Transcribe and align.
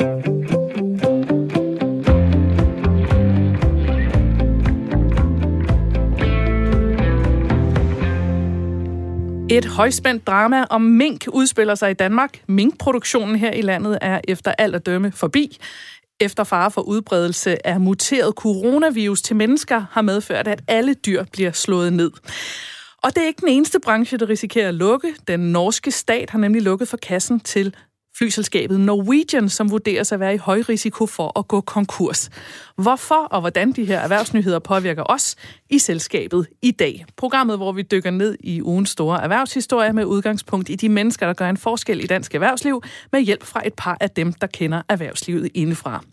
Et 0.00 0.06
højspændt 9.66 10.26
drama 10.26 10.64
om 10.70 10.80
mink 10.80 11.24
udspiller 11.32 11.74
sig 11.74 11.90
i 11.90 11.94
Danmark. 11.94 12.42
Minkproduktionen 12.48 13.36
her 13.36 13.52
i 13.52 13.62
landet 13.62 13.98
er 14.00 14.20
efter 14.28 14.52
alt 14.58 14.74
at 14.74 14.86
dømme 14.86 15.12
forbi. 15.12 15.58
Efter 16.20 16.44
fare 16.44 16.70
for 16.70 16.80
udbredelse 16.80 17.66
af 17.66 17.80
muteret 17.80 18.34
coronavirus 18.34 19.22
til 19.22 19.36
mennesker 19.36 19.84
har 19.90 20.02
medført, 20.02 20.48
at 20.48 20.62
alle 20.68 20.94
dyr 20.94 21.24
bliver 21.32 21.52
slået 21.52 21.92
ned. 21.92 22.10
Og 23.02 23.14
det 23.14 23.22
er 23.22 23.26
ikke 23.26 23.40
den 23.40 23.48
eneste 23.48 23.80
branche, 23.80 24.18
der 24.18 24.28
risikerer 24.28 24.68
at 24.68 24.74
lukke. 24.74 25.14
Den 25.28 25.40
norske 25.40 25.90
stat 25.90 26.30
har 26.30 26.38
nemlig 26.38 26.62
lukket 26.62 26.88
for 26.88 26.96
kassen 26.96 27.40
til 27.40 27.74
flyselskabet 28.20 28.80
Norwegian, 28.80 29.48
som 29.48 29.70
vurderes 29.70 30.12
at 30.12 30.20
være 30.20 30.34
i 30.34 30.36
høj 30.36 30.62
risiko 30.68 31.06
for 31.06 31.38
at 31.38 31.48
gå 31.48 31.60
konkurs. 31.60 32.30
Hvorfor 32.76 33.14
og 33.14 33.40
hvordan 33.40 33.72
de 33.72 33.84
her 33.84 33.98
erhvervsnyheder 33.98 34.58
påvirker 34.58 35.02
os 35.06 35.36
i 35.70 35.78
selskabet 35.78 36.46
i 36.62 36.70
dag. 36.70 37.04
Programmet, 37.16 37.56
hvor 37.56 37.72
vi 37.72 37.82
dykker 37.82 38.10
ned 38.10 38.36
i 38.40 38.62
ugens 38.62 38.90
store 38.90 39.22
erhvervshistorie 39.22 39.92
med 39.92 40.04
udgangspunkt 40.04 40.68
i 40.68 40.74
de 40.74 40.88
mennesker, 40.88 41.26
der 41.26 41.32
gør 41.32 41.48
en 41.48 41.56
forskel 41.56 42.04
i 42.04 42.06
dansk 42.06 42.34
erhvervsliv, 42.34 42.82
med 43.12 43.20
hjælp 43.20 43.44
fra 43.44 43.66
et 43.66 43.74
par 43.74 43.96
af 44.00 44.10
dem, 44.10 44.32
der 44.32 44.46
kender 44.46 44.82
erhvervslivet 44.88 45.50
indefra. 45.54 46.04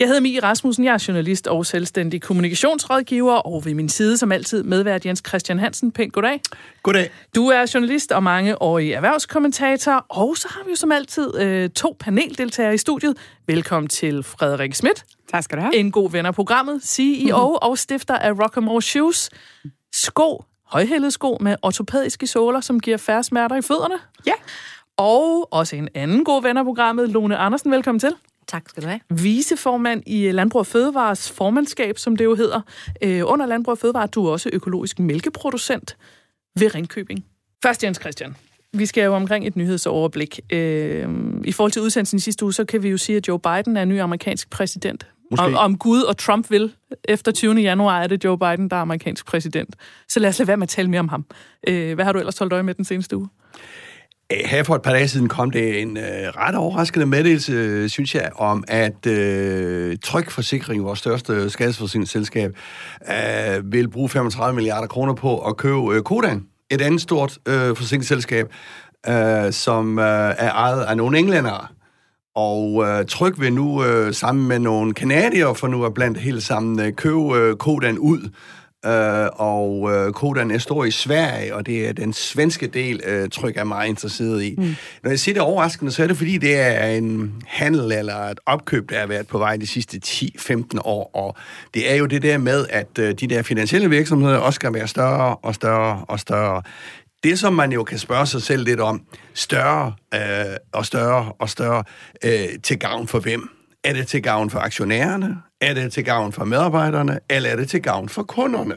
Jeg 0.00 0.08
hedder 0.08 0.20
Mie 0.20 0.40
Rasmussen, 0.42 0.84
jeg 0.84 0.94
er 0.94 1.04
journalist 1.08 1.46
og 1.46 1.66
selvstændig 1.66 2.22
kommunikationsrådgiver, 2.22 3.34
og 3.34 3.64
ved 3.64 3.74
min 3.74 3.88
side 3.88 4.18
som 4.18 4.32
altid 4.32 4.62
medvært 4.62 5.06
Jens 5.06 5.22
Christian 5.28 5.58
Hansen. 5.58 5.92
Pænt 5.92 6.12
goddag. 6.12 6.40
Goddag. 6.82 7.10
Du 7.34 7.48
er 7.48 7.70
journalist 7.74 8.12
og 8.12 8.22
mange 8.22 8.62
årige 8.62 8.94
erhvervskommentator, 8.94 10.06
og 10.08 10.36
så 10.36 10.48
har 10.50 10.64
vi 10.64 10.70
jo 10.70 10.76
som 10.76 10.92
altid 10.92 11.40
øh, 11.40 11.70
to 11.70 11.96
paneldeltagere 11.98 12.74
i 12.74 12.78
studiet. 12.78 13.16
Velkommen 13.46 13.88
til 13.88 14.22
Frederik 14.22 14.74
Schmidt. 14.74 15.04
Tak 15.30 15.42
skal 15.42 15.58
du 15.58 15.62
have. 15.62 15.76
En 15.76 15.92
god 15.92 16.10
ven 16.10 16.26
af 16.26 16.34
programmet, 16.34 16.84
CEO 16.84 17.46
mm-hmm. 17.46 17.68
og 17.70 17.78
stifter 17.78 18.14
af 18.14 18.32
Rock'n'Roll 18.32 18.80
Shoes. 18.80 19.30
Sko, 19.92 20.44
højhældede 20.66 21.10
sko 21.10 21.38
med 21.40 21.56
ortopædiske 21.62 22.26
såler, 22.26 22.60
som 22.60 22.80
giver 22.80 22.96
færre 22.96 23.24
smerter 23.24 23.56
i 23.56 23.62
fødderne. 23.62 23.94
Ja. 24.26 24.34
Og 24.96 25.52
også 25.52 25.76
en 25.76 25.88
anden 25.94 26.24
god 26.24 26.42
ven 26.42 26.56
af 26.56 26.64
programmet, 26.64 27.08
Lone 27.08 27.36
Andersen. 27.36 27.70
Velkommen 27.70 28.00
til. 28.00 28.14
Tak 28.50 28.68
skal 28.68 28.82
du 28.82 28.88
have. 28.88 29.00
Viceformand 29.10 30.02
i 30.06 30.30
Landbrug 30.30 30.58
og 30.58 30.66
Fødevares 30.66 31.30
formandskab, 31.30 31.98
som 31.98 32.16
det 32.16 32.24
jo 32.24 32.34
hedder. 32.34 32.60
Øh, 33.02 33.22
under 33.24 33.46
Landbrug 33.46 33.72
og 33.72 33.78
Fødevare, 33.78 34.06
du 34.06 34.26
er 34.26 34.30
også 34.30 34.50
økologisk 34.52 34.98
mælkeproducent 34.98 35.96
ved 36.58 36.74
Ringkøbing. 36.74 37.24
Først 37.62 37.84
Jens 37.84 37.98
Christian. 38.00 38.36
Vi 38.72 38.86
skal 38.86 39.04
jo 39.04 39.14
omkring 39.14 39.46
et 39.46 39.56
nyhedsoverblik. 39.56 40.40
Øh, 40.52 41.08
I 41.44 41.52
forhold 41.52 41.72
til 41.72 41.82
udsendelsen 41.82 42.16
i 42.16 42.20
sidste 42.20 42.44
uge, 42.44 42.52
så 42.52 42.64
kan 42.64 42.82
vi 42.82 42.88
jo 42.88 42.96
sige, 42.96 43.16
at 43.16 43.28
Joe 43.28 43.38
Biden 43.38 43.76
er 43.76 43.84
ny 43.84 44.00
amerikansk 44.00 44.50
præsident. 44.50 45.06
Måske. 45.30 45.44
Om, 45.44 45.54
om 45.54 45.78
Gud 45.78 46.02
og 46.02 46.18
Trump 46.18 46.50
vil. 46.50 46.72
Efter 47.04 47.32
20. 47.32 47.54
januar 47.54 48.02
er 48.02 48.06
det 48.06 48.24
Joe 48.24 48.38
Biden, 48.38 48.70
der 48.70 48.76
er 48.76 48.80
amerikansk 48.80 49.26
præsident. 49.26 49.76
Så 50.08 50.20
lad 50.20 50.28
os 50.28 50.38
lade 50.38 50.48
være 50.48 50.56
med 50.56 50.62
at 50.62 50.68
tale 50.68 50.90
mere 50.90 51.00
om 51.00 51.08
ham. 51.08 51.24
Øh, 51.68 51.94
hvad 51.94 52.04
har 52.04 52.12
du 52.12 52.18
ellers 52.18 52.38
holdt 52.38 52.52
øje 52.52 52.62
med 52.62 52.74
den 52.74 52.84
seneste 52.84 53.16
uge? 53.16 53.28
Øh, 54.32 54.38
her 54.44 54.62
for 54.62 54.74
et 54.74 54.82
par 54.82 54.92
dage 54.92 55.08
siden 55.08 55.28
kom 55.28 55.50
det 55.50 55.82
en 55.82 55.96
øh, 55.96 56.04
ret 56.04 56.54
overraskende 56.54 57.06
meddelelse, 57.06 57.52
øh, 57.52 57.88
synes 57.88 58.14
jeg, 58.14 58.30
om 58.36 58.64
at 58.68 59.06
øh, 59.06 59.96
Trykforsikring, 60.02 60.84
vores 60.84 60.98
største 60.98 61.50
skadesforsikringsselskab, 61.50 62.56
øh, 63.10 63.72
vil 63.72 63.88
bruge 63.88 64.08
35 64.08 64.54
milliarder 64.54 64.86
kroner 64.86 65.14
på 65.14 65.38
at 65.38 65.56
købe 65.56 65.94
øh, 65.94 66.02
Kodan, 66.02 66.46
et 66.70 66.80
andet 66.80 67.00
stort 67.00 67.38
øh, 67.48 67.76
forsikringsselskab, 67.76 68.52
øh, 69.08 69.52
som 69.52 69.98
øh, 69.98 70.34
er 70.38 70.50
ejet 70.50 70.82
af 70.82 70.96
nogle 70.96 71.18
englændere. 71.18 71.66
Og 72.34 72.84
øh, 72.86 73.06
Tryk 73.06 73.40
vil 73.40 73.52
nu 73.52 73.84
øh, 73.84 74.14
sammen 74.14 74.48
med 74.48 74.58
nogle 74.58 74.94
kanadier, 74.94 75.52
for 75.52 75.68
nu 75.68 75.82
er 75.82 75.90
blandt 75.90 76.18
helt 76.18 76.42
sammen, 76.42 76.80
øh, 76.80 76.92
købe 76.92 77.36
øh, 77.36 77.56
Kodan 77.56 77.98
ud. 77.98 78.30
Uh, 78.86 78.92
og 79.40 79.80
uh, 79.80 80.12
Kodan 80.12 80.50
er 80.50 80.58
stor 80.58 80.84
i 80.84 80.90
Sverige, 80.90 81.54
og 81.54 81.66
det 81.66 81.88
er 81.88 81.92
den 81.92 82.12
svenske 82.12 82.66
del, 82.66 83.00
uh, 83.08 83.28
Tryk 83.28 83.56
er 83.56 83.64
meget 83.64 83.88
interesseret 83.88 84.42
i. 84.42 84.54
Mm. 84.58 84.74
Når 85.02 85.10
jeg 85.10 85.18
siger 85.18 85.34
det 85.34 85.42
overraskende, 85.42 85.92
så 85.92 86.02
er 86.02 86.06
det 86.06 86.16
fordi, 86.16 86.38
det 86.38 86.58
er 86.58 86.86
en 86.86 87.42
handel 87.46 87.92
eller 87.92 88.16
et 88.16 88.40
opkøb, 88.46 88.90
der 88.90 88.98
har 88.98 89.06
været 89.06 89.26
på 89.26 89.38
vej 89.38 89.56
de 89.56 89.66
sidste 89.66 90.00
10-15 90.06 90.78
år, 90.84 91.10
og 91.14 91.36
det 91.74 91.92
er 91.92 91.94
jo 91.94 92.06
det 92.06 92.22
der 92.22 92.38
med, 92.38 92.66
at 92.70 92.98
uh, 92.98 93.04
de 93.04 93.26
der 93.26 93.42
finansielle 93.42 93.90
virksomheder 93.90 94.38
også 94.38 94.56
skal 94.56 94.74
være 94.74 94.88
større 94.88 95.36
og 95.36 95.54
større 95.54 96.04
og 96.08 96.20
større. 96.20 96.62
Det, 97.24 97.38
som 97.38 97.52
man 97.52 97.72
jo 97.72 97.84
kan 97.84 97.98
spørge 97.98 98.26
sig 98.26 98.42
selv 98.42 98.64
lidt 98.64 98.80
om, 98.80 99.02
større 99.34 99.94
øh, 100.14 100.20
og 100.72 100.86
større 100.86 101.32
og 101.38 101.48
større, 101.50 101.84
øh, 102.24 102.48
til 102.62 102.78
gavn 102.78 103.08
for 103.08 103.20
hvem? 103.20 103.48
Er 103.84 103.92
det 103.92 104.06
til 104.06 104.22
gavn 104.22 104.50
for 104.50 104.58
aktionærerne? 104.58 105.36
Er 105.60 105.74
det 105.74 105.92
til 105.92 106.04
gavn 106.04 106.32
for 106.32 106.44
medarbejderne? 106.44 107.18
Eller 107.30 107.50
er 107.50 107.56
det 107.56 107.68
til 107.68 107.82
gavn 107.82 108.08
for 108.08 108.22
kunderne? 108.22 108.74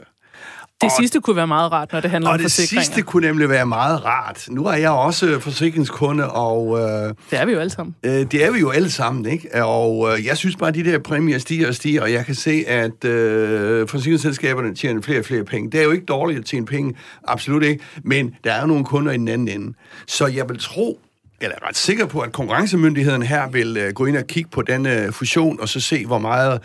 Det 0.81 0.91
og, 0.91 0.91
sidste 0.99 1.21
kunne 1.21 1.35
være 1.35 1.47
meget 1.47 1.71
rart, 1.71 1.91
når 1.91 1.99
det 1.99 2.11
handler 2.11 2.29
og 2.29 2.33
om 2.33 2.39
det 2.39 2.43
forsikringer. 2.43 2.83
sidste 2.83 3.01
kunne 3.01 3.27
nemlig 3.27 3.49
være 3.49 3.65
meget 3.65 4.05
rart. 4.05 4.47
Nu 4.49 4.65
er 4.65 4.73
jeg 4.73 4.91
også 4.91 5.39
forsikringskunde, 5.39 6.31
og... 6.31 6.79
Øh, 6.79 7.13
det 7.31 7.39
er 7.39 7.45
vi 7.45 7.51
jo 7.51 7.59
alle 7.59 7.69
sammen. 7.69 7.95
Øh, 8.03 8.11
det 8.11 8.45
er 8.45 8.51
vi 8.51 8.59
jo 8.59 8.69
alle 8.69 8.91
sammen, 8.91 9.25
ikke? 9.25 9.65
Og 9.65 10.09
øh, 10.13 10.25
jeg 10.25 10.37
synes 10.37 10.55
bare, 10.55 10.69
at 10.69 10.75
de 10.75 10.83
der 10.83 10.99
præmier 10.99 11.37
stiger 11.37 11.67
og 11.67 11.75
stiger, 11.75 12.01
og 12.01 12.11
jeg 12.13 12.25
kan 12.25 12.35
se, 12.35 12.63
at 12.67 13.05
øh, 13.05 13.87
forsikringsselskaberne 13.87 14.75
tjener 14.75 15.01
flere 15.01 15.19
og 15.19 15.25
flere 15.25 15.43
penge. 15.43 15.71
Det 15.71 15.79
er 15.79 15.83
jo 15.83 15.91
ikke 15.91 16.05
dårligt 16.05 16.39
at 16.39 16.45
tjene 16.45 16.65
penge, 16.65 16.95
absolut 17.27 17.63
ikke, 17.63 17.83
men 18.03 18.35
der 18.43 18.51
er 18.51 18.61
jo 18.61 18.67
nogle 18.67 18.85
kunder 18.85 19.11
i 19.11 19.17
den 19.17 19.27
anden 19.27 19.47
ende. 19.47 19.73
Så 20.07 20.27
jeg 20.27 20.49
vil 20.49 20.59
tro, 20.59 20.99
eller 21.41 21.55
er 21.61 21.67
ret 21.67 21.77
sikker 21.77 22.05
på, 22.05 22.19
at 22.19 22.31
konkurrencemyndigheden 22.31 23.23
her 23.23 23.49
vil 23.49 23.87
uh, 23.87 23.93
gå 23.93 24.05
ind 24.05 24.17
og 24.17 24.27
kigge 24.27 24.49
på 24.49 24.61
den 24.61 24.85
uh, 24.85 25.13
fusion, 25.13 25.59
og 25.59 25.69
så 25.69 25.79
se, 25.79 26.05
hvor 26.05 26.17
meget 26.17 26.61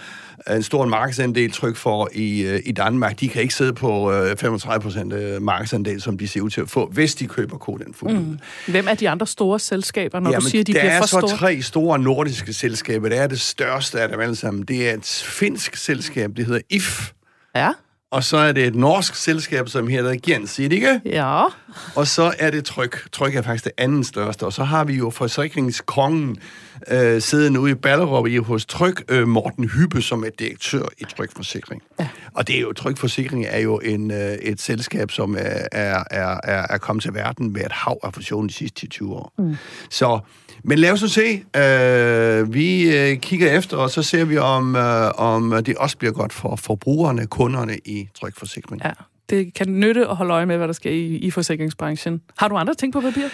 uh, 0.51 0.57
en 0.57 0.63
stor 0.63 0.87
markedsandel 0.87 1.53
tryk 1.53 1.77
for 1.77 2.09
i, 2.13 2.59
i 2.65 2.73
Danmark. 2.73 3.21
De 3.21 3.29
kan 3.29 3.43
ikke 3.43 3.55
sidde 3.55 3.73
på 3.73 4.13
uh, 4.13 4.37
35 4.37 4.83
procent 4.83 5.43
markedsandel, 5.43 6.03
som 6.03 6.19
de 6.19 6.29
ser 6.29 6.41
ud 6.41 6.51
til 6.51 6.61
at 6.61 6.71
få, 6.71 6.91
hvis 6.93 7.15
de 7.15 7.27
køber 7.27 7.83
fuldt 7.95 8.15
mm. 8.15 8.39
Hvem 8.67 8.89
er 8.89 8.95
de 8.95 9.09
andre 9.09 9.27
store 9.27 9.59
selskaber, 9.59 10.21
når 10.21 10.31
Jamen, 10.31 10.45
du 10.45 10.51
siger, 10.51 10.65
de 10.65 10.73
bliver 10.73 10.99
for 10.99 11.07
store? 11.07 11.21
Der 11.21 11.27
er 11.27 11.31
så 11.31 11.37
tre 11.37 11.63
store 11.63 11.99
nordiske 11.99 12.53
selskaber. 12.53 13.09
Det 13.09 13.19
er 13.19 13.27
det 13.27 13.41
største 13.41 14.01
af 14.01 14.09
dem 14.09 14.21
alle 14.21 14.37
sammen. 14.37 14.63
Det 14.63 14.89
er 14.89 14.95
et 14.95 15.25
finsk 15.27 15.77
selskab, 15.77 16.31
det 16.37 16.47
hedder 16.47 16.61
IF. 16.71 17.13
Ja. 17.57 17.73
Og 18.11 18.25
så 18.25 18.37
er 18.37 18.53
det 18.53 18.67
et 18.67 18.75
norsk 18.75 19.15
selskab, 19.15 19.69
som 19.69 19.89
hedder 19.89 20.17
Gjensidige. 20.17 21.01
Ja. 21.05 21.45
Og 21.95 22.07
så 22.07 22.35
er 22.39 22.51
det 22.51 22.65
Tryk. 22.65 23.13
Tryk 23.13 23.35
er 23.35 23.43
faktisk 23.43 23.65
det 23.65 23.73
anden 23.79 24.05
største. 24.05 24.47
Og 24.47 24.53
så 24.53 24.65
har 24.65 24.85
vi 24.85 24.95
jo 24.95 25.11
forsikringskongen 25.11 26.37
øh, 26.91 27.23
siddende 27.23 27.61
ude 27.61 27.71
i 27.71 27.75
Ballerup 27.75 28.27
i 28.27 28.37
hos 28.37 28.67
Tryk, 28.67 29.05
øh, 29.09 29.29
Morten 29.29 29.65
Hyppe, 29.69 30.03
som 30.03 30.25
er 30.25 30.31
direktør 30.39 30.83
i 30.99 31.05
Trykforsikring. 31.05 31.83
Ja. 32.01 32.09
Og 32.35 32.49
det 32.49 32.57
er 32.57 32.61
jo, 32.61 32.73
Trykforsikring 32.73 33.47
er 33.49 33.59
jo 33.59 33.79
en, 33.79 34.11
øh, 34.11 34.33
et 34.33 34.61
selskab, 34.61 35.11
som 35.11 35.37
er, 35.39 35.65
er, 35.71 36.05
er, 36.11 36.67
er 36.71 36.79
kommet 36.79 37.03
til 37.03 37.15
verden 37.15 37.53
med 37.53 37.61
et 37.61 37.73
hav 37.73 37.99
af 38.05 38.15
fusion 38.15 38.49
de 38.49 38.53
sidste 38.53 38.87
20 38.87 39.15
år. 39.15 39.33
Mm. 39.39 39.57
Så 39.91 40.21
men 40.65 40.79
lad 40.79 40.93
os 40.93 41.01
så 41.01 41.09
se. 41.09 41.45
Øh, 41.57 42.55
vi 42.55 42.97
øh, 42.97 43.17
kigger 43.17 43.51
efter, 43.53 43.77
og 43.77 43.91
så 43.91 44.03
ser 44.03 44.25
vi, 44.25 44.39
om, 44.39 44.77
øh, 44.77 45.11
om 45.17 45.65
det 45.67 45.77
også 45.77 45.99
bliver 45.99 46.13
godt 46.13 46.33
for 46.33 46.57
forbrugerne, 46.57 47.27
kunderne 47.27 47.79
i 47.85 48.09
trykforsikring. 48.21 48.83
Ja, 48.85 48.91
det 49.31 49.55
kan 49.55 49.81
nytte 49.81 50.07
at 50.07 50.17
holde 50.17 50.35
øje 50.35 50.47
med, 50.47 50.57
hvad 50.57 50.67
der 50.67 50.73
sker 50.73 50.91
i, 50.91 51.07
i 51.07 51.31
forsikringsbranchen. 51.31 52.21
Har 52.39 52.49
du 52.49 52.57
andre 52.57 52.75
ting 52.75 52.93
på 52.93 53.01
papir? 53.01 53.29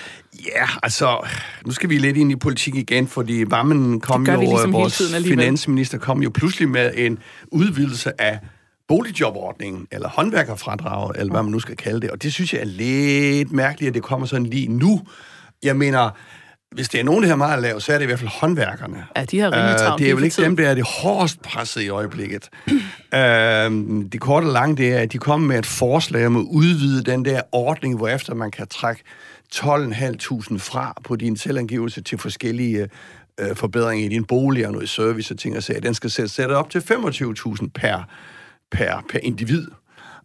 Ja, 0.46 0.66
altså, 0.82 1.26
nu 1.66 1.72
skal 1.72 1.90
vi 1.90 1.98
lidt 1.98 2.16
ind 2.16 2.32
i 2.32 2.36
politik 2.36 2.74
igen, 2.74 3.06
fordi 3.06 3.44
Vammen 3.46 4.00
kom 4.00 4.26
jo, 4.26 4.40
ligesom 4.40 4.72
vores 4.72 5.02
finansminister 5.26 5.98
kom 5.98 6.22
jo 6.22 6.30
pludselig 6.34 6.68
med 6.68 6.90
en 6.96 7.18
udvidelse 7.46 8.20
af 8.20 8.38
boligjobordningen, 8.88 9.86
eller 9.92 10.08
håndværkerfradrag, 10.08 11.10
eller 11.16 11.32
hvad 11.32 11.42
man 11.42 11.52
nu 11.52 11.60
skal 11.60 11.76
kalde 11.76 12.00
det, 12.00 12.10
og 12.10 12.22
det 12.22 12.32
synes 12.32 12.52
jeg 12.52 12.60
er 12.60 12.64
lidt 12.64 13.52
mærkeligt, 13.52 13.88
at 13.88 13.94
det 13.94 14.02
kommer 14.02 14.26
sådan 14.26 14.46
lige 14.46 14.68
nu. 14.68 15.00
Jeg 15.62 15.76
mener, 15.76 16.10
hvis 16.74 16.88
det 16.88 17.00
er 17.00 17.04
nogen, 17.04 17.22
der 17.22 17.28
har 17.28 17.36
meget 17.36 17.62
lavt, 17.62 17.82
så 17.82 17.92
er 17.92 17.98
det 17.98 18.02
i 18.02 18.06
hvert 18.06 18.18
fald 18.18 18.30
håndværkerne. 18.30 19.04
Ja, 19.16 19.24
de 19.24 19.38
har 19.38 19.52
rimelig 19.52 19.76
travlt. 19.78 19.94
Uh, 19.94 19.98
det 19.98 20.10
er 20.10 20.14
vel 20.14 20.24
ikke 20.24 20.42
dem, 20.42 20.56
der 20.56 20.68
er 20.68 20.74
det 20.74 20.84
hårdest 20.86 21.42
presset 21.42 21.82
i 21.82 21.88
øjeblikket. 21.88 22.48
uh, 22.66 22.74
det 24.12 24.20
korte 24.20 24.44
og 24.44 24.52
lange, 24.52 24.76
det 24.76 24.92
er, 24.92 24.98
at 24.98 25.12
de 25.12 25.18
kommer 25.18 25.46
med 25.46 25.58
et 25.58 25.66
forslag 25.66 26.26
om 26.26 26.36
at 26.36 26.46
udvide 26.50 27.02
den 27.02 27.24
der 27.24 27.40
ordning, 27.52 27.96
hvor 27.96 28.08
efter 28.08 28.34
man 28.34 28.50
kan 28.50 28.66
trække 28.66 29.02
12.500 29.54 30.58
fra 30.58 31.00
på 31.04 31.16
din 31.16 31.36
selvangivelse 31.36 32.02
til 32.02 32.18
forskellige 32.18 32.88
uh, 33.42 33.56
forbedringer 33.56 34.06
i 34.06 34.08
din 34.08 34.24
bolig 34.24 34.66
og 34.66 34.72
noget 34.72 34.88
service 34.88 35.34
og 35.34 35.38
ting 35.38 35.56
og 35.56 35.62
sager. 35.62 35.80
Den 35.80 35.94
skal 35.94 36.10
sætte 36.10 36.56
op 36.56 36.70
til 36.70 36.78
25.000 36.78 37.68
per, 37.74 38.08
per, 38.70 39.04
per 39.10 39.18
individ. 39.22 39.66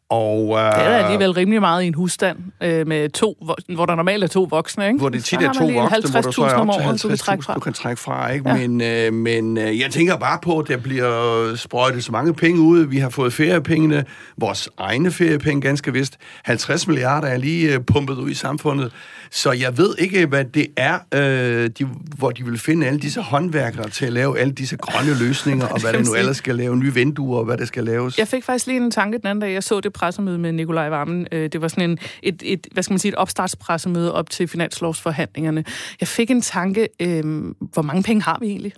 Og, 0.10 0.44
uh, 0.44 0.58
det 0.58 0.66
er 0.66 0.98
alligevel 0.98 1.32
rimelig 1.32 1.60
meget 1.60 1.84
i 1.84 1.88
en 1.88 1.94
husstand, 1.94 2.38
øh, 2.62 2.88
med 2.88 3.10
to, 3.10 3.38
hvor, 3.42 3.58
hvor 3.76 3.86
der 3.86 3.96
normalt 3.96 4.24
er 4.24 4.28
to 4.28 4.48
voksne, 4.50 4.88
ikke? 4.88 5.00
Hvor 5.00 5.10
det 5.10 5.24
tit 5.24 5.42
er 5.42 5.54
to 5.54 5.66
voksne, 5.66 6.12
hvor 6.12 6.22
du 6.22 6.32
så 6.32 6.42
er 6.44 6.54
op 6.54 7.00
til 7.00 7.08
50.000, 7.08 7.54
du 7.54 7.60
kan 7.60 7.74
trække 7.74 8.02
fra, 8.02 8.32
ikke? 8.32 8.50
Ja. 8.50 8.56
Men, 8.56 8.82
øh, 8.82 9.14
men 9.14 9.58
øh, 9.58 9.80
jeg 9.80 9.92
tænker 9.92 10.18
bare 10.18 10.40
på, 10.42 10.60
at 10.60 10.68
der 10.68 10.78
bliver 10.78 11.56
sprøjtet 11.56 12.04
så 12.04 12.12
mange 12.12 12.34
penge 12.34 12.62
ud. 12.62 12.80
Vi 12.80 12.98
har 12.98 13.10
fået 13.10 13.34
feriepengene, 13.34 14.06
vores 14.38 14.70
egne 14.78 15.12
feriepenge 15.12 15.62
ganske 15.62 15.94
vist. 15.94 16.18
50 16.44 16.88
milliarder 16.88 17.28
er 17.28 17.38
lige 17.38 17.74
øh, 17.74 17.80
pumpet 17.80 18.16
ud 18.18 18.30
i 18.30 18.34
samfundet. 18.34 18.92
Så 19.32 19.52
jeg 19.52 19.78
ved 19.78 19.96
ikke, 19.98 20.26
hvad 20.26 20.46
det 20.46 20.68
er, 20.78 21.00
øh, 21.14 21.70
de, 21.80 21.88
hvor 22.18 22.32
de 22.32 22.46
vil 22.46 22.60
finde 22.60 22.88
alle 22.88 23.00
disse 23.00 23.22
håndværkere 23.22 23.90
til 23.90 24.06
at 24.06 24.14
lave 24.14 24.40
alle 24.40 24.54
disse 24.54 24.78
grønne 24.78 25.20
løsninger, 25.20 25.68
og 25.74 25.82
hvad 25.82 25.94
det 25.94 26.06
nu 26.06 26.16
ellers 26.16 26.38
skal 26.38 26.56
lave, 26.56 26.78
nye 26.78 26.94
vinduer, 26.94 27.40
og 27.40 27.46
hvad 27.46 27.58
det 27.58 27.68
skal 27.68 27.84
laves. 27.84 28.18
Jeg 28.18 28.28
fik 28.28 28.44
faktisk 28.44 28.68
lige 28.68 28.78
en 28.78 28.92
tanke 28.92 29.18
den 29.18 29.28
anden 29.28 29.42
dag, 29.42 29.54
jeg 29.54 29.64
så 29.64 29.80
det 29.80 29.94
pressemøde 30.00 30.38
med 30.38 30.52
Nikolaj 30.52 30.90
Vammen. 30.90 31.28
Øh, 31.32 31.50
det 31.50 31.62
var 31.62 31.68
sådan 31.68 31.90
en, 31.90 32.00
et, 32.24 32.42
et, 32.46 32.68
hvad 32.72 32.84
skal 32.84 32.94
man 32.94 33.00
sige, 33.00 33.10
et 33.10 33.16
opstartspressemøde 33.16 34.14
op 34.14 34.30
til 34.30 34.48
finanslovsforhandlingerne. 34.48 35.64
Jeg 36.00 36.08
fik 36.08 36.32
en 36.32 36.42
tanke, 36.42 36.88
øh, 37.02 37.24
hvor 37.60 37.82
mange 37.82 38.04
penge 38.04 38.24
har 38.24 38.38
vi 38.42 38.48
egentlig? 38.48 38.74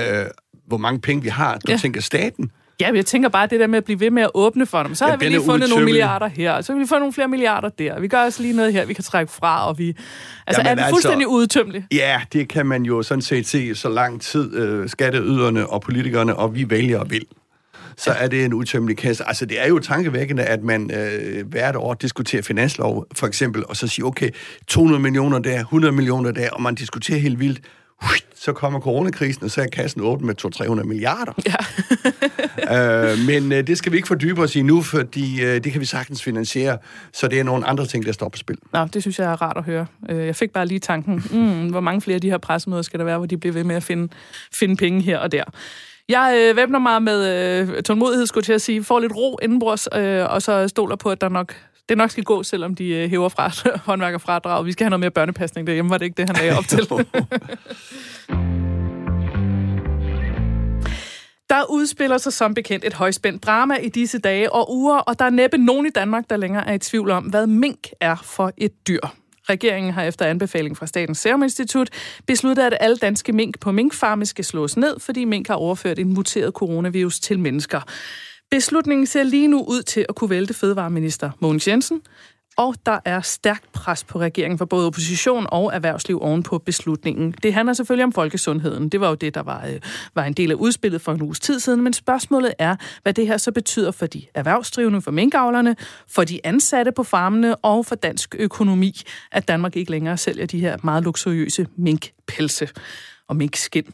Øh, 0.00 0.26
hvor 0.66 0.76
mange 0.76 1.00
penge 1.00 1.22
vi 1.22 1.28
har? 1.28 1.58
Du 1.58 1.72
ja. 1.72 1.76
tænker 1.76 2.00
staten? 2.00 2.50
Ja, 2.80 2.90
jeg 2.94 3.06
tænker 3.06 3.28
bare 3.28 3.46
det 3.46 3.60
der 3.60 3.66
med 3.66 3.78
at 3.78 3.84
blive 3.84 4.00
ved 4.00 4.10
med 4.10 4.22
at 4.22 4.30
åbne 4.34 4.66
for 4.66 4.82
dem. 4.82 4.94
Så 4.94 5.04
ja, 5.04 5.10
har 5.10 5.16
vi 5.16 5.28
lige 5.28 5.44
fundet 5.44 5.68
nogle 5.68 5.84
milliarder 5.84 6.26
her, 6.26 6.52
og 6.52 6.64
så 6.64 6.72
har 6.72 6.80
vi 6.80 6.86
fået 6.86 7.00
nogle 7.00 7.12
flere 7.12 7.28
milliarder 7.28 7.68
der. 7.68 8.00
Vi 8.00 8.08
gør 8.08 8.24
også 8.24 8.42
lige 8.42 8.56
noget 8.56 8.72
her, 8.72 8.86
vi 8.86 8.94
kan 8.94 9.04
trække 9.04 9.32
fra, 9.32 9.68
og 9.68 9.78
vi... 9.78 9.88
Altså, 10.46 10.62
Jamen, 10.62 10.70
er 10.70 10.74
vi 10.74 10.80
altså, 10.80 10.90
fuldstændig 10.90 11.28
udtømmelige? 11.28 11.86
Ja, 11.92 12.20
det 12.32 12.48
kan 12.48 12.66
man 12.66 12.82
jo 12.82 13.02
sådan 13.02 13.22
set 13.22 13.46
se 13.46 13.74
så 13.74 13.88
lang 13.88 14.20
tid 14.20 14.56
øh, 14.56 14.88
skatteyderne 14.88 15.66
og 15.66 15.80
politikerne, 15.80 16.36
og 16.36 16.54
vi 16.54 16.70
vælger 16.70 17.04
vil 17.04 17.26
så 17.96 18.10
er 18.10 18.28
det 18.28 18.44
en 18.44 18.54
udtømmelig 18.54 18.96
kasse. 18.96 19.28
Altså, 19.28 19.46
det 19.46 19.62
er 19.62 19.68
jo 19.68 19.78
tankevækkende, 19.78 20.42
at 20.42 20.62
man 20.62 20.90
øh, 20.94 21.46
hvert 21.46 21.76
år 21.76 21.94
diskuterer 21.94 22.42
finanslov, 22.42 23.06
for 23.14 23.26
eksempel, 23.26 23.64
og 23.68 23.76
så 23.76 23.86
siger, 23.86 24.06
okay, 24.06 24.30
200 24.66 25.02
millioner 25.02 25.38
der, 25.38 25.60
100 25.60 25.92
millioner 25.92 26.30
der, 26.30 26.50
og 26.50 26.62
man 26.62 26.74
diskuterer 26.74 27.18
helt 27.18 27.40
vildt 27.40 27.60
så 28.34 28.52
kommer 28.52 28.80
coronakrisen, 28.80 29.44
og 29.44 29.50
så 29.50 29.62
er 29.62 29.66
kassen 29.66 30.00
åben 30.00 30.26
med 30.26 30.34
200-300 30.44 30.82
milliarder. 30.82 31.32
Ja. 31.46 31.56
øh, 33.12 33.18
men 33.26 33.52
øh, 33.52 33.66
det 33.66 33.78
skal 33.78 33.92
vi 33.92 33.96
ikke 33.96 34.08
fordybe 34.08 34.42
os 34.42 34.56
i 34.56 34.62
nu, 34.62 34.82
fordi 34.82 35.42
øh, 35.44 35.64
det 35.64 35.72
kan 35.72 35.80
vi 35.80 35.86
sagtens 35.86 36.22
finansiere, 36.22 36.78
så 37.12 37.28
det 37.28 37.40
er 37.40 37.44
nogle 37.44 37.66
andre 37.66 37.86
ting, 37.86 38.06
der 38.06 38.12
står 38.12 38.28
på 38.28 38.38
spil. 38.38 38.58
Nå, 38.72 38.84
det 38.84 39.02
synes 39.02 39.18
jeg 39.18 39.32
er 39.32 39.42
rart 39.42 39.56
at 39.56 39.64
høre. 39.64 39.86
Øh, 40.10 40.26
jeg 40.26 40.36
fik 40.36 40.50
bare 40.50 40.66
lige 40.66 40.80
tanken, 40.80 41.22
mm, 41.30 41.68
hvor 41.68 41.80
mange 41.80 42.00
flere 42.00 42.14
af 42.14 42.20
de 42.20 42.30
her 42.30 42.38
pressemøder 42.38 42.82
skal 42.82 42.98
der 42.98 43.04
være, 43.04 43.16
hvor 43.16 43.26
de 43.26 43.36
bliver 43.36 43.52
ved 43.52 43.64
med 43.64 43.76
at 43.76 43.82
finde, 43.82 44.08
finde 44.52 44.76
penge 44.76 45.02
her 45.02 45.18
og 45.18 45.32
der. 45.32 45.44
Jeg 46.08 46.48
øh, 46.50 46.56
væbner 46.56 46.78
mig 46.78 47.02
med 47.02 47.28
øh, 47.76 47.82
tålmodighed, 47.82 48.26
skulle 48.26 48.44
til 48.44 48.52
at 48.52 48.62
sige, 48.62 48.84
får 48.84 49.00
lidt 49.00 49.12
ro 49.16 49.38
indenbords, 49.42 49.88
øh, 49.94 50.30
og 50.30 50.42
så 50.42 50.68
stoler 50.68 50.96
på, 50.96 51.10
at 51.10 51.20
der 51.20 51.28
nok 51.28 51.54
det 51.88 51.98
nok 51.98 52.10
skal 52.10 52.24
gå, 52.24 52.42
selvom 52.42 52.74
de 52.74 52.88
øh, 52.88 53.10
hæver 53.10 53.28
fra 53.28 53.50
håndværker 53.86 54.18
fradrag. 54.18 54.66
Vi 54.66 54.72
skal 54.72 54.84
have 54.84 54.90
noget 54.90 55.00
mere 55.00 55.10
børnepasning 55.10 55.66
derhjemme, 55.66 55.90
var 55.90 55.98
det 55.98 56.04
ikke 56.04 56.16
det, 56.16 56.28
han 56.28 56.36
lagde 56.36 56.58
op 56.58 56.64
til? 56.64 56.88
Der 61.50 61.70
udspiller 61.70 62.18
sig 62.18 62.32
som 62.32 62.54
bekendt 62.54 62.84
et 62.84 62.94
højspændt 62.94 63.42
drama 63.42 63.74
i 63.74 63.88
disse 63.88 64.18
dage 64.18 64.52
og 64.52 64.74
uger, 64.74 64.96
og 64.96 65.18
der 65.18 65.24
er 65.24 65.30
næppe 65.30 65.58
nogen 65.58 65.86
i 65.86 65.90
Danmark, 65.90 66.30
der 66.30 66.36
længere 66.36 66.68
er 66.68 66.72
i 66.72 66.78
tvivl 66.78 67.10
om, 67.10 67.24
hvad 67.24 67.46
mink 67.46 67.88
er 68.00 68.16
for 68.16 68.52
et 68.56 68.88
dyr. 68.88 69.23
Regeringen 69.50 69.92
har 69.92 70.02
efter 70.02 70.26
anbefaling 70.26 70.76
fra 70.76 70.86
Statens 70.86 71.18
Serum 71.18 71.42
Institut 71.42 71.90
besluttet, 72.26 72.62
at 72.62 72.76
alle 72.80 72.96
danske 72.96 73.32
mink 73.32 73.60
på 73.60 73.72
minkfarme 73.72 74.26
skal 74.26 74.44
slås 74.44 74.76
ned, 74.76 75.00
fordi 75.00 75.24
mink 75.24 75.48
har 75.48 75.54
overført 75.54 75.98
en 75.98 76.14
muteret 76.14 76.52
coronavirus 76.52 77.20
til 77.20 77.38
mennesker. 77.38 77.80
Beslutningen 78.50 79.06
ser 79.06 79.22
lige 79.22 79.48
nu 79.48 79.64
ud 79.68 79.82
til 79.82 80.06
at 80.08 80.14
kunne 80.14 80.30
vælte 80.30 80.54
fødevareminister 80.54 81.30
Mogens 81.40 81.68
Jensen, 81.68 82.00
og 82.56 82.74
der 82.86 82.98
er 83.04 83.20
stærkt 83.20 83.72
pres 83.72 84.04
på 84.04 84.20
regeringen 84.20 84.58
for 84.58 84.64
både 84.64 84.86
opposition 84.86 85.46
og 85.48 85.74
erhvervsliv 85.74 86.22
oven 86.22 86.42
på 86.42 86.58
beslutningen. 86.58 87.34
Det 87.42 87.54
handler 87.54 87.72
selvfølgelig 87.72 88.04
om 88.04 88.12
folkesundheden. 88.12 88.88
Det 88.88 89.00
var 89.00 89.08
jo 89.08 89.14
det, 89.14 89.34
der 89.34 89.42
var, 89.42 89.66
øh, 89.66 89.80
var 90.14 90.24
en 90.24 90.32
del 90.32 90.50
af 90.50 90.54
udspillet 90.54 91.00
for 91.00 91.12
en 91.12 91.22
uges 91.22 91.40
tid 91.40 91.60
siden. 91.60 91.82
Men 91.82 91.92
spørgsmålet 91.92 92.54
er, 92.58 92.76
hvad 93.02 93.14
det 93.14 93.26
her 93.26 93.36
så 93.36 93.52
betyder 93.52 93.90
for 93.90 94.06
de 94.06 94.22
erhvervsdrivende, 94.34 95.02
for 95.02 95.10
minkavlerne, 95.10 95.76
for 96.08 96.24
de 96.24 96.40
ansatte 96.44 96.92
på 96.92 97.02
farmene 97.02 97.56
og 97.56 97.86
for 97.86 97.94
dansk 97.94 98.34
økonomi, 98.38 99.00
at 99.32 99.48
Danmark 99.48 99.76
ikke 99.76 99.90
længere 99.90 100.16
sælger 100.16 100.46
de 100.46 100.60
her 100.60 100.76
meget 100.82 101.04
luksuriøse 101.04 101.66
minkpelse 101.76 102.68
og 103.28 103.36
minkskin. 103.36 103.86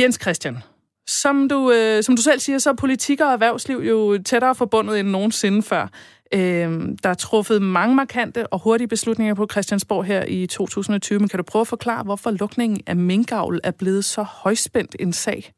Jens 0.00 0.18
Christian, 0.22 0.58
som 1.06 1.48
du, 1.48 1.72
øh, 1.72 2.02
som 2.02 2.16
du 2.16 2.22
selv 2.22 2.40
siger, 2.40 2.58
så 2.58 2.70
er 2.70 2.74
politik 2.74 3.20
og 3.20 3.32
erhvervsliv 3.32 3.78
jo 3.78 4.22
tættere 4.22 4.54
forbundet 4.54 5.00
end 5.00 5.08
nogensinde 5.08 5.62
før. 5.62 5.88
Øh, 6.34 6.88
der 7.02 7.10
er 7.10 7.14
truffet 7.14 7.62
mange 7.62 7.94
markante 7.94 8.46
og 8.46 8.58
hurtige 8.58 8.88
beslutninger 8.88 9.34
på 9.34 9.46
Christiansborg 9.50 10.04
her 10.04 10.24
i 10.24 10.46
2020, 10.46 11.18
men 11.18 11.28
kan 11.28 11.36
du 11.36 11.42
prøve 11.42 11.60
at 11.60 11.68
forklare, 11.68 12.02
hvorfor 12.02 12.30
lukningen 12.30 12.80
af 12.86 12.96
minkavl 12.96 13.60
er 13.64 13.70
blevet 13.70 14.04
så 14.04 14.22
højspændt 14.22 14.96
en 15.00 15.12
sag? 15.12 15.52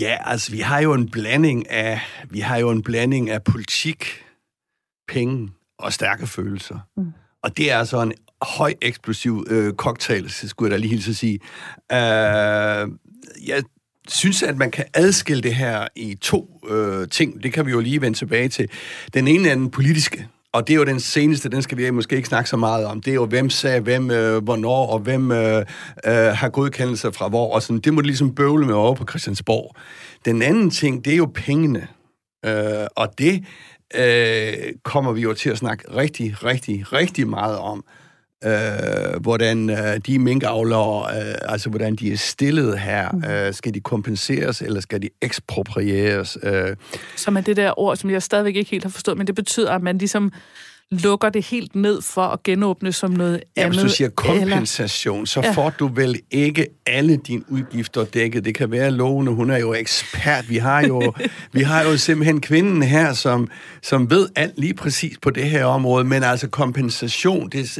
Ja, 0.00 0.16
altså 0.24 0.52
vi 0.52 0.58
har 0.58 0.80
jo 0.80 0.92
en 0.92 1.10
blanding 1.10 1.70
af 1.70 2.00
vi 2.30 2.40
har 2.40 2.56
jo 2.56 2.70
en 2.70 2.82
blanding 2.82 3.30
af 3.30 3.44
politik, 3.44 4.24
penge 5.08 5.50
og 5.78 5.92
stærke 5.92 6.26
følelser. 6.26 6.78
Mm. 6.96 7.12
Og 7.42 7.56
det 7.56 7.70
er 7.70 7.78
altså 7.78 8.02
en 8.02 8.12
høj 8.42 8.74
eksplosiv 8.82 9.46
øh, 9.50 9.72
cocktail, 9.72 10.30
skulle 10.30 10.70
jeg 10.70 10.78
da 10.78 10.80
lige 10.80 10.90
hilse 10.90 11.10
at 11.10 11.16
sige. 11.16 11.40
Uh, 11.92 12.92
jeg 13.48 13.62
synes, 14.08 14.42
at 14.42 14.56
man 14.56 14.70
kan 14.70 14.84
adskille 14.94 15.42
det 15.42 15.54
her 15.54 15.88
i 15.96 16.14
to 16.14 16.60
øh, 16.70 17.08
ting. 17.08 17.42
Det 17.42 17.52
kan 17.52 17.66
vi 17.66 17.70
jo 17.70 17.80
lige 17.80 18.00
vende 18.00 18.18
tilbage 18.18 18.48
til. 18.48 18.68
Den 19.14 19.28
ene 19.28 19.48
er 19.48 19.54
den 19.54 19.70
politiske, 19.70 20.28
og 20.52 20.66
det 20.66 20.74
er 20.74 20.78
jo 20.78 20.84
den 20.84 21.00
seneste, 21.00 21.48
den 21.48 21.62
skal 21.62 21.78
vi 21.78 21.90
måske 21.90 22.16
ikke 22.16 22.28
snakke 22.28 22.50
så 22.50 22.56
meget 22.56 22.86
om. 22.86 23.02
Det 23.02 23.10
er 23.10 23.14
jo, 23.14 23.26
hvem 23.26 23.50
sagde 23.50 23.80
hvem, 23.80 24.10
øh, 24.10 24.44
hvornår, 24.44 24.86
og 24.86 24.98
hvem 24.98 25.32
øh, 25.32 25.64
øh, 26.06 26.14
har 26.14 26.48
godkendelse 26.48 27.12
fra 27.12 27.28
hvor. 27.28 27.54
Og 27.54 27.62
sådan. 27.62 27.80
Det 27.80 27.94
må 27.94 28.00
du 28.00 28.06
ligesom 28.06 28.34
bøvle 28.34 28.66
med 28.66 28.74
over 28.74 28.94
på 28.94 29.04
Christiansborg. 29.08 29.76
Den 30.24 30.42
anden 30.42 30.70
ting, 30.70 31.04
det 31.04 31.12
er 31.12 31.16
jo 31.16 31.30
pengene. 31.34 31.88
Øh, 32.44 32.86
og 32.96 33.18
det 33.18 33.44
øh, 33.94 34.52
kommer 34.82 35.12
vi 35.12 35.20
jo 35.20 35.34
til 35.34 35.50
at 35.50 35.58
snakke 35.58 35.96
rigtig, 35.96 36.44
rigtig, 36.44 36.92
rigtig 36.92 37.28
meget 37.28 37.58
om 37.58 37.84
øh, 37.88 38.03
hvordan 39.20 39.70
øh, 39.70 39.98
de 40.06 40.18
minkavlere, 40.18 41.16
øh, 41.16 41.34
altså 41.42 41.70
hvordan 41.70 41.96
de 41.96 42.12
er 42.12 42.16
stillet 42.16 42.78
her, 42.78 43.10
mm. 43.12 43.24
øh, 43.24 43.54
skal 43.54 43.74
de 43.74 43.80
kompenseres, 43.80 44.62
eller 44.62 44.80
skal 44.80 45.02
de 45.02 45.08
eksproprieres? 45.22 46.38
Øh. 46.42 46.76
Som 47.16 47.36
er 47.36 47.40
det 47.40 47.56
der 47.56 47.78
ord, 47.78 47.96
som 47.96 48.10
jeg 48.10 48.22
stadigvæk 48.22 48.56
ikke 48.56 48.70
helt 48.70 48.84
har 48.84 48.90
forstået, 48.90 49.18
men 49.18 49.26
det 49.26 49.34
betyder, 49.34 49.72
at 49.72 49.82
man 49.82 49.98
ligesom 49.98 50.32
lukker 50.90 51.28
det 51.28 51.46
helt 51.46 51.74
ned 51.74 52.02
for 52.02 52.22
at 52.22 52.42
genåbne 52.42 52.92
som 52.92 53.10
noget 53.10 53.42
ja, 53.56 53.62
andet. 53.62 53.80
Hvis 53.80 53.92
du 53.92 53.96
siger 53.96 54.08
kompensation, 54.08 55.16
eller... 55.16 55.26
så 55.26 55.40
ja. 55.40 55.50
får 55.50 55.70
du 55.70 55.88
vel 55.88 56.20
ikke 56.30 56.66
alle 56.86 57.16
dine 57.16 57.42
udgifter 57.48 58.04
dækket. 58.04 58.44
Det 58.44 58.54
kan 58.54 58.70
være 58.70 58.90
lovende, 58.90 59.32
hun 59.32 59.50
er 59.50 59.58
jo 59.58 59.74
ekspert. 59.74 60.48
Vi 60.48 60.56
har 60.56 60.82
jo, 60.82 61.12
vi 61.52 61.62
har 61.62 61.82
jo 61.82 61.96
simpelthen 61.96 62.40
kvinden 62.40 62.82
her, 62.82 63.12
som, 63.12 63.48
som 63.82 64.10
ved 64.10 64.28
alt 64.36 64.58
lige 64.58 64.74
præcis 64.74 65.18
på 65.22 65.30
det 65.30 65.44
her 65.44 65.64
område, 65.64 66.04
men 66.04 66.22
altså 66.22 66.48
kompensation, 66.48 67.48
det, 67.50 67.78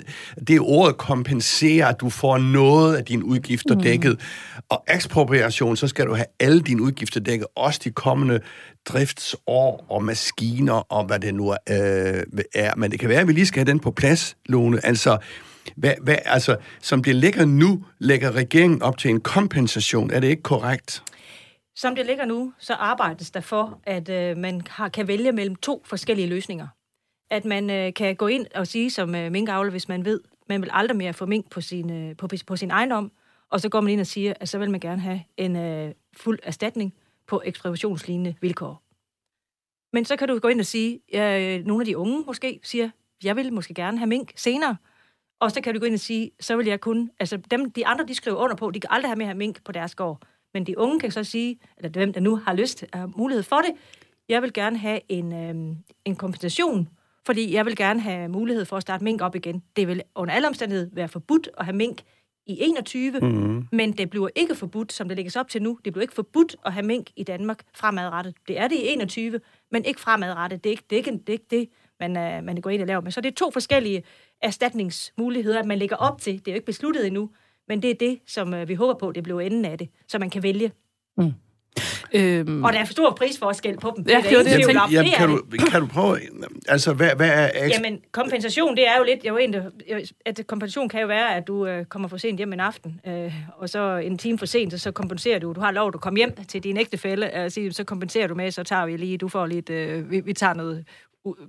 det 0.48 0.56
er 0.56 0.60
ordet 0.60 0.96
kompensere, 0.96 1.88
at 1.88 2.00
du 2.00 2.10
får 2.10 2.38
noget 2.38 2.96
af 2.96 3.04
dine 3.04 3.24
udgifter 3.24 3.74
mm. 3.74 3.80
dækket. 3.80 4.20
Og 4.68 4.84
ekspropriation, 4.88 5.76
så 5.76 5.88
skal 5.88 6.06
du 6.06 6.14
have 6.14 6.26
alle 6.40 6.60
dine 6.60 6.82
udgifter 6.82 7.20
dækket, 7.20 7.46
også 7.56 7.80
de 7.84 7.90
kommende 7.90 8.40
driftsår 8.88 9.86
og 9.88 10.04
maskiner 10.04 10.92
og 10.92 11.04
hvad 11.04 11.18
det 11.18 11.34
nu 11.34 11.52
øh, 11.52 12.22
er. 12.54 12.76
Men 12.76 12.90
det 12.90 13.00
kan 13.00 13.08
være, 13.08 13.20
at 13.20 13.28
vi 13.28 13.32
lige 13.32 13.46
skal 13.46 13.58
have 13.60 13.70
den 13.70 13.80
på 13.80 13.90
plads, 13.90 14.36
Lone. 14.46 14.86
Altså, 14.86 15.18
hvad, 15.76 15.94
hvad, 16.02 16.16
altså, 16.24 16.56
som 16.80 17.02
det 17.02 17.14
ligger 17.14 17.44
nu, 17.44 17.84
lægger 17.98 18.32
regeringen 18.32 18.82
op 18.82 18.98
til 18.98 19.10
en 19.10 19.20
kompensation. 19.20 20.10
Er 20.10 20.20
det 20.20 20.28
ikke 20.28 20.42
korrekt? 20.42 21.02
Som 21.76 21.94
det 21.94 22.06
ligger 22.06 22.24
nu, 22.24 22.52
så 22.58 22.74
arbejdes 22.74 23.30
der 23.30 23.40
for, 23.40 23.80
at 23.84 24.08
øh, 24.08 24.36
man 24.36 24.62
har, 24.70 24.88
kan 24.88 25.08
vælge 25.08 25.32
mellem 25.32 25.56
to 25.56 25.82
forskellige 25.84 26.28
løsninger. 26.28 26.68
At 27.30 27.44
man 27.44 27.70
øh, 27.70 27.94
kan 27.94 28.16
gå 28.16 28.26
ind 28.26 28.46
og 28.54 28.66
sige 28.66 28.90
som 28.90 29.14
øh, 29.14 29.32
minkavler, 29.32 29.70
hvis 29.70 29.88
man 29.88 30.04
ved, 30.04 30.20
man 30.48 30.62
vil 30.62 30.70
aldrig 30.72 30.96
mere 30.96 31.12
få 31.12 31.26
mink 31.26 31.50
på 31.50 31.60
sin, 31.60 31.90
øh, 31.90 32.16
på, 32.16 32.28
på 32.46 32.56
sin 32.56 32.70
ejendom, 32.70 33.12
og 33.50 33.60
så 33.60 33.68
går 33.68 33.80
man 33.80 33.92
ind 33.92 34.00
og 34.00 34.06
siger, 34.06 34.32
at 34.40 34.48
så 34.48 34.58
vil 34.58 34.70
man 34.70 34.80
gerne 34.80 35.00
have 35.00 35.20
en 35.36 35.56
øh, 35.56 35.92
fuld 36.16 36.38
erstatning 36.42 36.94
på 37.26 37.42
ekspropriationslignende 37.44 38.34
vilkår. 38.40 38.82
Men 39.92 40.04
så 40.04 40.16
kan 40.16 40.28
du 40.28 40.38
gå 40.38 40.48
ind 40.48 40.60
og 40.60 40.66
sige, 40.66 41.00
ja, 41.12 41.58
øh, 41.58 41.64
nogle 41.64 41.82
af 41.82 41.86
de 41.86 41.98
unge 41.98 42.24
måske 42.26 42.60
siger, 42.62 42.90
jeg 43.24 43.36
vil 43.36 43.52
måske 43.52 43.74
gerne 43.74 43.98
have 43.98 44.06
mink 44.06 44.32
senere. 44.36 44.76
Og 45.40 45.50
så 45.50 45.60
kan 45.60 45.74
du 45.74 45.80
gå 45.80 45.86
ind 45.86 45.94
og 45.94 46.00
sige, 46.00 46.30
så 46.40 46.56
vil 46.56 46.66
jeg 46.66 46.80
kun, 46.80 47.10
altså 47.20 47.36
dem, 47.36 47.70
de 47.70 47.86
andre, 47.86 48.04
de 48.06 48.14
skriver 48.14 48.36
under 48.36 48.56
på, 48.56 48.70
de 48.70 48.80
kan 48.80 48.90
aldrig 48.92 49.10
have 49.10 49.16
med 49.16 49.24
at 49.24 49.28
have 49.28 49.38
mink 49.38 49.64
på 49.64 49.72
deres 49.72 49.94
gård. 49.94 50.22
Men 50.54 50.66
de 50.66 50.78
unge 50.78 51.00
kan 51.00 51.10
så 51.10 51.24
sige, 51.24 51.60
eller 51.76 51.88
dem, 51.88 52.12
der 52.12 52.20
nu 52.20 52.36
har 52.36 52.54
lyst, 52.54 52.84
har 52.92 53.06
mulighed 53.16 53.42
for 53.42 53.56
det, 53.56 53.70
jeg 54.28 54.42
vil 54.42 54.52
gerne 54.52 54.78
have 54.78 55.00
en, 55.08 55.32
øh, 55.32 55.76
en 56.04 56.16
kompensation, 56.16 56.88
fordi 57.26 57.54
jeg 57.54 57.66
vil 57.66 57.76
gerne 57.76 58.00
have 58.00 58.28
mulighed 58.28 58.64
for 58.64 58.76
at 58.76 58.82
starte 58.82 59.04
mink 59.04 59.20
op 59.20 59.34
igen. 59.34 59.62
Det 59.76 59.88
vil 59.88 60.02
under 60.14 60.34
alle 60.34 60.48
omstændigheder 60.48 60.90
være 60.92 61.08
forbudt 61.08 61.48
at 61.58 61.64
have 61.64 61.76
mink 61.76 62.02
i 62.46 62.56
21, 62.60 63.20
mm. 63.20 63.68
men 63.72 63.92
det 63.92 64.10
bliver 64.10 64.28
ikke 64.34 64.54
forbudt, 64.54 64.92
som 64.92 65.08
det 65.08 65.16
lægges 65.16 65.36
op 65.36 65.48
til 65.48 65.62
nu. 65.62 65.78
Det 65.84 65.92
bliver 65.92 66.02
ikke 66.02 66.14
forbudt 66.14 66.56
at 66.66 66.72
have 66.72 66.86
mink 66.86 67.10
i 67.16 67.22
Danmark 67.22 67.62
fremadrettet. 67.74 68.34
Det 68.48 68.58
er 68.58 68.68
det 68.68 68.76
i 68.76 68.88
21, 68.88 69.40
men 69.70 69.84
ikke 69.84 70.00
fremadrettet. 70.00 70.64
Det 70.64 70.70
er 70.70 70.72
ikke 70.72 70.84
det, 70.90 70.96
er 70.96 70.98
ikke, 70.98 71.10
det, 71.10 71.28
er 71.28 71.32
ikke 71.32 71.46
det 71.50 71.68
man, 72.00 72.10
uh, 72.10 72.44
man 72.44 72.56
går 72.56 72.70
ind 72.70 72.82
og 72.82 72.86
laver. 72.88 73.00
Men 73.00 73.12
så 73.12 73.20
det 73.20 73.30
er 73.30 73.34
to 73.34 73.50
forskellige 73.50 74.02
erstatningsmuligheder, 74.42 75.58
at 75.58 75.66
man 75.66 75.78
lægger 75.78 75.96
op 75.96 76.20
til. 76.20 76.38
Det 76.38 76.48
er 76.48 76.52
jo 76.52 76.54
ikke 76.54 76.66
besluttet 76.66 77.06
endnu, 77.06 77.30
men 77.68 77.82
det 77.82 77.90
er 77.90 77.94
det, 77.94 78.20
som 78.26 78.52
uh, 78.52 78.68
vi 78.68 78.74
håber 78.74 78.94
på, 78.94 79.12
det 79.12 79.22
bliver 79.22 79.40
enden 79.40 79.64
af 79.64 79.78
det, 79.78 79.88
så 80.08 80.18
man 80.18 80.30
kan 80.30 80.42
vælge. 80.42 80.72
Mm. 81.16 81.32
Øhm, 82.14 82.64
og 82.64 82.72
der 82.72 82.78
er 82.78 82.84
for 82.84 82.92
stor 82.92 83.10
prisforskel 83.10 83.78
på 83.78 83.92
dem. 83.96 84.04
Ja, 84.08 84.16
det, 84.16 84.24
det, 84.24 84.46
det, 84.46 84.66
det, 84.66 84.92
jamen, 84.92 85.12
kan, 85.16 85.28
du, 85.28 85.42
kan 85.70 85.80
du 85.80 85.86
prøve... 85.86 86.18
Altså, 86.68 86.92
hvad, 86.92 87.10
hvad 87.16 87.28
er... 87.28 87.46
Ekstra? 87.46 87.82
Jamen, 87.82 88.00
kompensation, 88.12 88.76
det 88.76 88.88
er 88.88 88.96
jo 88.98 89.04
lidt... 89.04 89.24
Jeg 89.24 89.36
egentlig, 89.36 89.62
at 90.26 90.40
kompensation 90.46 90.88
kan 90.88 91.00
jo 91.00 91.06
være, 91.06 91.36
at 91.36 91.46
du 91.46 91.66
øh, 91.66 91.84
kommer 91.84 92.08
for 92.08 92.16
sent 92.16 92.38
hjem 92.38 92.52
en 92.52 92.60
aften, 92.60 93.00
øh, 93.06 93.34
og 93.56 93.68
så 93.68 93.96
en 93.96 94.18
time 94.18 94.38
for 94.38 94.46
sent, 94.46 94.80
så 94.80 94.90
kompenserer 94.90 95.38
du. 95.38 95.52
Du 95.52 95.60
har 95.60 95.70
lov 95.70 95.90
at 95.94 96.00
komme 96.00 96.16
hjem 96.16 96.34
til 96.48 96.64
din 96.64 96.76
ægtefælle, 96.76 97.34
og 97.34 97.52
sige, 97.52 97.72
så 97.72 97.84
kompenserer 97.84 98.26
du 98.26 98.34
med, 98.34 98.50
så 98.50 98.62
tager 98.62 98.86
vi 98.86 98.96
lige... 98.96 99.18
Du 99.18 99.28
får 99.28 99.46
lidt... 99.46 99.70
Øh, 99.70 100.10
vi, 100.10 100.20
vi 100.20 100.32
tager 100.32 100.54
noget 100.54 100.84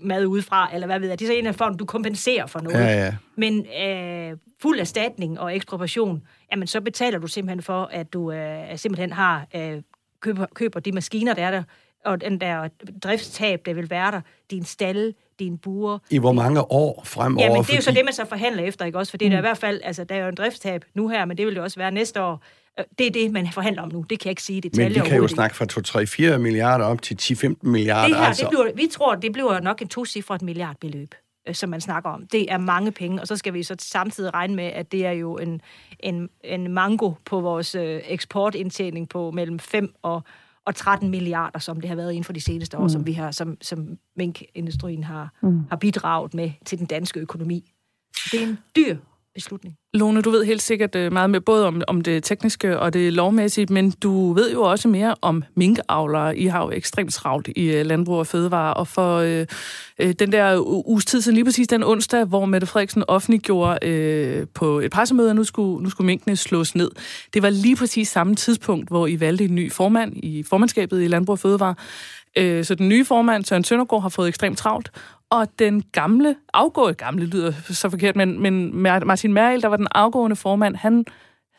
mad 0.02 0.26
udefra, 0.26 0.70
eller 0.74 0.88
hvad 0.88 1.00
ved 1.00 1.08
jeg. 1.08 1.20
Det 1.20 1.26
er 1.26 1.30
så 1.30 1.34
en 1.34 1.48
af 1.48 1.56
formen, 1.56 1.78
du 1.78 1.86
kompenserer 1.86 2.46
for 2.46 2.60
noget. 2.60 2.78
Ja, 2.78 3.06
ja. 3.06 3.16
Men 3.36 3.66
øh, 3.86 4.38
fuld 4.62 4.80
erstatning 4.80 5.40
og 5.40 5.56
ekspropriation, 5.56 6.24
jamen 6.52 6.68
så 6.68 6.82
betaler 6.82 7.20
du 7.20 7.28
simpelthen 7.28 7.62
for, 7.62 7.90
at 7.92 8.14
du 8.14 8.32
øh, 8.32 8.78
simpelthen 8.78 9.12
har 9.12 9.48
øh, 9.56 9.82
køber, 10.20 10.46
køber 10.54 10.80
de 10.80 10.92
maskiner, 10.92 11.34
der 11.34 11.46
er 11.46 11.52
der, 11.52 11.64
og 12.06 12.22
den 12.22 12.42
der 12.42 12.68
driftstab, 13.04 13.66
der 13.66 13.74
vil 13.74 13.90
være 13.90 14.12
der, 14.12 14.22
din 14.52 14.66
stalle, 14.66 15.14
din 15.40 15.58
buer. 15.58 16.00
I 16.10 16.18
hvor 16.18 16.32
mange 16.32 16.72
år 16.72 17.02
fremover? 17.06 17.48
Ja, 17.48 17.54
men 17.54 17.64
det 17.64 17.72
er 17.72 17.76
jo 17.76 17.82
så 17.82 17.92
det, 17.92 18.06
man 18.06 18.14
så 18.14 18.26
forhandler 18.26 18.64
efter, 18.64 18.86
ikke 18.86 18.98
også? 18.98 19.10
For 19.10 19.18
det 19.18 19.26
er 19.26 19.30
mm. 19.30 19.38
i 19.38 19.42
hvert 19.42 19.58
fald, 19.58 19.82
altså 19.84 20.04
der 20.04 20.16
er 20.16 20.20
jo 20.20 20.28
en 20.28 20.36
driftstab 20.36 20.86
nu 20.94 21.08
her, 21.08 21.26
men 21.26 21.38
det 21.38 21.46
vil 21.46 21.56
jo 21.56 21.64
også 21.64 21.80
være 21.80 21.92
næste 21.92 22.22
år. 22.22 22.44
Øh, 22.80 22.86
det 22.98 23.08
er 23.08 23.12
det, 23.12 23.32
man 23.32 23.52
forhandler 23.52 23.82
om 23.82 23.92
nu. 23.92 24.06
Det 24.10 24.20
kan 24.20 24.26
jeg 24.26 24.32
ikke 24.32 24.44
sige 24.44 24.62
detaljer 24.62 24.90
Men 24.90 25.04
vi 25.04 25.10
kan 25.10 25.18
jo 25.18 25.28
snakke 25.28 25.56
fra 25.56 26.34
2-3-4 26.36 26.38
milliarder 26.38 26.86
op 26.86 27.02
til 27.02 27.18
10-15 27.22 27.54
milliarder. 27.62 28.08
Det 28.08 28.18
her, 28.18 28.24
altså. 28.24 28.42
det 28.42 28.50
bliver, 28.50 28.72
vi 28.76 28.88
tror, 28.92 29.16
det 29.16 29.34
bliver 29.34 29.60
nok 29.60 29.82
en 29.82 29.88
to-cifret 29.88 30.42
milliardbeløb 30.42 31.16
som 31.54 31.70
man 31.70 31.82
snakker 31.82 32.10
om. 32.10 32.28
Det 32.28 32.52
er 32.52 32.58
mange 32.58 32.92
penge, 32.92 33.22
og 33.22 33.28
så 33.28 33.38
skal 33.38 33.54
vi 33.54 33.64
så 33.64 33.76
samtidig 33.80 34.34
regne 34.34 34.56
med, 34.56 34.64
at 34.64 34.92
det 34.92 35.06
er 35.06 35.12
jo 35.12 35.38
en, 35.38 35.62
en, 36.00 36.30
en 36.44 36.74
mango 36.74 37.12
på 37.26 37.42
vores 37.42 37.76
øh, 37.76 38.02
eksportindtjening 38.06 39.10
på 39.10 39.32
mellem 39.32 39.60
5 39.60 39.96
og, 40.02 40.24
og 40.66 40.76
13 40.76 41.10
milliarder, 41.10 41.60
som 41.60 41.82
det 41.82 41.90
har 41.90 41.96
været 41.96 42.12
inden 42.12 42.24
for 42.24 42.34
de 42.34 42.42
seneste 42.42 42.78
år, 42.78 42.82
mm. 42.82 42.90
som 42.90 43.06
vi 43.06 43.14
har, 43.14 43.32
som, 43.32 43.58
som 43.62 43.98
minkindustrien 44.16 45.04
har, 45.04 45.34
mm. 45.42 45.60
har 45.70 45.78
bidraget 45.78 46.34
med 46.34 46.52
til 46.66 46.80
den 46.80 46.86
danske 46.86 47.20
økonomi. 47.20 47.72
Det 48.32 48.44
er 48.44 48.48
en 48.48 48.58
dyr 48.76 48.98
beslutning. 49.34 49.78
Lone, 49.96 50.22
du 50.22 50.30
ved 50.30 50.46
helt 50.46 50.62
sikkert 50.62 50.96
øh, 50.96 51.14
meget 51.14 51.30
med 51.30 51.42
både 51.42 51.68
om, 51.68 51.82
om 51.88 52.02
det 52.02 52.24
tekniske 52.24 52.80
og 52.80 52.94
det 52.94 53.14
lovmæssige, 53.14 53.68
men 53.74 53.92
du 53.92 54.34
ved 54.34 54.52
jo 54.52 54.62
også 54.62 54.88
mere 54.88 55.16
om 55.22 55.44
minkavlere. 55.56 56.38
I 56.38 56.46
har 56.46 56.64
jo 56.64 56.72
ekstremt 56.72 57.14
travlt 57.14 57.50
i 57.56 57.72
øh, 57.72 57.86
landbrug 57.86 58.18
og 58.18 58.28
fødevare, 58.28 58.74
og 58.74 58.88
for 58.88 59.18
øh, 59.18 59.46
øh 60.00 60.14
den 60.20 60.32
der 60.32 60.60
uges 60.88 61.06
tid 61.06 61.22
siden, 61.22 61.36
lige 61.36 61.46
præcis 61.46 61.68
den 61.68 61.84
onsdag, 61.84 62.26
hvor 62.26 62.46
Mette 62.46 62.68
Frederiksen 62.68 63.04
offentliggjorde 63.08 63.88
øh, 63.88 64.48
på 64.54 64.80
et 64.80 64.92
pressemøde, 64.92 65.30
at 65.30 65.36
nu 65.36 65.44
skulle, 65.44 65.84
nu 65.84 65.90
skulle 65.90 66.06
minkene 66.06 66.36
slås 66.36 66.76
ned. 66.76 66.92
Det 67.34 67.42
var 67.42 67.50
lige 67.50 67.76
præcis 67.76 68.08
samme 68.08 68.36
tidspunkt, 68.36 68.90
hvor 68.90 69.08
I 69.08 69.20
valgte 69.20 69.46
en 69.46 69.56
ny 69.56 69.72
formand 69.72 70.14
i 70.16 70.44
formandskabet 70.44 71.04
i 71.04 71.08
landbrug 71.08 71.34
og 71.34 71.40
fødevare. 71.40 71.76
Øh, 72.38 72.66
så 72.66 72.76
den 72.76 72.90
nye 72.90 73.06
formand, 73.06 73.46
Søren 73.46 73.64
Søndergaard, 73.64 74.02
har 74.02 74.10
fået 74.10 74.28
ekstremt 74.28 74.58
travlt, 74.58 74.92
og 75.30 75.48
den 75.60 75.84
gamle, 75.92 76.36
afgået 76.54 76.98
gamle 76.98 77.26
lyder 77.26 77.52
så 77.70 77.90
forkert, 77.90 78.16
men, 78.16 78.42
men 78.42 78.78
Martin 78.82 79.34
Merrild, 79.34 79.62
der 79.62 79.68
var 79.68 79.78
den 79.78 79.85
afgående 79.92 80.36
formand, 80.36 80.76
han 80.76 81.06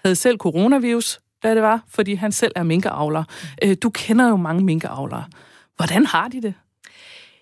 havde 0.05 0.17
selv 0.17 0.39
coronavirus, 0.39 1.21
da 1.43 1.55
det 1.55 1.63
var, 1.63 1.85
fordi 1.89 2.15
han 2.15 2.33
selv 2.33 2.53
er 2.57 2.63
minkeavler. 2.63 3.25
Øh, 3.65 3.77
du 3.83 3.91
kender 3.91 4.29
jo 4.29 4.37
mange 4.37 4.65
minkeavlere. 4.65 5.25
Hvordan 5.77 6.07
har 6.07 6.29
de 6.29 6.43
det? 6.43 6.55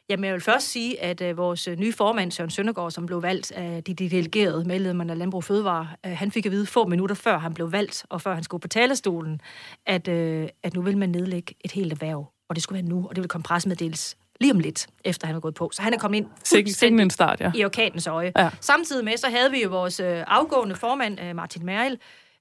Jamen, 0.09 0.25
jeg 0.25 0.33
vil 0.35 0.41
først 0.41 0.69
sige, 0.69 1.03
at 1.03 1.21
uh, 1.21 1.37
vores 1.37 1.69
øh, 1.69 1.79
nye 1.79 1.93
formand, 1.93 2.31
Søren 2.31 2.51
Søndergaard, 2.51 2.91
som 2.91 3.07
blev 3.07 3.23
valgt 3.23 3.53
af 3.53 3.85
de, 3.85 3.95
de 3.95 4.11
delegerede 4.11 4.65
medlemmer 4.65 5.11
af 5.11 5.19
Landbrug 5.19 5.45
Fødevare, 5.45 5.89
uh, 6.07 6.13
han 6.13 6.31
fik 6.31 6.47
at 6.47 6.53
vide 6.53 6.67
få 6.67 6.87
minutter 6.87 7.15
før 7.17 7.39
han 7.39 7.55
blev 7.55 7.73
valgt, 7.73 8.07
og 8.09 8.21
før 8.21 8.35
han 8.35 8.43
skulle 8.43 8.61
på 8.61 8.69
talerstolen, 8.69 9.41
at, 9.87 10.09
uh, 10.09 10.49
at 10.63 10.75
nu 10.75 10.83
vil 10.83 10.99
man 10.99 11.09
nedlægge 11.09 11.55
et 11.65 11.73
helt 11.73 11.93
erhverv, 11.93 12.33
og 12.49 12.55
det 12.55 12.63
skulle 12.63 12.83
være 12.83 12.89
nu, 12.89 13.07
og 13.09 13.17
det 13.17 13.23
vil 13.23 13.29
komme 13.29 13.43
pressemeddelelse 13.43 14.17
lige 14.41 14.53
om 14.53 14.59
lidt, 14.59 14.87
efter 15.05 15.27
han 15.27 15.37
er 15.37 15.41
gået 15.41 15.55
på. 15.55 15.71
Så 15.73 15.83
han 15.83 15.95
er 15.95 15.99
kommet 15.99 16.19
ind 16.19 16.27
fuldstændig 16.47 17.03
en 17.03 17.11
start, 17.11 17.41
ja. 17.41 17.53
i 17.55 17.65
orkanens 17.65 18.07
øje. 18.07 18.33
Ja. 18.39 18.51
Samtidig 18.61 19.05
med, 19.05 19.17
så 19.17 19.29
havde 19.29 19.51
vi 19.51 19.63
jo 19.63 19.69
vores 19.69 20.01
øh, 20.01 20.25
afgående 20.27 20.75
formand, 20.75 21.21
øh, 21.21 21.37
Martin 21.37 21.67
Merrill, 21.67 21.99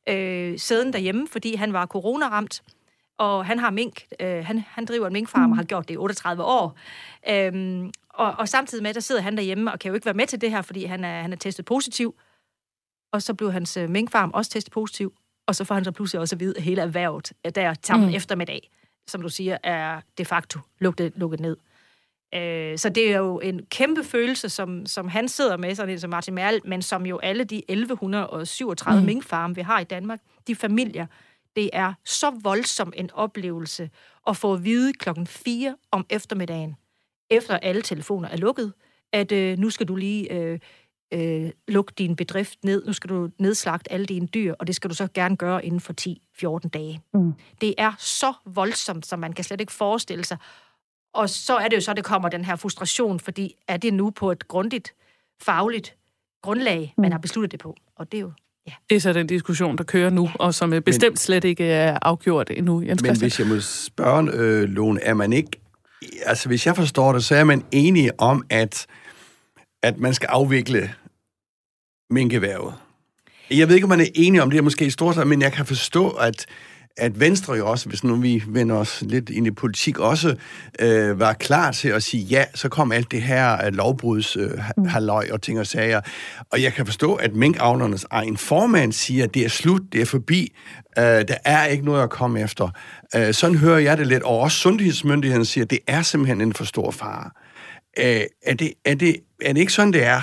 øh, 0.10 0.60
siden 0.60 0.94
derhjemme, 0.94 1.28
fordi 1.28 1.56
han 1.56 1.74
var 1.74 1.86
coronaramt, 1.86 2.64
og 3.18 3.46
han 3.46 3.60
har 3.60 3.72
mink. 3.72 4.04
Øh, 4.20 4.46
han, 4.46 4.64
han 4.68 4.86
driver 4.86 5.08
en 5.08 5.14
minkfarm 5.14 5.52
og 5.52 5.58
har 5.58 5.64
gjort 5.64 5.88
det 5.88 5.94
i 5.94 5.98
38 5.98 6.44
år. 6.44 6.78
Øhm, 7.30 7.92
og, 8.10 8.36
og 8.38 8.50
samtidig 8.50 8.84
med, 8.84 8.94
der 8.94 9.00
sidder 9.00 9.22
han 9.22 9.38
derhjemme 9.38 9.72
og 9.72 9.80
kan 9.80 9.90
jo 9.90 9.96
ikke 9.96 10.06
være 10.06 10.14
med 10.14 10.28
til 10.28 10.42
det 10.42 10.52
her, 10.52 10.62
fordi 10.62 10.86
han 10.86 11.04
er, 11.04 11.22
han 11.22 11.34
er 11.34 11.38
testet 11.38 11.66
positiv. 11.66 12.16
Og 13.12 13.22
så 13.22 13.34
blev 13.34 13.52
hans 13.52 13.78
øh, 13.78 13.90
minkfarm 13.90 14.32
også 14.34 14.52
testet 14.52 14.74
positiv, 14.74 15.14
og 15.48 15.56
så 15.56 15.64
får 15.64 15.76
han 15.76 15.84
så 15.84 15.92
pludselig 15.92 16.20
også 16.20 16.36
at 16.36 16.40
vide, 16.40 16.54
at 16.58 16.64
hele 16.64 16.82
erhvervet 16.82 17.34
der 17.56 17.74
sammen 17.84 18.10
mm. 18.10 18.16
eftermiddag, 18.16 18.72
som 19.08 19.22
du 19.22 19.30
siger, 19.30 19.58
er 19.64 20.02
de 20.18 20.26
facto 20.26 20.60
lukket, 20.80 21.14
lukket 21.16 21.40
ned. 21.40 21.58
Øh, 22.36 22.78
så 22.78 22.90
det 22.90 23.12
er 23.12 23.18
jo 23.18 23.40
en 23.40 23.66
kæmpe 23.66 24.04
følelse, 24.04 24.50
som, 24.50 24.86
som 24.86 25.08
han 25.08 25.28
sidder 25.28 25.58
med, 25.58 25.76
sådan 25.76 25.94
en 25.94 26.00
som 26.00 26.10
Martin 26.10 26.34
Merl, 26.34 26.60
men 26.66 26.82
som 26.82 27.06
jo 27.06 27.18
alle 27.18 27.44
de 27.44 27.58
1137 27.58 29.00
mm. 29.00 29.06
minkfarme, 29.06 29.56
vi 29.56 29.62
har 29.62 29.80
i 29.80 29.84
Danmark, 29.84 30.20
de 30.48 30.56
familier, 30.56 31.06
det 31.56 31.70
er 31.74 31.94
så 32.06 32.30
voldsom 32.42 32.94
en 32.96 33.12
oplevelse 33.12 33.90
at 34.28 34.38
få 34.38 34.54
at 34.54 34.64
vide 34.64 34.94
klokken 34.94 35.28
4 35.28 35.76
om 35.92 36.06
eftermiddagen, 36.10 36.76
efter 37.30 37.58
alle 37.58 37.82
telefoner 37.82 38.30
er 38.30 38.38
lukket, 38.38 38.74
at 39.14 39.32
øh, 39.32 39.58
nu 39.58 39.70
skal 39.70 39.88
du 39.88 39.96
lige 39.96 40.34
øh, 40.34 40.60
øh, 41.14 41.52
lukke 41.68 41.94
din 41.98 42.16
bedrift 42.16 42.64
ned, 42.64 42.86
nu 42.86 42.94
skal 42.94 43.10
du 43.10 43.30
nedslagte 43.40 43.92
alle 43.92 44.06
dine 44.06 44.28
dyr, 44.28 44.54
og 44.60 44.68
det 44.68 44.76
skal 44.76 44.90
du 44.90 44.96
så 44.96 45.08
gerne 45.14 45.38
gøre 45.38 45.66
inden 45.66 45.80
for 45.80 45.94
10-14 46.66 46.70
dage. 46.70 47.02
Mm. 47.14 47.34
Det 47.62 47.76
er 47.78 47.94
så 48.00 48.34
voldsomt, 48.46 49.06
som 49.06 49.20
man 49.20 49.34
kan 49.34 49.44
slet 49.44 49.62
ikke 49.62 49.74
forestille 49.74 50.26
sig. 50.26 50.38
Og 51.14 51.30
så 51.30 51.58
er 51.58 51.68
det 51.68 51.76
jo 51.76 51.82
så, 51.82 51.94
det 51.94 52.04
kommer 52.04 52.30
den 52.30 52.46
her 52.46 52.56
frustration, 52.56 53.20
fordi 53.20 53.56
er 53.68 53.78
det 53.78 53.94
nu 53.94 54.10
på 54.10 54.32
et 54.32 54.48
grundigt, 54.48 54.94
fagligt 55.42 55.96
grundlag, 56.42 56.94
man 56.98 57.10
mm. 57.10 57.12
har 57.12 57.20
besluttet 57.20 57.52
det 57.52 57.60
på? 57.60 57.76
Og 57.96 58.12
det 58.12 58.18
er 58.18 58.22
jo 58.22 58.32
Ja. 58.68 58.72
Det 58.90 58.96
er 58.96 59.00
så 59.00 59.14
den 59.14 59.28
diskussion, 59.28 59.78
der 59.78 59.84
kører 59.84 60.10
nu, 60.10 60.26
ja. 60.26 60.32
og 60.40 60.54
som 60.54 60.70
bestemt 60.86 61.12
men, 61.12 61.18
slet 61.18 61.44
ikke 61.44 61.66
er 61.66 61.98
afgjort 62.02 62.50
endnu. 62.52 62.82
Jens 62.82 63.02
men 63.02 63.18
hvis 63.18 63.40
jeg 63.40 63.48
må 63.48 63.60
spørge, 63.60 64.32
øh, 64.34 64.70
Lone, 64.70 65.02
er 65.02 65.14
man 65.14 65.34
ikke... 65.34 65.50
Altså, 66.26 66.48
hvis 66.48 66.66
jeg 66.66 66.76
forstår 66.76 67.14
det, 67.14 67.24
så 67.24 67.36
er 67.36 67.44
man 67.44 67.66
enige 67.72 68.20
om, 68.20 68.44
at, 68.50 68.86
at 69.84 69.98
man 69.98 70.14
skal 70.14 70.28
afvikle 70.28 70.94
minkeværvet. 72.10 72.74
Jeg 73.52 73.68
ved 73.68 73.76
ikke, 73.76 73.86
om 73.86 73.90
man 73.90 74.02
er 74.02 74.08
enige 74.16 74.44
om 74.44 74.50
det, 74.50 74.58
er 74.58 74.62
måske 74.62 74.86
i 74.86 74.90
stort, 74.90 75.28
men 75.28 75.42
jeg 75.42 75.54
kan 75.54 75.66
forstå, 75.66 76.10
at 76.10 76.46
at 76.98 77.20
Venstre 77.20 77.54
jo 77.54 77.70
også, 77.70 77.90
hvis 77.90 78.04
nu 78.04 78.16
vi 78.16 78.44
vender 78.48 78.76
os 78.76 79.04
lidt 79.08 79.30
ind 79.30 79.48
i 79.48 79.52
politik, 79.52 80.00
også 80.00 80.36
øh, 80.80 81.20
var 81.20 81.34
klar 81.34 81.72
til 81.72 81.90
at 81.90 82.04
sige 82.04 82.24
ja, 82.24 82.46
så 82.54 82.70
kom 82.70 82.92
alt 82.92 83.12
det 83.12 83.22
her 83.22 83.66
øh, 83.66 83.74
lovbruds 83.74 84.38
øh, 84.38 84.52
mm. 84.78 84.86
halløj 84.86 85.28
og 85.32 85.42
ting 85.42 85.60
og 85.60 85.68
sager. 85.68 86.02
Og 86.52 86.62
jeg 86.62 86.74
kan 86.74 86.86
forstå, 86.86 87.16
at 87.16 87.36
minkavlernes 87.36 88.06
egen 88.10 88.38
formand 88.38 88.94
siger, 88.94 89.24
at 89.24 89.34
det 89.34 89.46
er 89.46 89.50
slut, 89.50 89.82
det 89.92 90.02
er 90.02 90.06
forbi, 90.06 90.54
øh, 90.98 91.04
der 91.04 91.38
er 91.46 91.66
ikke 91.66 91.86
noget 91.86 92.04
at 92.04 92.10
komme 92.10 92.42
efter. 92.42 92.70
Øh, 93.16 93.34
sådan 93.34 93.58
hører 93.58 93.80
jeg 93.80 93.98
det 93.98 94.08
lidt, 94.08 94.24
og 94.24 94.40
også 94.40 94.58
sundhedsmyndigheden 94.58 95.46
siger, 95.46 95.64
at 95.64 95.72
det 95.72 95.80
er 95.88 96.02
simpelthen 96.02 96.42
en 96.42 96.54
for 96.54 96.64
stor 96.64 96.92
fare. 96.92 97.30
Øh, 98.00 98.22
er, 98.46 98.54
det, 98.54 98.74
er, 98.86 98.96
det, 98.96 99.16
er 99.42 99.54
det 99.54 99.60
ikke 99.60 99.74
sådan, 99.74 99.94
det 99.94 100.04
er? 100.04 100.22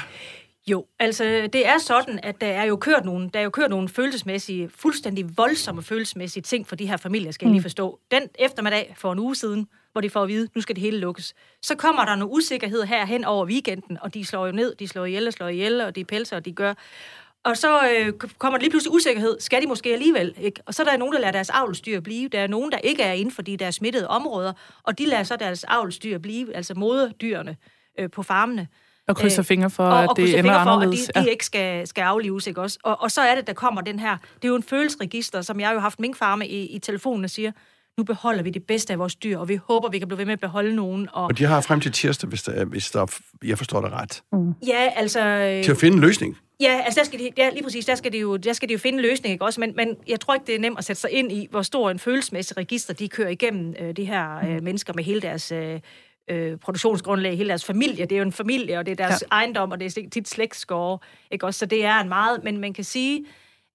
Jo, 0.71 0.87
altså 0.99 1.49
det 1.53 1.67
er 1.67 1.79
sådan, 1.79 2.21
at 2.23 2.41
der 2.41 2.47
er 2.47 2.65
jo 2.65 2.77
kørt 2.77 3.05
nogle, 3.05 3.31
der 3.35 3.41
er 3.41 3.45
jo 3.45 3.50
kørt 3.50 3.71
nogle 3.71 3.89
følelsesmæssige, 3.89 4.71
fuldstændig 4.75 5.37
voldsomme 5.37 5.83
følelsesmæssige 5.83 6.43
ting 6.43 6.67
for 6.69 6.77
de 6.77 6.87
her 6.87 6.97
familier, 6.97 7.31
skal 7.31 7.47
jeg 7.47 7.50
lige 7.50 7.61
mm. 7.61 7.62
forstå. 7.62 8.00
Den 8.11 8.23
eftermiddag 8.39 8.95
for 8.99 9.12
en 9.12 9.19
uge 9.19 9.37
siden, 9.37 9.69
hvor 9.93 10.00
de 10.00 10.11
får 10.11 10.23
at 10.23 10.29
vide, 10.29 10.49
nu 10.55 10.61
skal 10.61 10.77
det 10.77 10.83
hele 10.83 10.99
lukkes. 10.99 11.35
Så 11.62 11.75
kommer 11.75 12.05
der 12.05 12.15
noget 12.15 12.33
usikkerhed 12.33 12.83
her 12.83 13.07
hen 13.07 13.25
over 13.25 13.47
weekenden, 13.47 13.99
og 14.00 14.15
de 14.15 14.25
slår 14.25 14.47
jo 14.47 14.53
ned, 14.53 14.75
de 14.75 14.89
slår 14.89 15.05
ihjel 15.05 15.27
og 15.27 15.33
slår 15.33 15.49
ihjel, 15.49 15.81
og 15.81 15.97
de 15.97 16.05
pelser, 16.05 16.37
og 16.37 16.45
de 16.45 16.53
gør. 16.53 16.75
Og 17.45 17.57
så 17.57 17.89
øh, 17.91 18.12
kommer 18.12 18.59
der 18.59 18.62
lige 18.62 18.71
pludselig 18.71 18.93
usikkerhed. 18.93 19.41
Skal 19.41 19.62
de 19.62 19.67
måske 19.67 19.93
alligevel? 19.93 20.35
Ikke? 20.41 20.62
Og 20.67 20.75
så 20.75 20.83
er 20.83 20.87
der 20.87 20.97
nogen, 20.97 21.15
der 21.15 21.21
lader 21.21 21.33
deres 21.33 21.50
avlstyr 21.50 22.00
blive. 22.00 22.29
Der 22.29 22.41
er 22.41 22.47
nogen, 22.47 22.73
der 22.73 22.79
ikke 22.79 23.03
er 23.03 23.12
inden 23.12 23.35
for 23.35 23.43
de 23.43 23.57
der 23.57 23.71
smittede 23.71 24.09
områder, 24.09 24.53
og 24.83 24.99
de 24.99 25.07
lader 25.07 25.23
så 25.23 25.37
deres 25.37 25.65
avlstyr 25.65 26.19
blive, 26.19 26.57
altså 26.57 26.75
moderdyrene 26.75 27.57
øh, 27.99 28.11
på 28.11 28.23
farmene. 28.23 28.69
Og 29.11 29.17
krydser 29.17 29.43
fingre 29.43 29.71
for, 29.71 29.85
og, 29.85 30.02
at 30.02 30.11
det 30.17 30.38
ender 30.38 30.55
anderledes. 30.55 31.00
For, 31.05 31.19
at 31.19 31.25
de, 31.25 31.26
de 31.26 31.31
ikke 31.31 31.47
skal, 31.47 31.87
skal 31.87 32.02
aflives, 32.02 32.47
ikke 32.47 32.61
også? 32.61 32.79
Og, 32.83 33.02
og 33.02 33.11
så 33.11 33.21
er 33.21 33.35
det, 33.35 33.47
der 33.47 33.52
kommer 33.52 33.81
den 33.81 33.99
her... 33.99 34.17
Det 34.35 34.45
er 34.45 34.49
jo 34.49 34.57
en 34.57 34.62
følelsesregister, 34.62 35.43
som 35.43 35.61
jeg 35.61 35.69
jo 35.71 35.75
har 35.75 35.81
haft 35.81 36.00
minkfarme 36.00 36.49
i, 36.49 36.67
i 36.67 36.79
telefonen 36.79 37.25
og 37.25 37.31
siger, 37.31 37.52
nu 37.99 38.05
beholder 38.05 38.43
vi 38.43 38.50
det 38.50 38.64
bedste 38.64 38.93
af 38.93 38.99
vores 38.99 39.14
dyr, 39.14 39.38
og 39.38 39.49
vi 39.49 39.61
håber, 39.64 39.88
vi 39.88 39.99
kan 39.99 40.09
blive 40.09 40.19
ved 40.19 40.25
med 40.25 40.33
at 40.33 40.40
beholde 40.40 40.76
nogen. 40.76 41.09
Og, 41.12 41.25
Og 41.25 41.38
de 41.38 41.45
har 41.45 41.61
frem 41.61 41.81
til 41.81 41.93
tirsdag, 41.93 42.29
hvis, 42.29 42.43
der, 42.43 42.64
hvis 42.64 42.90
der, 42.90 43.21
jeg 43.45 43.59
forstår 43.59 43.81
det 43.81 43.93
ret, 43.93 44.23
ja, 44.67 44.93
altså... 44.97 45.21
til 45.64 45.71
at 45.71 45.76
finde 45.79 45.95
en 45.95 46.00
løsning. 46.00 46.37
Ja, 46.61 46.81
altså 46.85 47.00
der 47.00 47.07
skal 47.07 47.19
de, 47.19 47.31
ja, 47.37 47.50
lige 47.50 47.62
præcis, 47.62 47.87
der 47.87 47.95
skal 47.95 48.12
de 48.12 48.19
jo, 48.19 48.37
der 48.37 48.52
skal 48.52 48.69
de 48.69 48.73
jo 48.73 48.79
finde 48.79 48.99
en 48.99 49.02
løsning, 49.02 49.33
ikke 49.33 49.45
også? 49.45 49.61
Men, 49.61 49.73
men 49.76 49.97
jeg 50.09 50.21
tror 50.21 50.35
ikke, 50.35 50.47
det 50.47 50.55
er 50.55 50.59
nemt 50.59 50.79
at 50.79 50.85
sætte 50.85 51.00
sig 51.00 51.11
ind 51.11 51.33
i, 51.33 51.49
hvor 51.50 51.62
stor 51.62 51.90
en 51.90 51.99
følelsesmæssig 51.99 52.57
register 52.57 52.95
de 52.95 53.09
kører 53.09 53.29
igennem, 53.29 53.75
øh, 53.81 53.97
de 53.97 54.05
her 54.05 54.38
øh, 54.49 54.62
mennesker 54.62 54.93
med 54.97 55.05
hele 55.05 55.21
deres 55.21 55.52
øh, 55.52 55.81
øh, 56.31 56.59
produktionsgrundlag, 56.59 57.37
hele 57.37 57.49
deres 57.49 57.65
familie. 57.65 58.05
Det 58.05 58.13
er 58.13 58.19
jo 58.19 58.25
en 58.25 58.33
familie, 58.33 58.79
og 58.79 58.87
det 58.87 58.93
er 58.93 58.97
deres 58.97 59.25
ja. 59.31 59.37
ejendom, 59.37 59.71
og 59.71 59.81
det 59.81 59.97
er 59.99 60.09
tit 60.11 60.29
slægtsgårde, 60.29 61.03
ikke 61.31 61.47
også? 61.47 61.59
Så 61.59 61.67
det 61.67 61.85
er 61.85 62.01
en 62.01 62.09
meget, 62.09 62.45
men 62.45 62.59
man 62.59 62.73
kan 62.73 62.85
sige, 62.85 63.25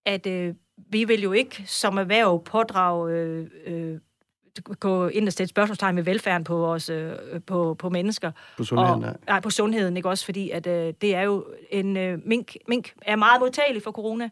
at 0.05 0.27
øh, 0.27 0.53
vi 0.89 1.03
vil 1.03 1.21
jo 1.21 1.31
ikke 1.31 1.63
som 1.65 1.97
erhverv 1.97 2.43
pådrage 2.43 3.13
øh, 3.13 3.47
øh, 3.65 3.99
gå 4.79 5.07
ind 5.07 5.27
og 5.27 5.33
sætte 5.33 5.49
spørgsmålstegn 5.49 5.95
med 5.95 6.03
velfærden 6.03 6.43
på, 6.43 6.57
vores, 6.57 6.89
øh, 6.89 7.13
på, 7.47 7.73
på 7.79 7.89
mennesker. 7.89 8.31
På 8.57 8.63
sundheden, 8.63 8.93
og, 8.93 8.99
nej. 8.99 9.17
nej. 9.27 9.39
på 9.39 9.49
sundheden, 9.49 9.97
ikke 9.97 10.09
også? 10.09 10.25
Fordi 10.25 10.49
at, 10.49 10.67
øh, 10.67 10.93
det 11.01 11.15
er 11.15 11.21
jo 11.21 11.45
en... 11.71 11.97
Øh, 11.97 12.19
mink, 12.25 12.55
mink 12.67 12.93
er 13.01 13.15
meget 13.15 13.41
modtagelig 13.41 13.83
for 13.83 13.91
corona, 13.91 14.29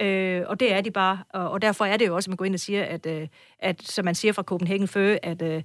øh, 0.00 0.42
og 0.46 0.60
det 0.60 0.72
er 0.72 0.80
de 0.80 0.90
bare. 0.90 1.18
Og, 1.30 1.50
og 1.50 1.62
derfor 1.62 1.84
er 1.84 1.96
det 1.96 2.06
jo 2.06 2.14
også, 2.14 2.28
at 2.28 2.30
man 2.30 2.36
går 2.36 2.44
ind 2.44 2.54
og 2.54 2.60
siger, 2.60 2.84
at, 2.84 3.06
øh, 3.06 3.28
at 3.58 3.82
som 3.82 4.04
man 4.04 4.14
siger 4.14 4.32
fra 4.32 4.42
Copenhagen 4.42 4.88
Fø, 4.88 5.16
at 5.22 5.42
øh, 5.42 5.62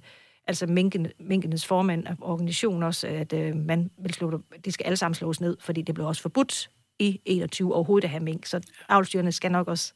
altså 0.50 0.66
minken, 0.66 1.06
minkenes 1.20 1.66
formand 1.66 2.06
af 2.06 2.14
organisationen 2.20 2.82
også, 2.82 3.06
at 3.06 3.32
øh, 3.32 3.56
man 3.56 3.90
vil 3.98 4.14
slå 4.14 4.30
det, 4.30 4.64
de 4.64 4.72
skal 4.72 4.84
alle 4.84 4.96
sammen 4.96 5.14
slås 5.14 5.40
ned, 5.40 5.56
fordi 5.60 5.82
det 5.82 5.94
blev 5.94 6.06
også 6.06 6.22
forbudt 6.22 6.70
i 6.98 7.20
21 7.24 7.74
overhovedet 7.74 8.04
at 8.04 8.10
have 8.10 8.22
mink. 8.22 8.46
Så 8.46 8.60
avlstyrene 8.88 9.32
skal 9.32 9.52
nok 9.52 9.68
også... 9.68 9.92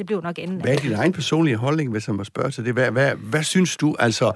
Det 0.00 0.06
bliver 0.06 0.22
nok 0.22 0.38
enden 0.38 0.60
Hvad 0.60 0.74
er 0.74 0.78
din 0.78 0.92
egen 0.92 1.12
personlige 1.12 1.56
holdning, 1.56 1.90
hvis 1.90 2.06
jeg 2.06 2.14
må 2.14 2.24
spørge 2.24 2.50
til 2.50 2.64
det? 2.64 2.72
Hvad, 2.72 2.90
hvad, 2.90 3.14
hvad 3.14 3.42
synes 3.42 3.76
du? 3.76 3.96
Altså, 3.98 4.32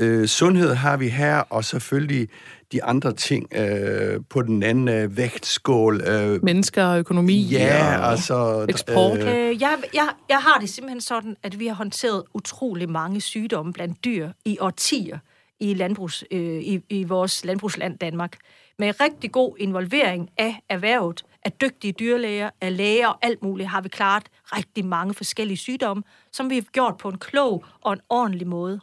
øh, 0.00 0.26
sundhed 0.26 0.74
har 0.74 0.96
vi 0.96 1.08
her, 1.08 1.36
og 1.38 1.64
selvfølgelig 1.64 2.28
de 2.72 2.84
andre 2.84 3.12
ting 3.12 3.56
øh, 3.56 4.20
på 4.30 4.42
den 4.42 4.62
anden 4.62 4.88
øh, 4.88 5.16
vægtskål. 5.16 6.00
Øh, 6.00 6.44
Mennesker 6.44 6.84
og 6.84 6.98
økonomi 6.98 7.42
ja, 7.42 7.98
og 7.98 8.10
altså... 8.10 8.66
eksport. 8.68 9.18
Øh, 9.18 9.48
Øh, 9.48 9.62
jeg, 9.62 9.78
jeg, 9.94 10.08
jeg 10.28 10.38
har 10.38 10.58
det 10.60 10.68
simpelthen 10.68 11.00
sådan, 11.00 11.36
at 11.42 11.58
vi 11.58 11.66
har 11.66 11.74
håndteret 11.74 12.22
utrolig 12.34 12.90
mange 12.90 13.20
sygdomme 13.20 13.72
blandt 13.72 14.04
dyr 14.04 14.30
i 14.44 14.58
årtier 14.60 15.18
i, 15.60 15.74
landbrugs, 15.74 16.24
øh, 16.30 16.40
i, 16.40 16.80
i 16.88 17.04
vores 17.04 17.44
landbrugsland 17.44 17.98
Danmark. 17.98 18.36
Med 18.78 19.00
rigtig 19.00 19.32
god 19.32 19.56
involvering 19.58 20.30
af 20.38 20.60
erhvervet, 20.68 21.24
af 21.48 21.52
dygtige 21.52 21.92
dyrlæger, 21.92 22.50
af 22.60 22.76
læger 22.76 23.08
og 23.08 23.18
alt 23.22 23.42
muligt, 23.42 23.68
har 23.68 23.80
vi 23.80 23.88
klaret 23.88 24.22
rigtig 24.44 24.84
mange 24.84 25.14
forskellige 25.14 25.56
sygdomme, 25.56 26.02
som 26.32 26.50
vi 26.50 26.54
har 26.54 26.62
gjort 26.62 26.96
på 26.98 27.08
en 27.08 27.18
klog 27.18 27.64
og 27.80 27.92
en 27.92 28.00
ordentlig 28.08 28.46
måde. 28.46 28.80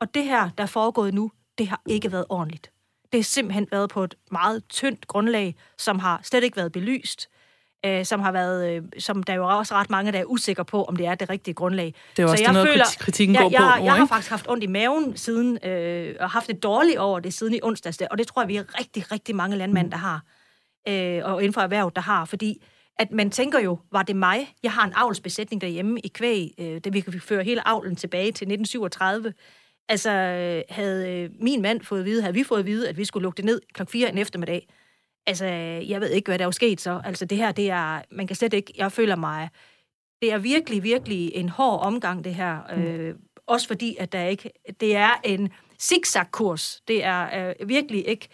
Og 0.00 0.14
det 0.14 0.24
her, 0.24 0.50
der 0.58 0.62
er 0.62 0.68
foregået 0.68 1.14
nu, 1.14 1.30
det 1.58 1.68
har 1.68 1.80
ikke 1.86 2.12
været 2.12 2.24
ordentligt. 2.28 2.70
Det 3.12 3.18
har 3.18 3.24
simpelthen 3.24 3.68
været 3.70 3.90
på 3.90 4.04
et 4.04 4.14
meget 4.30 4.62
tyndt 4.68 5.06
grundlag, 5.06 5.54
som 5.78 5.98
har 5.98 6.20
slet 6.22 6.44
ikke 6.44 6.56
været 6.56 6.72
belyst, 6.72 7.28
øh, 7.86 8.04
som 8.04 8.20
har 8.20 8.32
været, 8.32 8.70
øh, 8.70 8.82
som 8.98 9.22
der 9.22 9.32
er 9.32 9.36
jo 9.36 9.58
også 9.58 9.74
ret 9.74 9.90
mange, 9.90 10.12
der 10.12 10.18
er 10.18 10.24
usikre 10.24 10.64
på, 10.64 10.84
om 10.84 10.96
det 10.96 11.06
er 11.06 11.14
det 11.14 11.30
rigtige 11.30 11.54
grundlag. 11.54 11.94
Det 12.16 12.22
er 12.22 12.26
også 12.26 12.44
det, 12.44 12.52
noget, 12.52 12.80
kritikken 12.98 13.34
jeg, 13.34 13.42
går 13.42 13.48
på 13.48 13.54
jeg, 13.54 13.80
jeg 13.84 13.94
har 13.94 14.06
faktisk 14.06 14.30
haft 14.30 14.48
ondt 14.48 14.64
i 14.64 14.66
maven 14.66 15.16
siden, 15.16 15.58
øh, 15.64 16.14
og 16.20 16.30
haft 16.30 16.46
det 16.46 16.62
dårligt 16.62 16.98
over 16.98 17.20
det 17.20 17.34
siden 17.34 17.54
i 17.54 17.60
onsdags, 17.62 17.98
og 18.10 18.18
det 18.18 18.26
tror 18.26 18.42
jeg, 18.42 18.48
vi 18.48 18.56
er 18.56 18.78
rigtig, 18.78 19.12
rigtig 19.12 19.36
mange 19.36 19.56
landmænd, 19.56 19.90
der 19.90 19.96
har, 19.96 20.22
øh, 20.88 21.20
og 21.24 21.42
inden 21.42 21.52
for 21.52 21.60
erhvervet, 21.60 21.96
der 21.96 22.02
har, 22.02 22.24
fordi 22.24 22.62
at 22.98 23.12
man 23.12 23.30
tænker 23.30 23.60
jo, 23.60 23.78
var 23.92 24.02
det 24.02 24.16
mig? 24.16 24.54
Jeg 24.62 24.72
har 24.72 24.84
en 24.84 24.92
avlsbesætning 24.96 25.60
derhjemme 25.60 26.00
i 26.00 26.08
kvæg, 26.08 26.54
øh, 26.58 26.80
det 26.84 26.92
vi 26.92 27.00
kan 27.00 27.20
føre 27.20 27.44
hele 27.44 27.68
avlen 27.68 27.96
tilbage 27.96 28.32
til 28.32 28.48
1937. 28.48 29.34
Altså, 29.88 30.10
øh, 30.10 30.62
havde 30.68 31.12
øh, 31.12 31.30
min 31.40 31.62
mand 31.62 31.80
fået 31.80 32.00
at 32.00 32.06
vide, 32.06 32.22
havde 32.22 32.34
vi 32.34 32.44
fået 32.44 32.58
at 32.58 32.66
vide, 32.66 32.88
at 32.88 32.96
vi 32.96 33.04
skulle 33.04 33.22
lukke 33.22 33.36
det 33.36 33.44
ned 33.44 33.60
kl. 33.74 33.82
4 33.88 34.08
en 34.08 34.18
eftermiddag. 34.18 34.68
Altså, 35.26 35.46
jeg 35.88 36.00
ved 36.00 36.10
ikke, 36.10 36.30
hvad 36.30 36.38
der 36.38 36.46
er 36.46 36.50
sket 36.50 36.80
så. 36.80 37.00
Altså, 37.04 37.24
det 37.24 37.38
her, 37.38 37.52
det 37.52 37.70
er, 37.70 38.02
man 38.10 38.26
kan 38.26 38.36
slet 38.36 38.52
ikke, 38.52 38.72
jeg 38.76 38.92
føler 38.92 39.16
mig, 39.16 39.48
det 40.22 40.32
er 40.32 40.38
virkelig, 40.38 40.82
virkelig 40.82 41.32
en 41.34 41.48
hård 41.48 41.80
omgang, 41.80 42.24
det 42.24 42.34
her. 42.34 42.76
Mm. 42.76 42.82
Øh, 42.82 43.14
også 43.46 43.66
fordi, 43.66 43.96
at 43.98 44.12
der 44.12 44.24
ikke, 44.24 44.50
det 44.80 44.96
er 44.96 45.10
en 45.24 45.52
zigzag-kurs. 45.80 46.80
Det 46.88 47.04
er 47.04 47.48
øh, 47.60 47.68
virkelig 47.68 48.08
ikke, 48.08 48.28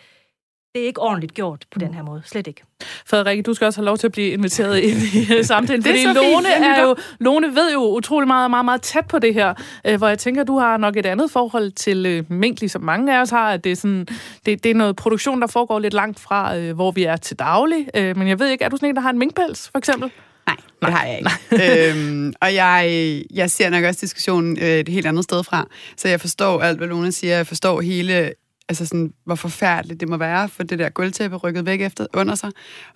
det 0.75 0.83
er 0.83 0.87
ikke 0.87 1.01
ordentligt 1.01 1.35
gjort 1.35 1.65
på 1.71 1.79
den 1.79 1.95
her 1.95 2.03
måde. 2.03 2.23
Slet 2.25 2.47
ikke. 2.47 2.63
Frederikke, 3.07 3.43
du 3.43 3.55
skal 3.55 3.67
også 3.67 3.81
have 3.81 3.85
lov 3.85 3.99
til 3.99 4.07
at 4.07 4.13
blive 4.13 4.31
inviteret 4.31 4.79
ind 4.79 4.99
i 4.99 5.43
samtalen, 5.43 5.83
Det 5.83 5.91
er 5.91 6.09
fordi 6.09 6.19
Lone, 6.19 6.49
er 6.49 6.83
jo, 6.83 6.97
Lone 7.21 7.47
ved 7.47 7.73
jo 7.73 7.81
utrolig 7.81 8.27
meget, 8.27 8.51
meget, 8.51 8.65
meget 8.65 8.83
tæt 8.83 9.07
på 9.07 9.19
det 9.19 9.35
her, 9.35 9.55
øh, 9.85 9.99
hvor 9.99 10.09
jeg 10.09 10.19
tænker, 10.19 10.45
du 10.45 10.59
har 10.59 10.77
nok 10.77 10.97
et 10.97 11.07
andet 11.07 11.31
forhold 11.31 11.71
til 11.73 12.07
øh, 12.07 12.33
mink, 12.33 12.61
ligesom 12.61 12.83
mange 12.83 13.17
af 13.17 13.21
os 13.21 13.31
har, 13.31 13.51
at 13.51 13.65
det 13.65 13.73
er, 13.73 13.77
sådan, 13.77 14.07
det, 14.47 14.65
det 14.65 14.71
er 14.71 14.75
noget 14.75 14.97
produktion, 14.97 15.41
der 15.41 15.47
foregår 15.47 15.79
lidt 15.79 15.95
langt 15.95 16.21
fra, 16.21 16.57
øh, 16.57 16.75
hvor 16.75 16.91
vi 16.91 17.05
er 17.05 17.17
til 17.17 17.39
daglig. 17.39 17.89
Øh, 17.95 18.17
men 18.17 18.29
jeg 18.29 18.39
ved 18.39 18.49
ikke, 18.49 18.65
er 18.65 18.69
du 18.69 18.77
sådan 18.77 18.89
en, 18.89 18.95
der 18.97 19.03
har 19.03 19.11
en 19.11 19.19
minkpels, 19.19 19.69
for 19.69 19.79
eksempel? 19.79 20.11
Nej, 20.47 20.57
det 20.83 20.93
har 20.93 21.07
jeg 21.07 21.19
ikke. 21.19 21.91
øhm, 21.91 22.33
og 22.41 22.55
jeg, 22.55 23.23
jeg 23.35 23.51
ser 23.51 23.71
nok 23.71 23.85
også 23.85 24.01
diskussionen 24.01 24.59
øh, 24.59 24.69
et 24.69 24.89
helt 24.89 25.07
andet 25.07 25.25
sted 25.25 25.45
fra. 25.45 25.67
Så 25.97 26.09
jeg 26.09 26.21
forstår 26.21 26.61
alt, 26.61 26.79
hvad 26.79 26.89
Lone 26.89 27.13
siger. 27.13 27.37
Jeg 27.37 27.47
forstår 27.47 27.81
hele, 27.81 28.33
altså 28.69 28.87
sådan, 28.87 29.13
hvor 29.25 29.35
forfærdeligt 29.35 30.01
det 30.01 30.09
må 30.09 30.17
være 30.17 30.49
for 30.49 30.63
det 30.63 30.79
der 30.79 30.89
gulvtæppe 30.89 31.37
rykket 31.37 31.67
væk 31.67 31.81
efter 31.81 32.07
under 32.15 32.35
sig. 32.35 32.51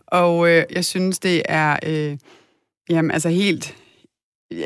Og 0.07 0.51
øh, 0.51 0.65
jeg 0.71 0.85
synes, 0.85 1.19
det 1.19 1.43
er 1.45 1.77
øh, 1.87 2.19
jamen, 2.91 3.11
altså 3.11 3.29
helt, 3.29 3.77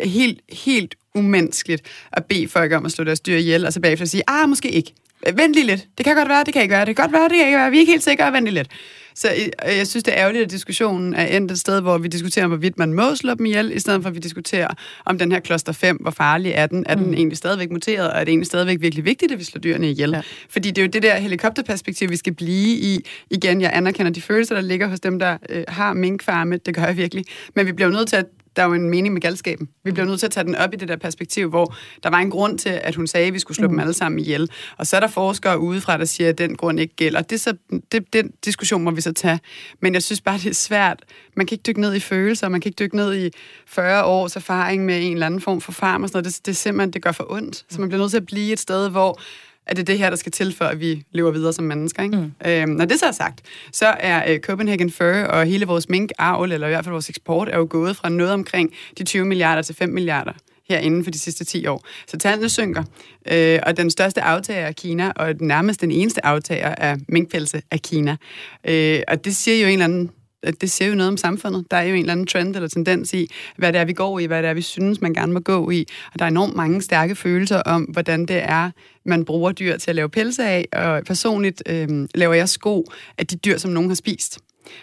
helt, 0.04 0.40
helt 0.52 0.94
umenneskeligt 1.14 1.82
at 2.12 2.24
bede 2.24 2.48
folk 2.48 2.72
om 2.72 2.86
at 2.86 2.92
slå 2.92 3.04
deres 3.04 3.20
dyr 3.20 3.36
ihjel, 3.36 3.66
og 3.66 3.72
så 3.72 3.80
bagefter 3.80 4.06
sige, 4.06 4.22
ah, 4.26 4.48
måske 4.48 4.70
ikke. 4.70 4.94
Vent 5.34 5.54
lige 5.54 5.66
lidt. 5.66 5.88
Det 5.98 6.04
kan 6.04 6.16
godt 6.16 6.28
være, 6.28 6.44
det 6.44 6.52
kan 6.52 6.62
ikke 6.62 6.72
være. 6.72 6.86
Det 6.86 6.96
kan 6.96 7.04
godt 7.04 7.12
være, 7.12 7.28
det 7.28 7.36
kan 7.38 7.46
ikke 7.46 7.58
være. 7.58 7.70
Vi 7.70 7.76
er 7.76 7.80
ikke 7.80 7.92
helt 7.92 8.02
sikre. 8.02 8.32
Vent 8.32 8.44
lige 8.44 8.54
lidt. 8.54 8.68
Så 9.14 9.28
øh, 9.28 9.76
jeg 9.78 9.86
synes, 9.86 10.04
det 10.04 10.14
er 10.14 10.20
ærgerligt, 10.20 10.44
at 10.44 10.50
diskussionen 10.50 11.14
er 11.14 11.26
endt 11.26 11.52
et 11.52 11.58
sted, 11.58 11.80
hvor 11.80 11.98
vi 11.98 12.08
diskuterer, 12.08 12.46
hvorvidt 12.46 12.78
man 12.78 12.92
må 12.92 13.14
slå 13.14 13.34
dem 13.34 13.46
ihjel, 13.46 13.76
i 13.76 13.78
stedet 13.78 14.02
for 14.02 14.08
at 14.08 14.14
vi 14.14 14.20
diskuterer 14.20 14.68
om 15.04 15.18
den 15.18 15.32
her 15.32 15.40
kloster 15.40 15.72
5, 15.72 15.96
hvor 15.96 16.10
farlig 16.10 16.52
er 16.54 16.66
den? 16.66 16.84
Er 16.88 16.94
den 16.94 17.14
egentlig 17.14 17.38
stadigvæk 17.38 17.70
muteret, 17.70 18.10
og 18.10 18.20
er 18.20 18.24
det 18.24 18.28
egentlig 18.28 18.46
stadigvæk 18.46 18.80
virkelig 18.80 19.04
vigtigt, 19.04 19.32
at 19.32 19.38
vi 19.38 19.44
slår 19.44 19.60
dyrene 19.60 19.90
ihjel? 19.90 20.10
Ja. 20.10 20.20
Fordi 20.48 20.70
det 20.70 20.78
er 20.78 20.86
jo 20.86 20.90
det 20.90 21.02
der 21.02 21.16
helikopterperspektiv, 21.16 22.10
vi 22.10 22.16
skal 22.16 22.34
blive 22.34 22.78
i. 22.78 23.04
Igen, 23.30 23.60
jeg 23.60 23.70
anerkender 23.74 24.12
de 24.12 24.20
følelser, 24.20 24.54
der 24.54 24.62
ligger 24.62 24.88
hos 24.88 25.00
dem, 25.00 25.18
der 25.18 25.36
øh, 25.48 25.64
har 25.68 25.92
minkfarme. 25.92 26.56
Det 26.56 26.74
gør 26.74 26.84
jeg 26.84 26.96
virkelig. 26.96 27.24
Men 27.54 27.66
vi 27.66 27.72
bliver 27.72 27.88
jo 27.88 27.94
nødt 27.94 28.08
til 28.08 28.16
at 28.16 28.26
der 28.56 28.62
er 28.62 28.66
jo 28.66 28.72
en 28.72 28.90
mening 28.90 29.12
med 29.12 29.20
galskaben. 29.22 29.68
Vi 29.84 29.92
bliver 29.92 30.06
nødt 30.06 30.18
til 30.18 30.26
at 30.26 30.30
tage 30.30 30.44
den 30.44 30.54
op 30.54 30.74
i 30.74 30.76
det 30.76 30.88
der 30.88 30.96
perspektiv, 30.96 31.48
hvor 31.48 31.74
der 32.02 32.10
var 32.10 32.18
en 32.18 32.30
grund 32.30 32.58
til, 32.58 32.68
at 32.68 32.94
hun 32.94 33.06
sagde, 33.06 33.26
at 33.26 33.34
vi 33.34 33.38
skulle 33.38 33.56
slå 33.56 33.68
mm. 33.68 33.72
dem 33.72 33.80
alle 33.80 33.92
sammen 33.92 34.18
ihjel. 34.18 34.50
Og 34.78 34.86
så 34.86 34.96
er 34.96 35.00
der 35.00 35.08
forskere 35.08 35.58
udefra, 35.58 35.98
der 35.98 36.04
siger, 36.04 36.28
at 36.28 36.38
den 36.38 36.56
grund 36.56 36.80
ikke 36.80 36.96
gælder. 36.96 37.22
Det 37.22 37.40
så, 37.40 37.56
det, 37.92 38.12
den 38.12 38.30
diskussion 38.44 38.82
må 38.82 38.90
vi 38.90 39.00
så 39.00 39.12
tage. 39.12 39.40
Men 39.80 39.94
jeg 39.94 40.02
synes 40.02 40.20
bare, 40.20 40.38
det 40.38 40.46
er 40.46 40.54
svært. 40.54 41.04
Man 41.36 41.46
kan 41.46 41.54
ikke 41.54 41.62
dykke 41.62 41.80
ned 41.80 41.94
i 41.94 42.00
følelser, 42.00 42.48
man 42.48 42.60
kan 42.60 42.68
ikke 42.68 42.78
dykke 42.84 42.96
ned 42.96 43.26
i 43.26 43.30
40 43.66 44.04
års 44.04 44.36
erfaring 44.36 44.84
med 44.84 45.06
en 45.06 45.12
eller 45.12 45.26
anden 45.26 45.40
form 45.40 45.60
for 45.60 45.72
farm 45.72 46.02
og 46.02 46.08
sådan 46.08 46.16
noget. 46.16 46.34
Det, 46.36 46.46
det 46.46 46.52
er 46.52 46.56
simpelthen, 46.56 46.92
det 46.92 47.02
gør 47.02 47.12
for 47.12 47.32
ondt. 47.32 47.64
Så 47.70 47.80
man 47.80 47.88
bliver 47.88 48.00
nødt 48.00 48.10
til 48.10 48.18
at 48.18 48.26
blive 48.26 48.52
et 48.52 48.60
sted, 48.60 48.90
hvor 48.90 49.20
at 49.66 49.76
det 49.76 49.82
er 49.82 49.84
det 49.84 49.98
her, 49.98 50.10
der 50.10 50.16
skal 50.16 50.32
til, 50.32 50.54
for 50.54 50.64
at 50.64 50.80
vi 50.80 51.04
lever 51.12 51.30
videre 51.30 51.52
som 51.52 51.64
mennesker. 51.64 52.02
Ikke? 52.02 52.16
Mm. 52.16 52.50
Øhm, 52.50 52.70
når 52.70 52.84
det 52.84 52.98
så 52.98 53.06
er 53.06 53.12
sagt, 53.12 53.40
så 53.72 53.86
er 53.86 54.32
øh, 54.32 54.40
Copenhagen 54.40 54.90
Fur 54.90 55.04
og 55.04 55.46
hele 55.46 55.66
vores 55.66 55.88
minkavl, 55.88 56.52
eller 56.52 56.66
i 56.66 56.70
hvert 56.70 56.84
fald 56.84 56.92
vores 56.92 57.08
eksport, 57.08 57.48
er 57.48 57.58
jo 57.58 57.66
gået 57.70 57.96
fra 57.96 58.08
noget 58.08 58.32
omkring 58.32 58.72
de 58.98 59.04
20 59.04 59.24
milliarder 59.24 59.62
til 59.62 59.74
5 59.74 59.88
milliarder 59.88 60.32
her 60.68 60.78
inden 60.78 61.04
for 61.04 61.10
de 61.10 61.18
sidste 61.18 61.44
10 61.44 61.66
år. 61.66 61.84
Så 62.06 62.18
tallene 62.18 62.48
synker, 62.48 62.84
øh, 63.32 63.58
og 63.62 63.76
den 63.76 63.90
største 63.90 64.22
aftager 64.22 64.66
er 64.66 64.72
Kina, 64.72 65.12
og 65.16 65.34
nærmest 65.40 65.80
den 65.80 65.90
eneste 65.90 66.26
aftager 66.26 66.74
er 66.78 66.96
minkpelse 67.08 67.62
af 67.70 67.80
Kina. 67.80 68.16
Øh, 68.68 69.00
og 69.08 69.24
det 69.24 69.36
siger 69.36 69.60
jo 69.60 69.66
en 69.66 69.72
eller 69.72 69.84
anden 69.84 70.10
det 70.60 70.70
siger 70.70 70.88
jo 70.88 70.94
noget 70.94 71.08
om 71.08 71.16
samfundet. 71.16 71.66
Der 71.70 71.76
er 71.76 71.82
jo 71.82 71.94
en 71.94 72.00
eller 72.00 72.12
anden 72.12 72.26
trend 72.26 72.56
eller 72.56 72.68
tendens 72.68 73.14
i, 73.14 73.30
hvad 73.56 73.72
det 73.72 73.80
er, 73.80 73.84
vi 73.84 73.92
går 73.92 74.18
i, 74.18 74.24
hvad 74.24 74.42
det 74.42 74.48
er, 74.50 74.54
vi 74.54 74.62
synes, 74.62 75.00
man 75.00 75.14
gerne 75.14 75.32
må 75.32 75.40
gå 75.40 75.70
i. 75.70 75.86
Og 76.12 76.18
der 76.18 76.24
er 76.24 76.28
enormt 76.28 76.56
mange 76.56 76.82
stærke 76.82 77.14
følelser 77.14 77.60
om, 77.60 77.82
hvordan 77.82 78.26
det 78.26 78.42
er, 78.42 78.70
man 79.04 79.24
bruger 79.24 79.52
dyr 79.52 79.76
til 79.76 79.90
at 79.90 79.96
lave 79.96 80.08
pelse 80.08 80.44
af. 80.44 80.68
Og 80.72 81.04
personligt 81.04 81.62
øh, 81.68 82.08
laver 82.14 82.34
jeg 82.34 82.48
sko 82.48 82.84
af 83.18 83.26
de 83.26 83.36
dyr, 83.36 83.58
som 83.58 83.70
nogen 83.70 83.90
har 83.90 83.94
spist. 83.94 84.38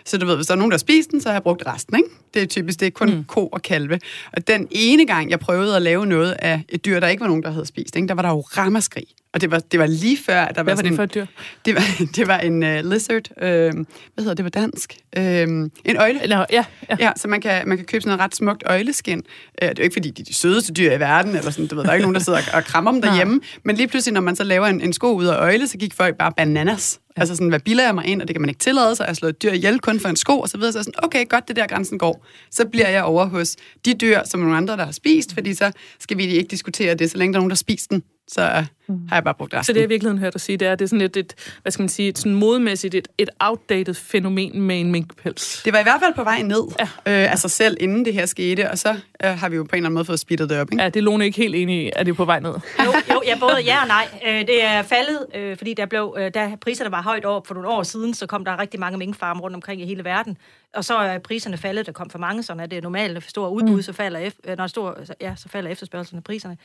Så 0.06 0.17
du 0.17 0.26
ved, 0.26 0.36
hvis 0.36 0.48
der 0.48 0.54
er 0.54 0.58
nogen, 0.58 0.72
der 0.72 0.76
har 0.76 0.80
spist 0.80 1.12
den, 1.12 1.22
så 1.22 1.30
har 1.30 1.34
jeg 1.34 1.43
brugt 1.43 1.63
resten, 1.67 1.95
ikke? 1.95 2.10
Det 2.34 2.42
er 2.42 2.46
typisk, 2.46 2.80
det 2.80 2.86
er 2.86 2.92
kun 2.92 3.10
mm. 3.10 3.24
ko 3.24 3.48
og 3.48 3.62
kalve. 3.62 4.00
Og 4.34 4.48
den 4.48 4.68
ene 4.72 5.06
gang, 5.06 5.30
jeg 5.30 5.39
prøvede 5.39 5.76
at 5.76 5.82
lave 5.82 6.06
noget 6.06 6.36
af 6.39 6.62
et 6.70 6.86
dyr, 6.86 7.00
der 7.00 7.08
ikke 7.08 7.22
var 7.22 7.28
nogen, 7.28 7.44
der 7.44 7.52
havde 7.52 7.65
spist, 7.65 7.96
ikke? 7.96 8.08
der 8.08 8.13
var 8.13 8.22
der 8.22 8.30
jo 8.30 8.42
ramaskrig. 8.42 9.06
Og 9.34 9.42
det 9.42 9.52
var, 9.52 9.60
det 9.60 9.80
var 9.80 9.86
lige 9.86 10.18
før, 10.26 10.42
at 10.42 10.56
der 10.56 10.63
Hvad 10.63 10.76
var 10.76 10.76
var 10.76 10.89
det 10.89 10.96
sådan... 10.96 10.96
for 10.96 11.04
et 11.04 11.15
dyr? 11.15 11.26
Det 11.65 11.76
var, 11.76 11.82
det 12.15 12.28
var 12.28 12.38
en 12.38 12.63
uh, 12.63 12.92
lizard. 12.92 13.30
Uh, 13.38 13.46
hvad 13.46 13.74
hedder 14.18 14.34
det 14.34 14.46
på 14.46 14.50
dansk? 14.50 14.98
Uh, 15.18 15.24
en 15.24 15.98
øjle. 15.98 16.24
Eller, 16.24 16.46
ja, 16.52 16.65
ja. 16.89 16.96
Ja, 17.00 17.12
så 17.15 17.28
man 17.28 17.42
kan, 17.42 17.68
man 17.68 17.78
kan 17.78 17.86
købe 17.86 18.02
sådan 18.02 18.10
noget 18.10 18.26
ret 18.26 18.36
smukt 18.36 18.63
øjleskin. 18.65 19.18
Uh, 19.18 19.24
det 19.62 19.68
er 19.68 19.74
jo 19.78 19.84
ikke, 19.84 19.94
fordi 19.94 20.10
de 20.10 20.22
er 20.22 20.26
de 20.26 20.34
sødeste 20.34 20.74
dyr 20.74 20.92
i 20.92 21.00
verden, 21.00 21.36
eller 21.36 21.52
sådan, 21.52 21.68
du 21.68 21.76
ved, 21.76 21.84
der 21.84 21.89
er 21.89 21.94
ikke 21.94 22.04
nogen, 22.04 22.15
der 22.15 22.22
sidder 22.22 22.39
og, 22.39 22.46
og 22.54 22.63
krammer 22.63 22.92
dem 22.92 23.02
derhjemme. 23.02 23.42
Men 23.63 23.76
lige 23.76 23.88
pludselig, 23.88 24.13
når 24.13 24.22
man 24.22 24.36
så 24.36 24.44
laver 24.44 24.68
en, 24.68 24.82
en 24.82 24.94
sko 24.94 25.13
ud 25.13 25.26
af 25.26 25.36
øjle, 25.36 25.68
så 25.68 25.78
gik 25.78 25.94
folk 25.94 26.18
bare 26.18 26.32
bananas. 26.38 27.00
Ja. 27.18 27.22
Altså 27.22 27.36
sådan, 27.36 27.50
hvad 27.50 27.60
bilder 27.60 27.84
jeg 27.86 27.96
mig 27.96 28.06
ind, 28.06 28.22
og 28.22 28.28
det 28.28 28.34
kan 28.34 28.42
man 28.42 28.50
ikke 28.50 28.60
tillade 28.60 28.96
sig, 28.96 29.08
at 29.08 29.18
slå 29.18 29.28
et 29.28 29.44
dyr 29.44 29.52
ihjel 29.52 29.80
kun 29.80 30.00
for 30.00 30.10
en 30.10 30.15
sko, 30.15 30.39
og 30.39 30.50
så 30.50 30.58
videre. 30.58 30.74
Så 30.74 30.84
sådan, 30.84 31.04
okay, 31.04 31.30
godt, 31.30 31.48
det 31.48 31.56
der 31.56 31.68
grænsen 31.68 32.00
går. 32.00 32.18
Så 32.51 32.65
bliver 32.65 32.89
jeg 32.89 33.03
over 33.03 33.25
hos 33.25 33.55
de 33.86 33.93
dyr, 33.93 34.19
som 34.25 34.39
nogle 34.39 34.58
andre, 34.58 34.77
der 34.77 34.86
har 34.86 34.91
spist, 34.91 35.34
fordi 35.34 35.53
så 35.53 35.71
skal 35.99 36.17
vi 36.17 36.23
ikke 36.25 36.47
diskutere 36.47 36.95
det, 36.95 37.12
så 37.12 37.17
længe 37.17 37.34
der 37.34 37.38
er 37.38 37.41
nogen, 37.41 37.49
der 37.49 37.55
har 37.55 37.58
spist 37.58 37.89
den. 37.89 38.03
Så 38.32 38.42
uh, 38.88 39.10
har 39.10 39.15
jeg 39.15 39.24
bare 39.24 39.34
brugt 39.34 39.54
resten. 39.54 39.63
Så 39.63 39.74
det, 39.74 39.80
jeg 39.80 39.86
i 39.86 39.89
virkeligheden 39.89 40.20
hørte 40.20 40.34
dig 40.34 40.42
sige, 40.42 40.58
det 40.58 40.68
er, 40.68 40.76
det 40.76 40.86
er 40.86 40.89
sådan 40.89 41.02
et, 41.02 41.18
et 41.18 41.36
hvad 41.62 41.72
skal 41.72 41.84
man 41.84 41.89
sige, 41.89 42.10
et 42.10 42.18
sådan 42.18 42.34
modmæssigt, 42.36 42.96
et, 42.96 43.08
et 43.18 43.30
outdated 43.39 43.94
fænomen 43.94 44.62
med 44.62 44.80
en 44.80 44.92
minkpels. 44.92 45.62
Det 45.65 45.74
var 45.74 45.80
i 45.80 45.84
hvert 45.84 46.00
fald 46.04 46.13
på 46.13 46.24
vej 46.24 46.42
ned 46.42 46.62
Ja. 46.80 46.84
øh, 46.84 47.32
af 47.32 47.39
sig 47.39 47.52
selv, 47.52 47.78
inden 47.80 48.06
det 48.06 48.13
her 48.13 48.26
skete, 48.26 48.72
og 48.72 48.78
så 48.78 48.89
øh, 49.24 49.30
har 49.30 49.50
vi 49.50 49.56
jo 49.56 49.63
på 49.63 49.68
en 49.68 49.78
eller 49.78 49.88
anden 49.88 49.94
måde 49.94 50.06
fået 50.06 50.20
speedet 50.20 50.50
det 50.50 50.60
op. 50.60 50.68
Ikke? 50.72 50.84
Ja, 50.84 50.89
det 50.89 51.00
er 51.00 51.04
Lone 51.04 51.26
ikke 51.26 51.38
helt 51.38 51.56
enig 51.56 51.86
i, 51.86 51.92
at 51.96 52.06
det 52.06 52.12
er 52.12 52.15
på 52.15 52.26
vej 52.26 52.39
ned. 52.39 52.52
Jo, 52.86 52.94
jo 53.13 53.22
ja, 53.26 53.39
både 53.39 53.56
ja 53.65 53.82
og 53.82 53.88
nej. 53.88 54.08
Øh, 54.28 54.39
det 54.39 54.63
er 54.63 54.82
faldet, 54.82 55.26
øh, 55.36 55.58
fordi 55.58 55.74
der 55.74 55.86
blev, 55.86 56.15
øh, 56.20 56.32
da 56.34 56.56
priserne 56.62 56.92
var 56.92 57.02
højt 57.02 57.26
over 57.26 57.42
for 57.46 57.54
nogle 57.54 57.70
år 57.70 57.84
siden, 57.84 58.13
så 58.13 58.26
kom 58.26 58.46
der 58.46 58.60
rigtig 58.60 58.80
mange 58.80 58.98
minkfarme 58.98 59.42
rundt 59.42 59.56
omkring 59.56 59.82
i 59.82 59.86
hele 59.86 60.04
verden. 60.04 60.38
Og 60.76 60.86
så 60.86 60.96
er 60.96 61.20
priserne 61.20 61.58
faldet, 61.58 61.86
der 61.86 61.92
kom 61.92 62.10
for 62.10 62.20
mange, 62.20 62.44
sådan 62.44 62.60
er 62.60 62.65
det 62.65 62.84
normalt, 62.84 63.13
når 63.13 63.22
stor 63.28 63.50
udbud, 63.50 63.76
mm. 63.76 63.82
så 63.82 63.94
falder, 63.94 64.30
ef- 64.30 64.52
øh, 64.52 64.58
når 64.58 64.68
stor, 64.68 64.98
ja, 65.22 65.34
så 65.38 65.50
falder 65.50 65.72
efterspørgselen 65.72 66.18
af 66.18 66.24
priserne. 66.24 66.58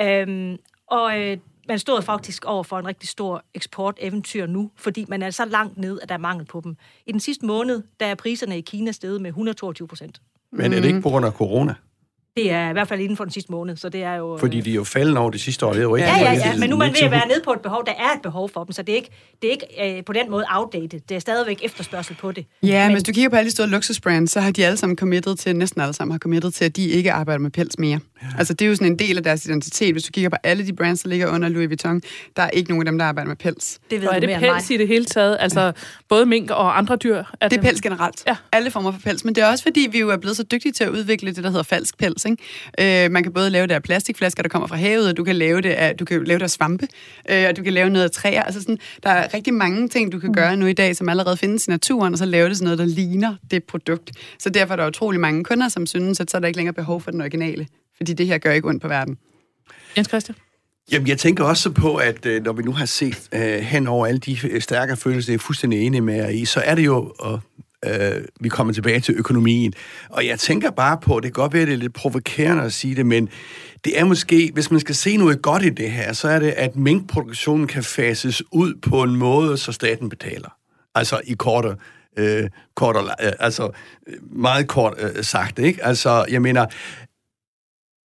Øhm, 0.00 0.56
og 0.90 1.18
øh, 1.18 1.38
man 1.68 1.78
stod 1.78 2.02
faktisk 2.02 2.44
over 2.44 2.62
for 2.62 2.78
en 2.78 2.86
rigtig 2.86 3.08
stor 3.08 3.44
eksporteventyr 3.54 4.46
nu, 4.46 4.70
fordi 4.76 5.04
man 5.08 5.22
er 5.22 5.30
så 5.30 5.44
langt 5.44 5.78
ned, 5.78 6.00
at 6.00 6.08
der 6.08 6.14
er 6.14 6.18
mangel 6.18 6.46
på 6.46 6.60
dem. 6.64 6.76
I 7.06 7.12
den 7.12 7.20
sidste 7.20 7.46
måned, 7.46 7.82
der 8.00 8.06
er 8.06 8.14
priserne 8.14 8.58
i 8.58 8.60
Kina 8.60 8.92
steget 8.92 9.20
med 9.20 9.28
122 9.28 9.88
procent. 9.88 10.20
Men 10.50 10.72
er 10.72 10.80
det 10.80 10.88
ikke 10.88 11.00
på 11.00 11.08
grund 11.08 11.26
af 11.26 11.32
corona? 11.32 11.74
Det 12.38 12.50
er 12.52 12.68
i 12.70 12.72
hvert 12.72 12.88
fald 12.88 13.00
inden 13.00 13.16
for 13.16 13.24
den 13.24 13.32
sidste 13.32 13.52
måned, 13.52 13.76
så 13.76 13.88
det 13.88 14.02
er 14.02 14.14
jo... 14.14 14.34
øh, 14.34 14.40
Fordi 14.40 14.60
de 14.60 14.70
er 14.70 14.74
jo 14.74 14.84
faldet 14.84 15.16
over 15.16 15.30
det 15.30 15.40
sidste 15.40 15.66
år. 15.66 15.70
Det 15.72 15.78
er 15.78 15.82
jo 15.82 15.94
ikke 15.94 16.08
Ja, 16.08 16.16
ja, 16.18 16.32
ja, 16.32 16.56
men 16.58 16.70
nu 16.70 16.74
er 16.74 16.78
man 16.78 16.92
ved 16.92 17.00
at 17.02 17.10
være 17.10 17.28
nede 17.28 17.40
på 17.44 17.52
et 17.52 17.60
behov. 17.60 17.82
Der 17.86 17.92
er 17.92 18.16
et 18.16 18.22
behov 18.22 18.50
for 18.52 18.64
dem, 18.64 18.72
så 18.72 18.82
det 18.82 18.92
er 18.92 18.96
ikke, 18.96 19.10
det 19.42 19.48
er 19.48 19.52
ikke 19.52 19.96
øh, 19.98 20.04
på 20.04 20.12
den 20.12 20.30
måde 20.30 20.44
outdated. 20.50 21.00
Det 21.08 21.14
er 21.14 21.18
stadigvæk 21.18 21.60
efterspørgsel 21.64 22.16
på 22.20 22.32
det. 22.32 22.44
Ja, 22.62 22.84
men 22.86 22.92
hvis 22.92 23.02
du 23.02 23.12
kigger 23.12 23.30
på 23.30 23.36
alle 23.36 23.46
de 23.46 23.52
store 23.54 23.68
luksusbrands, 23.68 24.30
så 24.30 24.40
har 24.40 24.50
de 24.50 24.66
alle 24.66 24.76
sammen 24.76 24.96
committed 24.96 25.36
til, 25.36 25.56
næsten 25.56 25.80
alle 25.80 25.94
sammen 25.94 26.12
har 26.12 26.18
committed 26.18 26.50
til, 26.50 26.64
at 26.64 26.76
de 26.76 26.88
ikke 26.88 27.12
arbejder 27.12 27.38
med 27.40 27.50
pels 27.50 27.78
mere. 27.78 28.00
Ja. 28.22 28.26
Altså, 28.38 28.54
det 28.54 28.64
er 28.64 28.68
jo 28.68 28.74
sådan 28.74 28.92
en 28.92 28.98
del 28.98 29.16
af 29.16 29.22
deres 29.22 29.44
identitet. 29.46 29.94
Hvis 29.94 30.02
du 30.04 30.10
kigger 30.12 30.30
på 30.30 30.36
alle 30.44 30.66
de 30.66 30.72
brands, 30.72 31.00
der 31.02 31.08
ligger 31.08 31.26
under 31.34 31.48
Louis 31.48 31.68
Vuitton, 31.68 32.00
der 32.36 32.42
er 32.42 32.50
ikke 32.50 32.70
nogen 32.70 32.86
af 32.86 32.92
dem, 32.92 32.98
der 32.98 33.04
arbejder 33.04 33.28
med 33.28 33.36
pels. 33.36 33.78
Det 33.90 34.00
ved 34.00 34.08
Og 34.08 34.14
er 34.14 34.20
du 34.20 34.20
det 34.20 34.28
mere 34.28 34.36
end 34.38 34.46
mig. 34.46 34.54
pels 34.54 34.70
i 34.70 34.76
det 34.76 34.88
hele 34.88 35.04
taget? 35.04 35.36
Altså, 35.40 35.72
både 36.08 36.26
mink 36.26 36.50
og 36.50 36.78
andre 36.78 36.96
dyr? 36.96 37.16
Er 37.40 37.48
Det 37.48 37.58
er 37.58 37.62
pels 37.62 37.80
generelt. 37.80 38.22
Ja. 38.26 38.36
Alle 38.52 38.70
former 38.70 38.92
for 38.92 39.00
pels. 39.00 39.24
Men 39.24 39.34
det 39.34 39.42
er 39.42 39.46
også 39.50 39.62
fordi, 39.64 39.88
vi 39.92 39.98
jo 39.98 40.10
er 40.10 40.16
blevet 40.16 40.36
så 40.36 40.42
dygtige 40.42 40.72
til 40.72 40.84
at 40.84 40.90
udvikle 40.90 41.32
det, 41.34 41.44
der 41.44 41.50
hedder 41.50 41.62
falsk 41.62 41.98
pels. 41.98 42.24
Ikke? 42.30 43.04
Øh, 43.04 43.10
man 43.10 43.22
kan 43.22 43.32
både 43.32 43.50
lave 43.50 43.66
det 43.66 43.74
af 43.74 43.82
plastikflasker, 43.82 44.42
der 44.42 44.48
kommer 44.48 44.68
fra 44.68 44.76
havet, 44.76 45.08
og 45.08 45.16
du 45.16 45.24
kan 45.24 45.36
lave 45.36 45.60
det 45.60 45.70
af, 45.70 45.96
du 45.96 46.04
kan 46.04 46.24
lave 46.24 46.38
det 46.38 46.44
af 46.44 46.50
svampe, 46.50 46.88
øh, 47.30 47.44
og 47.48 47.56
du 47.56 47.62
kan 47.62 47.72
lave 47.72 47.90
noget 47.90 48.04
af 48.04 48.10
træer. 48.10 48.42
Altså 48.42 48.60
sådan, 48.60 48.78
der 49.02 49.10
er 49.10 49.34
rigtig 49.34 49.54
mange 49.54 49.88
ting, 49.88 50.12
du 50.12 50.18
kan 50.18 50.32
gøre 50.32 50.56
nu 50.56 50.66
i 50.66 50.72
dag, 50.72 50.96
som 50.96 51.08
allerede 51.08 51.36
findes 51.36 51.66
i 51.66 51.70
naturen, 51.70 52.12
og 52.12 52.18
så 52.18 52.24
lave 52.24 52.48
det 52.48 52.56
sådan 52.56 52.64
noget, 52.64 52.78
der 52.78 52.84
ligner 52.84 53.34
det 53.50 53.64
produkt. 53.64 54.10
Så 54.38 54.50
derfor 54.50 54.72
er 54.72 54.76
der 54.76 54.86
utrolig 54.86 55.20
mange 55.20 55.44
kunder, 55.44 55.68
som 55.68 55.86
synes, 55.86 56.20
at 56.20 56.30
så 56.30 56.36
er 56.36 56.40
der 56.40 56.48
ikke 56.48 56.58
længere 56.58 56.74
behov 56.74 57.00
for 57.00 57.10
den 57.10 57.20
originale. 57.20 57.66
Fordi 57.96 58.12
det 58.12 58.26
her 58.26 58.38
gør 58.38 58.52
ikke 58.52 58.68
ondt 58.68 58.82
på 58.82 58.88
verden. 58.88 59.18
Jens 59.96 60.08
Christian? 60.08 60.36
Jamen, 60.92 61.08
jeg 61.08 61.18
tænker 61.18 61.44
også 61.44 61.70
på, 61.70 61.96
at 61.96 62.26
øh, 62.26 62.44
når 62.44 62.52
vi 62.52 62.62
nu 62.62 62.72
har 62.72 62.86
set 62.86 63.28
øh, 63.34 63.40
hen 63.40 63.86
over 63.86 64.06
alle 64.06 64.18
de 64.18 64.38
øh, 64.50 64.60
stærke 64.60 64.96
følelser, 64.96 65.32
jeg 65.32 65.34
er 65.34 65.42
fuldstændig 65.42 65.80
enig 65.80 66.02
med 66.02 66.14
jer 66.14 66.28
i, 66.28 66.44
så 66.44 66.60
er 66.60 66.74
det 66.74 66.84
jo, 66.84 67.12
og 67.18 67.40
øh, 67.84 68.24
vi 68.40 68.48
kommer 68.48 68.72
tilbage 68.72 69.00
til 69.00 69.14
økonomien. 69.18 69.72
Og 70.08 70.26
jeg 70.26 70.38
tænker 70.38 70.70
bare 70.70 70.98
på, 71.02 71.14
det 71.14 71.22
kan 71.22 71.42
godt 71.42 71.52
være, 71.52 71.66
det 71.66 71.72
er 71.72 71.76
lidt 71.76 71.94
provokerende 71.94 72.62
at 72.62 72.72
sige 72.72 72.94
det, 72.94 73.06
men 73.06 73.28
det 73.84 74.00
er 74.00 74.04
måske, 74.04 74.50
hvis 74.54 74.70
man 74.70 74.80
skal 74.80 74.94
se 74.94 75.16
noget 75.16 75.42
godt 75.42 75.62
i 75.62 75.68
det 75.68 75.90
her, 75.90 76.12
så 76.12 76.28
er 76.28 76.38
det, 76.38 76.50
at 76.50 76.76
minkproduktionen 76.76 77.66
kan 77.66 77.82
fases 77.82 78.42
ud 78.52 78.74
på 78.74 79.02
en 79.02 79.16
måde, 79.16 79.56
så 79.56 79.72
staten 79.72 80.08
betaler. 80.08 80.56
Altså 80.94 81.20
i 81.24 81.32
korte, 81.32 81.76
øh, 82.16 82.50
kort 82.74 82.96
og, 82.96 83.04
øh, 83.04 83.32
altså 83.38 83.70
øh, 84.06 84.14
meget 84.30 84.68
kort 84.68 84.94
øh, 84.98 85.24
sagt, 85.24 85.58
ikke? 85.58 85.84
Altså, 85.84 86.24
jeg 86.30 86.42
mener, 86.42 86.66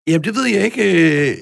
Jamen, 0.07 0.23
det 0.23 0.35
ved 0.35 0.45
jeg 0.45 0.65
ikke, 0.65 0.83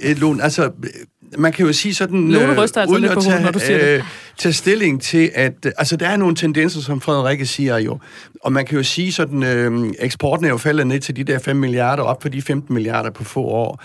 øh, 0.10 0.18
Lund, 0.18 0.42
Altså, 0.42 0.64
øh, 0.64 0.90
man 1.38 1.54
kan 1.54 1.66
jo 1.66 1.74
sige 1.74 1.94
sådan... 1.94 2.32
Lone 2.32 2.62
ryster 2.62 2.82
altså 2.82 2.94
uden 2.94 3.02
lidt 3.02 3.12
at 3.12 3.16
på 3.18 3.22
hovedet, 3.22 3.34
tage, 3.34 3.46
når 3.46 3.52
du 3.52 3.60
siger 3.60 3.78
det. 3.78 3.98
øh, 3.98 4.04
tage 4.38 4.54
stilling 4.54 5.02
til, 5.02 5.32
at... 5.36 5.54
øh, 5.66 5.72
Altså, 5.78 5.96
der 5.98 6.08
er 6.08 6.18
nogle 6.18 6.36
tendenser, 6.36 6.82
som 6.82 7.02
Frederikke 7.02 7.46
siger 7.46 7.78
jo. 7.78 8.00
Og 8.44 8.54
man 8.54 8.66
kan 8.66 8.78
jo 8.78 8.84
sige 8.84 9.12
sådan, 9.12 9.44
øh, 9.44 9.94
eksporten 10.00 10.46
er 10.46 10.50
jo 10.50 10.58
faldet 10.58 10.88
ned 10.88 11.00
til 11.00 11.16
de 11.16 11.24
der 11.24 11.40
5 11.40 11.56
milliarder, 11.56 12.04
op 12.04 12.20
på 12.20 12.30
de 12.30 12.42
15 12.42 12.74
milliarder 12.74 13.12
på 13.12 13.24
få 13.24 13.42
år. 13.42 13.84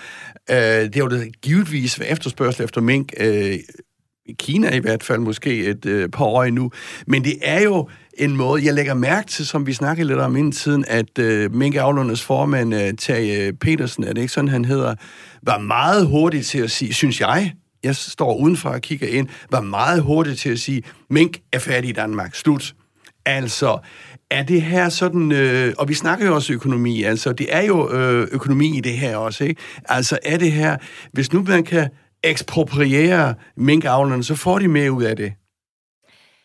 Øh, 0.50 0.56
det 0.56 0.96
er 0.96 1.00
jo 1.00 1.08
det 1.08 1.40
givetvis 1.42 1.98
efterspørgsel 2.06 2.64
efter 2.64 2.80
mink. 2.80 3.12
Øh, 3.20 3.56
i 4.28 4.34
Kina 4.38 4.74
i 4.74 4.78
hvert 4.78 5.02
fald 5.02 5.18
måske 5.18 5.64
et 5.64 5.86
øh, 5.86 6.08
par 6.08 6.24
år 6.24 6.44
endnu. 6.44 6.70
Men 7.06 7.24
det 7.24 7.34
er 7.42 7.62
jo 7.62 7.88
en 8.18 8.36
måde, 8.36 8.64
jeg 8.64 8.74
lægger 8.74 8.94
mærke 8.94 9.28
til, 9.28 9.46
som 9.46 9.66
vi 9.66 9.72
snakkede 9.72 10.08
lidt 10.08 10.18
om 10.18 10.36
inden 10.36 10.52
tiden, 10.52 10.84
at 10.88 11.18
øh, 11.18 11.54
minkavlernes 11.54 12.22
formand, 12.22 12.74
øh, 12.74 12.94
Tage 12.94 13.52
Petersen, 13.52 14.04
er 14.04 14.12
det 14.12 14.20
ikke 14.20 14.32
sådan, 14.32 14.48
han 14.48 14.64
hedder, 14.64 14.94
var 15.42 15.58
meget 15.58 16.06
hurtig 16.06 16.46
til 16.46 16.58
at 16.58 16.70
sige, 16.70 16.94
synes 16.94 17.20
jeg, 17.20 17.52
jeg 17.82 17.96
står 17.96 18.36
udenfor 18.36 18.68
og 18.68 18.80
kigger 18.80 19.08
ind, 19.08 19.28
var 19.50 19.60
meget 19.60 20.02
hurtig 20.02 20.38
til 20.38 20.50
at 20.50 20.58
sige, 20.58 20.82
mink 21.10 21.38
er 21.52 21.58
færdig 21.58 21.90
i 21.90 21.92
Danmark, 21.92 22.34
slut. 22.34 22.74
Altså, 23.26 23.78
er 24.30 24.42
det 24.42 24.62
her 24.62 24.88
sådan, 24.88 25.32
øh, 25.32 25.74
og 25.78 25.88
vi 25.88 25.94
snakker 25.94 26.26
jo 26.26 26.34
også 26.34 26.52
økonomi, 26.52 27.02
altså 27.02 27.32
det 27.32 27.46
er 27.50 27.62
jo 27.62 27.92
øh, 27.92 28.28
økonomi 28.32 28.76
i 28.76 28.80
det 28.80 28.92
her 28.92 29.16
også, 29.16 29.44
ikke? 29.44 29.60
Altså 29.88 30.18
er 30.22 30.36
det 30.36 30.52
her, 30.52 30.76
hvis 31.12 31.32
nu 31.32 31.42
man 31.42 31.64
kan 31.64 31.88
ekspropriere 32.24 33.34
minkavlerne, 33.56 34.24
så 34.24 34.34
får 34.34 34.58
de 34.58 34.68
mere 34.68 34.92
ud 34.92 35.02
af 35.02 35.16
det. 35.16 35.32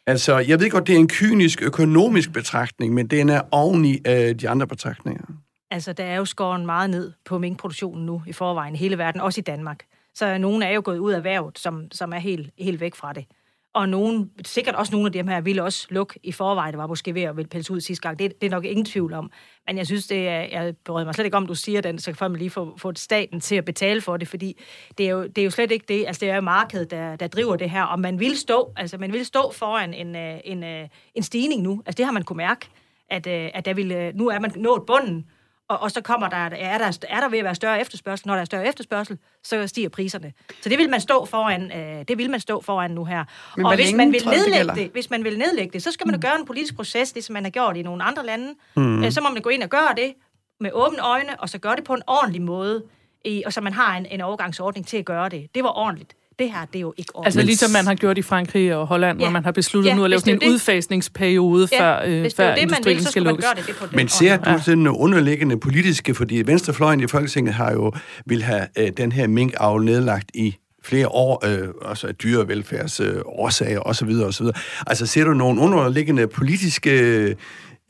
Altså, 0.08 0.38
jeg 0.38 0.60
ved 0.60 0.70
godt, 0.70 0.88
det 0.88 0.96
er 0.96 1.00
en 1.00 1.08
kynisk 1.08 1.62
økonomisk 1.62 2.34
betragtning, 2.34 2.94
men 2.94 3.08
den 3.08 3.30
er 3.30 3.42
oven 3.52 3.86
i 3.86 4.00
øh, 4.08 4.36
de 4.36 4.50
andre 4.50 4.68
betragtninger. 4.68 5.26
Altså, 5.72 5.94
der 5.94 6.04
er 6.04 6.16
jo 6.16 6.26
skåren 6.26 6.66
meget 6.66 6.90
ned 6.90 7.12
på 7.26 7.38
minkproduktionen 7.38 8.06
nu 8.06 8.22
i 8.28 8.34
forvejen 8.34 8.76
i 8.76 8.78
hele 8.78 8.98
verden, 8.98 9.22
også 9.22 9.42
i 9.42 9.44
Danmark. 9.44 9.86
Så 10.14 10.38
nogen 10.38 10.64
er 10.64 10.70
jo 10.70 10.82
gået 10.86 10.98
ud 10.98 11.12
af 11.12 11.18
erhvervet, 11.18 11.60
som, 11.60 11.92
som 11.92 12.14
er 12.14 12.20
helt, 12.20 12.50
helt 12.58 12.80
væk 12.80 12.96
fra 12.96 13.14
det. 13.14 13.26
Og 13.74 13.90
nogen, 13.90 14.32
sikkert 14.46 14.76
også 14.76 14.92
nogle 14.92 15.06
af 15.06 15.12
dem 15.12 15.28
her 15.28 15.42
ville 15.42 15.64
også 15.64 15.88
lukke 15.90 16.20
i 16.24 16.32
forvejen, 16.32 16.74
der 16.74 16.80
var 16.80 16.88
måske 16.88 17.16
ved 17.16 17.22
at 17.22 17.38
ville 17.38 17.50
pelse 17.50 17.74
ud 17.74 17.82
sidste 17.82 18.02
gang. 18.02 18.20
Det, 18.20 18.42
det 18.42 18.48
er 18.48 18.52
nok 18.52 18.66
ingen 18.66 18.86
tvivl 18.86 19.14
om. 19.14 19.32
Men 19.68 19.78
jeg 19.78 19.86
synes, 19.86 20.08
det 20.08 20.28
er, 20.28 20.40
jeg 20.40 20.76
bryder 20.86 21.06
mig 21.06 21.16
slet 21.16 21.26
ikke 21.26 21.38
om, 21.38 21.48
du 21.48 21.56
siger 21.56 21.82
den, 21.82 22.00
så 22.00 22.14
kan 22.14 22.32
man 22.32 22.40
lige 22.40 22.50
få, 22.50 22.78
få 22.78 22.92
staten 22.96 23.40
til 23.40 23.56
at 23.56 23.66
betale 23.66 24.02
for 24.02 24.18
det, 24.18 24.28
fordi 24.28 24.62
det 24.98 25.06
er 25.06 25.10
jo, 25.10 25.24
det 25.24 25.38
er 25.38 25.44
jo 25.44 25.50
slet 25.50 25.72
ikke 25.72 25.86
det. 25.88 26.08
Altså, 26.08 26.20
det 26.20 26.30
er 26.30 26.36
jo 26.36 26.42
markedet, 26.42 26.92
der, 26.92 27.16
der 27.16 27.28
driver 27.28 27.56
det 27.56 27.70
her, 27.70 27.84
og 27.84 28.00
man 28.00 28.20
vil 28.20 28.38
stå, 28.38 28.74
altså, 28.78 28.98
man 28.98 29.14
vil 29.14 29.26
stå 29.26 29.52
foran 29.52 29.94
en, 29.94 30.16
øh, 30.16 30.40
en, 30.46 30.64
en, 30.64 30.90
en 31.16 31.24
stigning 31.24 31.62
nu. 31.62 31.82
Altså, 31.86 31.98
det 31.98 32.06
har 32.06 32.12
man 32.12 32.24
kunne 32.24 32.38
mærke, 32.38 32.68
at, 33.10 33.28
øh, 33.28 33.50
at 33.54 33.66
der 33.66 33.74
vil, 33.74 34.12
nu 34.16 34.28
er 34.28 34.40
man 34.40 34.52
nået 34.56 34.84
bunden, 34.88 35.26
og, 35.72 35.82
og 35.82 35.92
så 35.92 36.02
kommer 36.02 36.30
der, 36.30 36.38
er 36.38 36.50
der, 36.78 36.98
er 37.10 37.20
der 37.20 37.30
ved 37.30 37.40
at 37.40 37.46
være 37.46 37.56
større 37.56 37.82
efterspørgsel. 37.82 38.28
Når 38.28 38.34
der 38.34 38.42
er 38.42 38.46
større 38.46 38.68
efterspørgsel, 38.68 39.18
så 39.44 39.68
stiger 39.68 39.90
priserne. 39.90 40.34
Så 40.62 40.70
det 40.70 40.78
vil 40.78 40.90
man 40.90 41.02
stå 41.02 41.26
foran, 41.26 41.72
øh, 41.72 42.06
det 42.08 42.18
vil 42.18 42.30
man 42.30 42.40
stå 42.40 42.62
foran 42.62 42.92
nu 42.92 43.06
her. 43.06 43.26
Men 43.58 43.66
og 43.66 43.76
hvis 43.76 43.94
man, 43.94 44.12
vil 44.12 44.20
det 44.20 44.30
nedlægge 44.30 44.76
det, 44.76 44.92
hvis 44.92 45.10
man 45.10 45.24
vil 45.24 45.38
nedlægge 45.38 45.74
det, 45.74 45.84
så 45.84 45.92
skal 45.92 46.08
man 46.08 46.16
mm. 46.16 46.22
gøre 46.22 46.40
en 46.40 46.46
politisk 46.46 46.76
proces, 46.76 47.12
det 47.12 47.24
som 47.24 47.34
man 47.34 47.44
har 47.44 47.52
gjort 47.52 47.78
i 47.78 47.82
nogle 47.82 48.04
andre 48.04 48.26
lande. 48.26 48.54
Mm. 48.76 49.04
Øh, 49.04 49.12
så 49.12 49.22
må 49.22 49.30
man 49.30 49.42
gå 49.42 49.50
ind 49.50 49.64
og 49.64 49.70
gøre 49.70 49.94
det 49.98 50.14
med 50.60 50.72
åbne 50.74 51.00
øjne, 51.00 51.40
og 51.40 51.50
så 51.50 51.58
gøre 51.58 51.76
det 51.76 51.84
på 51.84 51.94
en 51.94 52.02
ordentlig 52.08 52.42
måde. 52.42 52.84
I, 53.26 53.44
og 53.46 53.54
så 53.54 53.62
man 53.62 53.74
har 53.74 53.98
en, 53.98 54.06
en 54.06 54.22
overgangsordning 54.22 54.88
til 54.88 54.98
at 54.98 55.06
gøre 55.06 55.30
det. 55.30 55.56
Det 55.56 55.64
var 55.64 55.78
ordentligt. 55.78 56.16
Det 56.42 56.52
her, 56.52 56.66
det 56.66 56.76
er 56.76 56.80
jo 56.80 56.94
ikke 56.98 57.16
ordentligt. 57.16 57.26
Altså 57.38 57.42
ligesom 57.48 57.72
man 57.72 57.86
har 57.88 57.96
gjort 57.96 58.18
i 58.18 58.22
Frankrig 58.22 58.76
og 58.76 58.88
Holland, 58.88 59.20
ja. 59.20 59.24
Ja. 59.24 59.28
hvor 59.30 59.32
man 59.34 59.44
har 59.44 59.52
besluttet 59.52 59.90
Ja, 59.90 59.96
nu 59.96 60.04
at 60.04 60.10
lave 60.10 60.20
sådan 60.20 60.34
en 60.34 60.40
det. 60.42 60.48
udfasningsperiode, 60.48 61.68
ja, 61.72 61.80
før, 61.82 62.02
øh, 62.06 62.22
hvis 62.22 62.36
før 62.36 62.48
det, 62.56 62.58
man 62.58 62.62
industrien 62.64 62.96
vil, 62.98 63.04
så 63.06 63.12
skal 63.12 63.22
lukkes. 63.24 63.46
gøre 63.46 63.56
det, 63.56 63.68
det 63.68 63.76
på 63.76 63.86
den 63.86 63.96
Men 63.96 64.08
ser 64.08 64.38
du 64.38 64.64
sådan 64.64 64.88
underliggende 64.88 65.60
politiske, 65.60 66.16
fordi 66.16 66.44
venstrefløjen 66.46 67.00
i 67.00 67.08
Folketinget 67.08 67.54
har 67.54 67.72
jo 67.72 67.92
vil 68.26 68.44
have 68.44 68.68
øh, 68.78 68.90
den 68.98 69.12
her 69.12 69.28
minkavl 69.28 69.86
nedlagt 69.86 70.32
i 70.34 70.56
flere 70.84 71.08
år, 71.08 71.46
øh, 71.48 71.68
altså 71.86 72.12
dyrevelfærdsårsager 72.12 73.16
øh, 73.18 73.22
årsager 73.26 73.80
osv. 73.80 74.10
osv. 74.10 74.46
Altså 74.88 75.06
ser 75.06 75.24
du 75.24 75.34
nogle 75.34 75.62
underliggende 75.62 76.28
politiske 76.28 76.92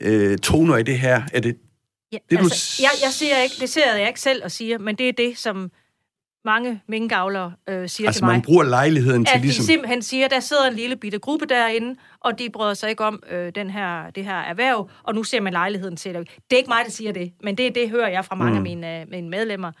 øh, 0.02 0.38
toner 0.38 0.76
i 0.76 0.82
det 0.82 0.98
her? 0.98 1.22
Er 1.32 1.40
det 1.40 1.56
Ja, 2.12 2.18
Det, 2.30 2.38
du 2.38 2.44
altså, 2.44 2.58
s- 2.58 2.80
jeg, 2.80 2.90
jeg 3.04 3.12
siger 3.12 3.36
ikke, 3.42 3.54
det 3.60 3.68
ser 3.68 3.94
jeg 3.98 4.08
ikke 4.08 4.20
selv 4.20 4.44
og 4.44 4.50
siger, 4.50 4.78
men 4.78 4.94
det 4.96 5.08
er 5.08 5.12
det, 5.12 5.38
som 5.38 5.70
mange 6.44 6.82
minkavlere 6.88 7.52
øh, 7.68 7.88
siger 7.88 8.08
altså 8.08 8.18
til 8.18 8.24
mig. 8.24 8.34
man 8.34 8.42
bruger 8.42 8.64
lejligheden 8.64 9.24
til 9.24 9.34
at 9.34 9.40
de 9.40 9.46
ligesom... 9.46 9.64
simpelthen 9.64 10.02
siger, 10.02 10.28
der 10.28 10.40
sidder 10.40 10.68
en 10.68 10.74
lille 10.74 10.96
bitte 10.96 11.18
gruppe 11.18 11.46
derinde, 11.46 11.96
og 12.20 12.38
de 12.38 12.50
bryder 12.50 12.74
sig 12.74 12.90
ikke 12.90 13.04
om 13.04 13.22
øh, 13.30 13.52
den 13.54 13.70
her, 13.70 14.10
det 14.10 14.24
her 14.24 14.36
erhverv, 14.36 14.90
og 15.02 15.14
nu 15.14 15.22
ser 15.22 15.40
man 15.40 15.52
lejligheden 15.52 15.96
til 15.96 16.14
det. 16.14 16.28
Det 16.50 16.52
er 16.52 16.56
ikke 16.56 16.70
mig, 16.70 16.80
der 16.84 16.90
siger 16.90 17.12
det, 17.12 17.32
men 17.42 17.56
det, 17.58 17.74
det 17.74 17.90
hører 17.90 18.08
jeg 18.08 18.24
fra 18.24 18.34
mange 18.34 18.50
mm. 18.52 18.56
af 18.56 18.62
mine, 18.62 19.00
øh, 19.00 19.06
mine 19.10 19.28
medlemmer. 19.28 19.72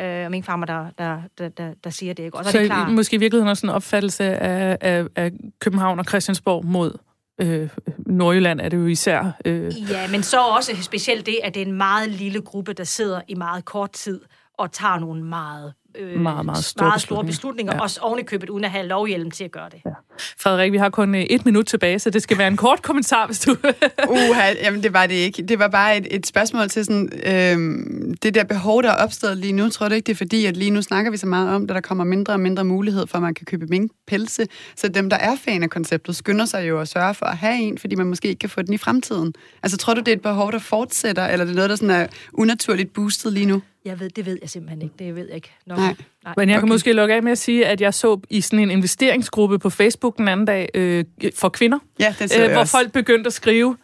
øh, 0.00 0.30
minkfarmer, 0.30 0.66
der, 0.66 0.86
der, 0.98 1.22
der, 1.38 1.48
der, 1.48 1.74
der 1.84 1.90
siger 1.90 2.14
det. 2.14 2.22
Ikke? 2.24 2.36
Og 2.36 2.44
så, 2.44 2.50
Så 2.50 2.58
er 2.58 2.62
det 2.62 2.70
klart, 2.70 2.92
måske 2.92 3.16
i 3.16 3.18
virkeligheden 3.18 3.48
også 3.48 3.66
en 3.66 3.70
opfattelse 3.72 4.24
af, 4.24 4.78
af, 4.80 5.04
af 5.16 5.32
København 5.60 5.98
og 5.98 6.04
Christiansborg 6.04 6.66
mod 6.66 6.98
øh, 7.40 7.68
Nordjylland 8.06 8.60
er 8.60 8.68
det 8.68 8.76
jo 8.76 8.86
især. 8.86 9.32
Øh, 9.44 9.90
Ja, 9.90 10.08
men 10.10 10.22
så 10.22 10.40
også 10.40 10.82
specielt 10.82 11.26
det, 11.26 11.38
at 11.42 11.54
det 11.54 11.62
er 11.62 11.66
en 11.66 11.72
meget 11.72 12.10
lille 12.10 12.40
gruppe, 12.40 12.72
der 12.72 12.84
sidder 12.84 13.20
i 13.28 13.34
meget 13.34 13.64
kort 13.64 13.92
tid 13.92 14.20
og 14.58 14.72
tager 14.72 14.98
nogle 14.98 15.24
meget, 15.24 15.72
øh, 15.98 16.20
Meget, 16.20 16.44
meget 16.46 16.64
store 16.64 16.86
meget 16.88 17.00
store 17.02 17.24
beslutninger. 17.24 17.26
beslutninger, 17.26 17.74
Ja. 17.74 17.80
også 17.80 18.00
ovenikøbet 18.00 18.50
uden 18.50 18.64
at 18.64 18.70
have 18.70 18.86
lovhjelm 18.86 19.30
til 19.30 19.44
at 19.44 19.50
gøre 19.50 19.68
det. 19.70 19.80
Ja. 19.86 19.90
Frederik, 20.38 20.72
vi 20.72 20.76
har 20.76 20.88
kun 20.90 21.14
øh, 21.14 21.20
et 21.20 21.44
minut 21.46 21.66
tilbage, 21.66 21.98
så 21.98 22.10
det 22.10 22.22
skal 22.22 22.38
være 22.38 22.48
en 22.48 22.56
kort 22.56 22.82
kommentar, 22.82 23.26
hvis 23.26 23.38
du... 23.40 23.56
Uha, 24.10 24.52
jamen 24.62 24.82
det 24.82 24.92
var 24.92 25.06
det 25.06 25.14
ikke. 25.14 25.42
Det 25.42 25.58
var 25.58 25.68
bare 25.68 25.96
et, 25.96 26.06
et 26.10 26.26
spørgsmål 26.26 26.68
til 26.68 26.84
sådan, 26.84 27.08
øhm, 27.26 28.14
det 28.22 28.34
der 28.34 28.44
behov, 28.44 28.82
der 28.82 28.90
er 28.90 29.04
opstået 29.04 29.36
lige 29.36 29.52
nu. 29.52 29.68
Tror 29.68 29.88
du 29.88 29.94
ikke, 29.94 30.06
det 30.06 30.12
er 30.12 30.16
fordi, 30.16 30.46
at 30.46 30.56
lige 30.56 30.70
nu 30.70 30.82
snakker 30.82 31.10
vi 31.10 31.16
så 31.16 31.26
meget 31.26 31.54
om, 31.54 31.62
at 31.62 31.68
der 31.68 31.80
kommer 31.80 32.04
mindre 32.04 32.32
og 32.32 32.40
mindre 32.40 32.64
mulighed 32.64 33.06
for, 33.06 33.16
at 33.18 33.22
man 33.22 33.34
kan 33.34 33.44
købe 33.46 33.66
minkpelse. 33.66 34.46
Så 34.76 34.88
dem, 34.88 35.10
der 35.10 35.16
er 35.16 35.36
fan 35.44 35.62
af 35.62 35.70
konceptet, 35.70 36.16
skynder 36.16 36.44
sig 36.44 36.68
jo 36.68 36.80
at 36.80 36.88
sørge 36.88 37.14
for 37.14 37.26
at 37.26 37.36
have 37.36 37.58
en, 37.58 37.78
fordi 37.78 37.94
man 37.94 38.06
måske 38.06 38.28
ikke 38.28 38.38
kan 38.38 38.50
få 38.50 38.62
den 38.62 38.74
i 38.74 38.78
fremtiden. 38.78 39.34
Altså 39.62 39.76
tror 39.78 39.94
du, 39.94 40.00
det 40.00 40.08
er 40.08 40.12
et 40.16 40.22
behov, 40.22 40.52
der 40.52 40.58
fortsætter, 40.58 41.26
eller 41.26 41.44
er 41.44 41.46
det 41.46 41.54
noget, 41.54 41.70
der 41.70 41.76
sådan 41.76 41.90
er 41.90 42.06
unaturligt 42.32 42.92
boostet 42.92 43.32
lige 43.32 43.46
nu? 43.46 43.62
Jeg 43.84 44.00
ved, 44.00 44.10
det 44.10 44.26
ved 44.26 44.38
jeg 44.42 44.50
simpelthen 44.50 44.82
ikke. 44.82 44.94
Det 44.98 45.14
ved 45.16 45.26
jeg 45.26 45.34
ikke. 45.34 45.50
Nok. 45.66 45.78
Nej. 45.78 45.94
Nej. 46.24 46.34
Men 46.36 46.48
jeg 46.48 46.54
kan 46.56 46.64
Okay. 46.64 46.72
måske 46.72 46.92
lukke 46.92 47.14
af 47.14 47.22
med 47.22 47.32
at 47.32 47.38
sige, 47.38 47.66
at 47.66 47.80
jeg 47.80 47.94
så 47.94 48.20
i 48.30 48.40
sådan 48.40 48.58
en 48.58 48.70
investeringsgruppe 48.70 49.58
på 49.58 49.70
Facebook 49.70 50.18
den 50.18 50.28
anden 50.28 50.46
dag 50.46 50.68
øh, 50.74 51.04
for 51.34 51.48
kvinder, 51.48 51.78
Ja, 52.00 52.14
den 52.18 52.28
så 52.28 52.42
øh, 52.44 52.50
hvor 52.50 52.60
også. 52.60 52.70
folk 52.70 52.92
begyndte 52.92 53.28
at 53.28 53.32
skrive, 53.32 53.76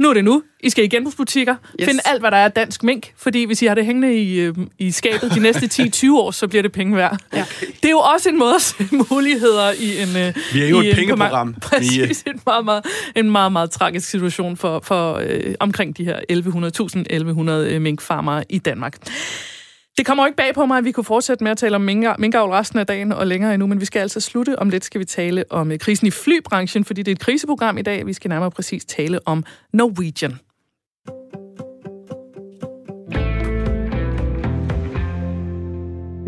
nu 0.00 0.08
er 0.10 0.14
det 0.14 0.24
nu, 0.24 0.42
I 0.60 0.70
skal 0.70 0.84
i 0.84 0.88
genbrugsbutikker, 0.88 1.54
yes. 1.80 1.88
Find 1.88 2.00
alt, 2.04 2.22
hvad 2.22 2.30
der 2.30 2.36
er 2.36 2.48
dansk 2.48 2.82
mink, 2.82 3.12
fordi 3.16 3.44
hvis 3.44 3.62
I 3.62 3.66
har 3.66 3.74
det 3.74 3.84
hængende 3.86 4.14
i, 4.22 4.38
øh, 4.40 4.54
i 4.78 4.90
skabet 4.90 5.34
de 5.34 5.40
næste 5.40 5.82
10-20 6.06 6.12
år, 6.12 6.30
så 6.30 6.48
bliver 6.48 6.62
det 6.62 6.72
penge 6.72 6.96
værd. 6.96 7.18
Ja. 7.34 7.44
Det 7.62 7.84
er 7.84 7.90
jo 7.90 7.98
også 7.98 8.28
en 8.28 8.38
måde 8.38 8.54
at 8.54 8.62
se 8.62 8.74
muligheder 9.10 9.70
i 9.78 10.02
en... 10.02 10.08
Øh, 10.28 10.34
Vi 10.54 10.62
er 10.62 10.68
jo 10.68 10.80
i 10.80 10.86
et 10.86 10.90
en- 10.90 10.96
pengeprogram. 10.96 11.54
på 11.62 11.68
ma- 11.74 11.78
Vi, 11.78 12.00
øh, 12.00 12.06
Præcis, 12.08 12.22
en 12.26 12.40
meget, 12.46 12.64
meget, 12.64 12.84
en 13.16 13.30
meget, 13.30 13.52
meget 13.52 13.70
tragisk 13.70 14.08
situation 14.08 14.56
for, 14.56 14.80
for 14.84 15.14
øh, 15.26 15.54
omkring 15.60 15.96
de 15.96 16.04
her 16.04 16.16
1100.000, 16.32 16.34
1100 17.10 17.74
øh, 17.74 17.82
minkfarmere 17.82 18.44
i 18.48 18.58
Danmark. 18.58 18.96
Det 19.98 20.06
kommer 20.06 20.26
ikke 20.26 20.36
bag 20.36 20.54
på 20.54 20.66
mig, 20.66 20.78
at 20.78 20.84
vi 20.84 20.92
kunne 20.92 21.04
fortsætte 21.04 21.44
med 21.44 21.50
at 21.50 21.58
tale 21.58 21.76
om 21.76 21.80
minkavl 22.18 22.50
resten 22.50 22.78
af 22.78 22.86
dagen 22.86 23.12
og 23.12 23.26
længere 23.26 23.54
endnu, 23.54 23.66
men 23.66 23.80
vi 23.80 23.84
skal 23.84 24.00
altså 24.00 24.20
slutte. 24.20 24.58
Om 24.58 24.70
lidt 24.70 24.84
skal 24.84 24.98
vi 24.98 25.04
tale 25.04 25.44
om 25.50 25.72
øh, 25.72 25.78
krisen 25.78 26.06
i 26.06 26.10
flybranchen, 26.10 26.84
fordi 26.84 27.02
det 27.02 27.10
er 27.10 27.14
et 27.14 27.20
kriseprogram 27.20 27.78
i 27.78 27.82
dag. 27.82 28.06
Vi 28.06 28.12
skal 28.12 28.28
nærmere 28.28 28.50
præcis 28.50 28.84
tale 28.84 29.20
om 29.26 29.44
Norwegian. 29.72 30.38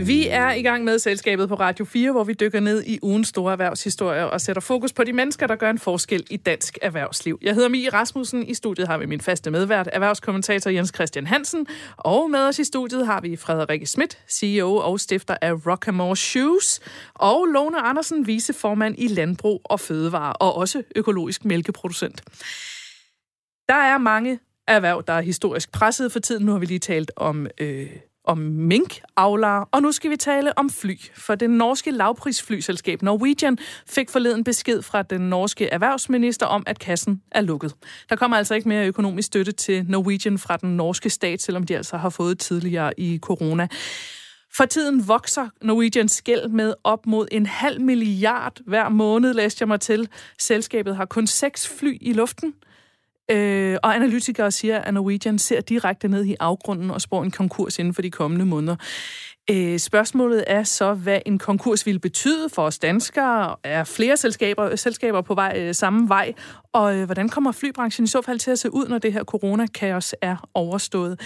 Vi 0.07 0.29
er 0.29 0.51
i 0.51 0.63
gang 0.63 0.85
med 0.85 0.99
selskabet 0.99 1.49
på 1.49 1.55
Radio 1.55 1.85
4, 1.85 2.13
hvor 2.13 2.25
vi 2.25 2.33
dykker 2.33 2.61
ned 2.61 2.85
i 2.87 2.99
ugens 3.03 3.29
store 3.29 3.53
erhvervshistorier 3.53 4.25
og 4.25 4.41
sætter 4.41 4.61
fokus 4.61 4.93
på 4.93 5.05
de 5.05 5.13
mennesker, 5.13 5.47
der 5.47 5.57
gør 5.57 5.71
en 5.71 5.79
forskel 5.79 6.27
i 6.31 6.37
dansk 6.37 6.79
erhvervsliv. 6.83 7.39
Jeg 7.43 7.55
hedder 7.55 7.69
Mie 7.69 7.89
Rasmussen. 7.89 8.43
I 8.43 8.55
studiet 8.55 8.89
har 8.89 8.99
vi 8.99 9.07
min 9.07 9.21
faste 9.21 9.51
medvært, 9.51 9.89
erhvervskommentator 9.93 10.71
Jens 10.71 10.93
Christian 10.95 11.27
Hansen. 11.27 11.67
Og 11.97 12.31
med 12.31 12.39
os 12.39 12.59
i 12.59 12.65
studiet 12.65 13.07
har 13.07 13.21
vi 13.21 13.37
Frederikke 13.37 13.87
Schmidt, 13.87 14.19
CEO 14.31 14.77
og 14.77 15.01
stifter 15.01 15.37
af 15.43 15.53
Rockamore 15.67 16.17
Shoes. 16.17 16.81
Og 17.15 17.47
Lone 17.47 17.81
Andersen, 17.81 18.27
viceformand 18.27 18.95
i 18.99 19.09
Landbrug 19.09 19.61
og 19.65 19.81
Fødevare 19.81 20.33
og 20.33 20.55
også 20.55 20.83
økologisk 20.97 21.45
mælkeproducent. 21.45 22.23
Der 23.69 23.75
er 23.75 23.99
mange 23.99 24.39
erhverv, 24.69 25.05
der 25.07 25.13
er 25.13 25.21
historisk 25.21 25.73
presset 25.73 26.13
for 26.13 26.19
tiden. 26.19 26.47
Nu 26.47 26.53
har 26.53 26.59
vi 26.59 26.67
lige 26.67 26.79
talt 26.79 27.11
om, 27.17 27.47
øh, 27.61 27.91
om 28.29 28.39
minkavlere, 28.39 29.65
og 29.73 29.83
nu 29.83 29.93
skal 29.93 30.11
vi 30.11 30.17
tale 30.17 30.59
om 30.59 30.71
fly. 30.71 30.99
For 31.15 31.35
det 31.35 31.51
norske 31.51 31.91
lavprisflyselskab 31.91 33.03
Norwegian 33.03 33.59
fik 33.87 34.11
forleden 34.11 34.45
besked 34.45 34.83
fra 34.83 35.03
den 35.03 35.21
norske 35.21 35.67
erhvervsminister 35.69 36.47
om, 36.47 36.63
at 36.67 36.79
kassen 36.79 37.23
er 37.31 37.41
lukket. 37.41 37.75
Der 38.09 38.17
kommer 38.17 38.37
altså 38.37 38.55
ikke 38.55 38.69
mere 38.69 38.87
økonomisk 38.87 39.27
støtte 39.27 39.53
til 39.53 39.85
Norwegian 39.89 40.39
fra 40.39 40.57
den 40.57 40.77
norske 40.77 41.11
stat, 41.11 41.43
selvom 41.43 41.63
de 41.65 41.77
altså 41.77 41.97
har 41.97 42.11
fået 42.11 42.39
tidligere 42.39 43.01
i 43.01 43.19
corona. 43.23 43.69
For 44.57 44.65
tiden 44.65 45.09
vokser 45.09 45.49
Norwegians 45.63 46.23
gæld 46.23 46.49
med 46.49 46.75
op 46.85 47.07
mod 47.07 47.29
en 47.31 47.47
halv 47.47 47.81
milliard 47.81 48.61
hver 48.67 48.89
måned, 48.89 49.35
læste 49.35 49.63
jeg 49.63 49.69
mig 49.69 49.81
til. 49.81 50.09
Selskabet 50.39 50.97
har 50.97 51.05
kun 51.05 51.27
seks 51.27 51.69
fly 51.79 51.99
i 52.01 52.13
luften. 52.13 52.55
Øh, 53.31 53.77
og 53.83 53.95
analytikere 53.95 54.51
siger, 54.51 54.79
at 54.79 54.95
Norwegian 54.95 55.39
ser 55.39 55.61
direkte 55.61 56.09
ned 56.09 56.25
i 56.25 56.37
afgrunden 56.41 56.91
og 56.91 57.01
spår 57.01 57.23
en 57.23 57.31
konkurs 57.31 57.79
inden 57.79 57.95
for 57.95 58.03
de 58.03 58.11
kommende 58.11 58.47
måneder. 58.47 58.77
Øh, 59.51 59.79
spørgsmålet 59.79 60.45
er 60.47 60.63
så, 60.63 60.95
hvad 60.95 61.21
en 61.27 61.39
konkurs 61.39 61.87
ville 61.87 62.01
betyde 62.01 62.49
for 62.49 62.63
os 62.63 62.79
danskere. 62.79 63.57
Er 63.65 63.85
flere 63.85 64.17
selskaber, 64.17 64.77
selskaber 64.77 65.21
på 65.21 65.35
vej 65.35 65.55
øh, 65.57 65.75
samme 65.75 66.09
vej? 66.09 66.33
Og 66.73 66.97
øh, 66.97 67.05
hvordan 67.05 67.29
kommer 67.29 67.53
flybranchen 67.53 68.05
i 68.05 68.07
så 68.07 68.23
fald 68.23 68.39
til 68.39 68.51
at 68.51 68.59
se 68.59 68.75
ud, 68.75 68.89
når 68.89 68.99
det 68.99 69.13
her 69.13 69.25
coronakaos 69.25 70.15
er 70.23 70.49
overstået? 70.55 71.21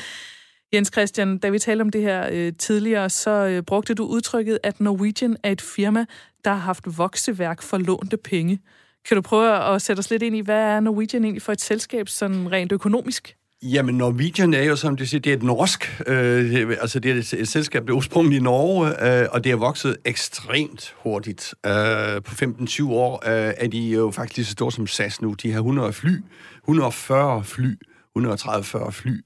Jens 0.75 0.91
Christian, 0.93 1.39
da 1.39 1.49
vi 1.49 1.59
talte 1.59 1.83
om 1.83 1.91
det 1.91 2.03
her 2.03 2.29
øh, 2.33 2.53
tidligere, 2.59 3.11
så 3.11 3.31
øh, 3.31 3.63
brugte 3.63 3.95
du 3.95 4.05
udtrykket, 4.05 4.59
at 4.63 4.81
Norwegian 4.81 5.37
er 5.43 5.53
et 5.53 5.61
firma, 5.61 6.05
der 6.45 6.51
har 6.51 6.59
haft 6.59 6.99
vokseværk 6.99 7.63
for 7.63 7.79
lånte 7.79 8.17
penge. 8.17 8.61
Kan 9.09 9.15
du 9.15 9.21
prøve 9.21 9.75
at 9.75 9.83
sætte 9.83 10.01
os 10.01 10.11
lidt 10.11 10.23
ind 10.23 10.37
i, 10.37 10.41
hvad 10.41 10.61
er 10.61 10.81
Norwegian 10.81 11.25
egentlig 11.25 11.43
for 11.43 11.53
et 11.53 11.61
selskab, 11.61 12.09
sådan 12.09 12.53
rent 12.53 12.73
økonomisk? 12.73 13.37
Jamen, 13.63 13.95
Norwegian 13.95 14.55
er 14.55 14.63
jo, 14.63 14.77
som 14.77 14.97
du 14.97 15.07
siger, 15.07 15.21
det 15.21 15.33
er 15.33 15.37
et 15.37 15.43
norsk, 15.43 16.03
øh, 16.07 16.77
altså 16.81 17.01
det 17.01 17.11
er 17.11 17.15
et, 17.15 17.33
et 17.33 17.49
selskab, 17.49 17.83
det 17.83 17.91
er 17.91 17.95
udsprunget 17.95 18.37
i 18.37 18.41
Norge, 18.41 19.23
øh, 19.23 19.29
og 19.33 19.45
det 19.45 19.53
er 19.53 19.57
vokset 19.57 19.97
ekstremt 20.05 20.95
hurtigt. 20.97 21.55
Øh, 21.67 22.23
på 22.23 22.35
15-20 22.35 22.91
år 22.91 23.23
øh, 23.27 23.55
er 23.57 23.69
de 23.69 23.79
jo 23.79 24.11
faktisk 24.11 24.37
lige 24.37 24.47
så 24.47 24.53
store 24.53 24.73
som 24.73 24.87
SAS 24.87 25.23
nu. 25.23 25.33
De 25.33 25.53
har 25.53 25.59
100 25.59 25.93
fly, 25.93 26.23
140 26.65 27.45
fly, 27.45 27.79
130-40 28.19 28.91
fly. 28.91 29.25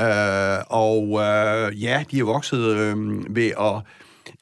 Øh, 0.00 0.58
og 0.66 1.02
øh, 1.08 1.82
ja, 1.82 2.04
de 2.10 2.18
er 2.18 2.24
vokset 2.24 2.76
øh, 2.76 2.96
ved 3.36 3.50
at 3.60 3.82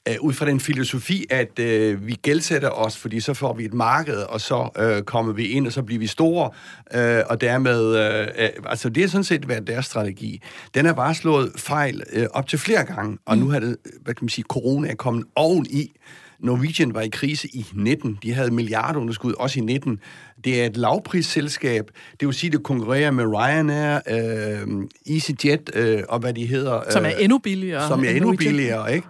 øh, 0.09 0.15
ud 0.21 0.33
fra 0.33 0.47
den 0.47 0.61
filosofi, 0.61 1.27
at 1.31 1.59
øh, 1.59 2.07
vi 2.07 2.13
gældsætter 2.23 2.71
os, 2.71 2.97
fordi 2.97 3.21
så 3.21 3.35
får 3.35 3.55
vi 3.55 3.65
et 3.65 3.75
marked, 3.75 4.17
og 4.17 4.41
så 4.41 4.69
øh, 4.79 5.03
kommer 5.03 5.33
vi 5.33 5.47
ind, 5.47 5.67
og 5.67 5.73
så 5.73 5.83
bliver 5.83 5.99
vi 5.99 6.07
store, 6.07 6.51
øh, 6.95 7.23
og 7.27 7.41
dermed, 7.41 7.97
øh, 7.97 8.29
øh, 8.45 8.49
altså 8.67 8.89
det 8.89 9.05
er 9.05 9.09
sådan 9.09 9.25
set 9.25 9.49
været 9.49 9.67
deres 9.67 9.87
strategi. 9.87 10.43
Den 10.75 10.87
er 10.87 10.93
bare 10.93 11.15
slået 11.15 11.53
fejl 11.57 12.03
øh, 12.13 12.27
op 12.33 12.49
til 12.49 12.59
flere 12.59 12.85
gange, 12.85 13.19
og 13.27 13.39
nu 13.39 13.49
har 13.49 13.61
det, 13.61 13.77
hvad 14.03 14.15
kan 14.15 14.25
man 14.25 14.29
sige, 14.29 14.45
corona 14.49 14.89
er 14.91 14.95
kommet 14.95 15.25
oveni. 15.37 15.93
Norwegian 16.41 16.95
var 16.95 17.01
i 17.01 17.09
krise 17.09 17.49
i 17.49 17.67
19. 17.75 18.19
De 18.23 18.33
havde 18.33 18.51
milliardunderskud 18.51 19.35
også 19.39 19.59
i 19.59 19.63
19. 19.63 20.01
Det 20.45 20.63
er 20.63 20.67
et 20.67 20.77
lavprisselskab. 20.77 21.91
Det 22.21 22.29
vil 22.29 22.35
sige, 22.35 22.51
det 22.51 22.63
konkurrerer 22.63 23.11
med 23.11 23.25
Ryanair, 23.25 24.01
øh, 24.11 25.15
EasyJet 25.15 25.71
øh, 25.75 26.03
og 26.09 26.19
hvad 26.19 26.35
de 26.35 26.47
hedder. 26.47 26.83
Som 26.91 27.05
er 27.05 27.11
øh, 27.17 27.25
endnu 27.25 27.39
billigere. 27.39 27.89
som 27.89 28.01
er 28.01 28.09
end 28.09 28.17
endnu 28.17 28.31
Norwegian. 28.31 28.53
billigere, 28.53 28.95
ikke? 28.95 29.07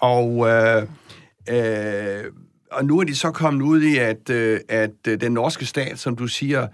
Og, 0.00 0.48
øh, 0.48 0.82
øh, 1.48 2.24
og 2.72 2.84
nu 2.84 3.00
er 3.00 3.04
de 3.04 3.14
så 3.14 3.30
kommet 3.30 3.62
ud 3.62 3.82
i, 3.82 3.96
at, 3.96 4.30
øh, 4.30 4.60
at 4.68 4.90
øh, 5.08 5.20
den 5.20 5.32
norske 5.32 5.66
stat, 5.66 5.98
som 5.98 6.16
du 6.16 6.26
siger, 6.26 6.66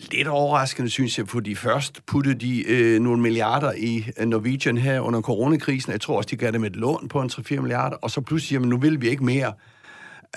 lidt 0.00 0.28
overraskende, 0.28 0.90
synes 0.90 1.18
jeg, 1.18 1.28
fordi 1.28 1.54
først 1.54 2.06
puttede 2.06 2.34
de 2.34 2.70
øh, 2.70 3.00
nogle 3.00 3.22
milliarder 3.22 3.72
i 3.76 4.06
øh, 4.18 4.26
Norwegian 4.26 4.78
her 4.78 5.00
under 5.00 5.20
coronakrisen. 5.20 5.92
Jeg 5.92 6.00
tror 6.00 6.16
også, 6.16 6.28
de 6.30 6.36
gav 6.36 6.52
dem 6.52 6.64
et 6.64 6.76
lån 6.76 7.08
på 7.08 7.20
en 7.20 7.30
3-4 7.32 7.60
milliarder, 7.60 7.96
og 7.96 8.10
så 8.10 8.20
pludselig 8.20 8.48
siger 8.48 8.60
man, 8.60 8.68
nu 8.68 8.78
vil 8.78 9.00
vi 9.00 9.08
ikke 9.08 9.24
mere. 9.24 9.52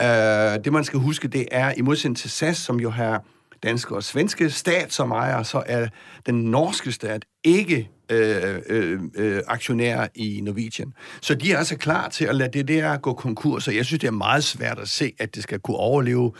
Øh, 0.02 0.64
det, 0.64 0.74
man 0.74 0.84
skal 0.84 1.00
huske, 1.00 1.28
det 1.28 1.46
er, 1.52 1.74
i 1.78 1.82
modsætning 1.82 2.18
til 2.18 2.30
SAS, 2.30 2.58
som 2.58 2.80
jo 2.80 2.90
har 2.90 3.24
danske 3.64 3.96
og 3.96 4.04
svenske 4.04 4.50
stat 4.50 4.94
som 4.94 5.12
ejer, 5.12 5.44
så 5.44 5.64
er 5.66 5.88
den 6.26 6.36
norske 6.44 6.92
stat 6.92 7.26
ikke 7.44 7.90
øh, 8.10 8.60
øh, 8.70 9.00
øh, 9.16 9.42
aktionær 9.48 10.08
i 10.16 10.42
Norwegian. 10.44 10.94
Så 11.22 11.36
de 11.36 11.52
er 11.52 11.58
altså 11.58 11.78
klar 11.78 12.10
til 12.10 12.26
at 12.26 12.36
lade 12.36 12.50
det 12.54 12.68
der 12.68 12.98
gå 12.98 13.14
konkurs, 13.14 13.68
og 13.68 13.76
jeg 13.76 13.86
synes, 13.86 14.00
det 14.00 14.08
er 14.08 14.12
meget 14.12 14.44
svært 14.44 14.80
at 14.80 14.90
se, 14.90 15.14
at 15.20 15.36
det 15.36 15.44
skal 15.44 15.60
kunne 15.60 15.78
overleve. 15.78 16.32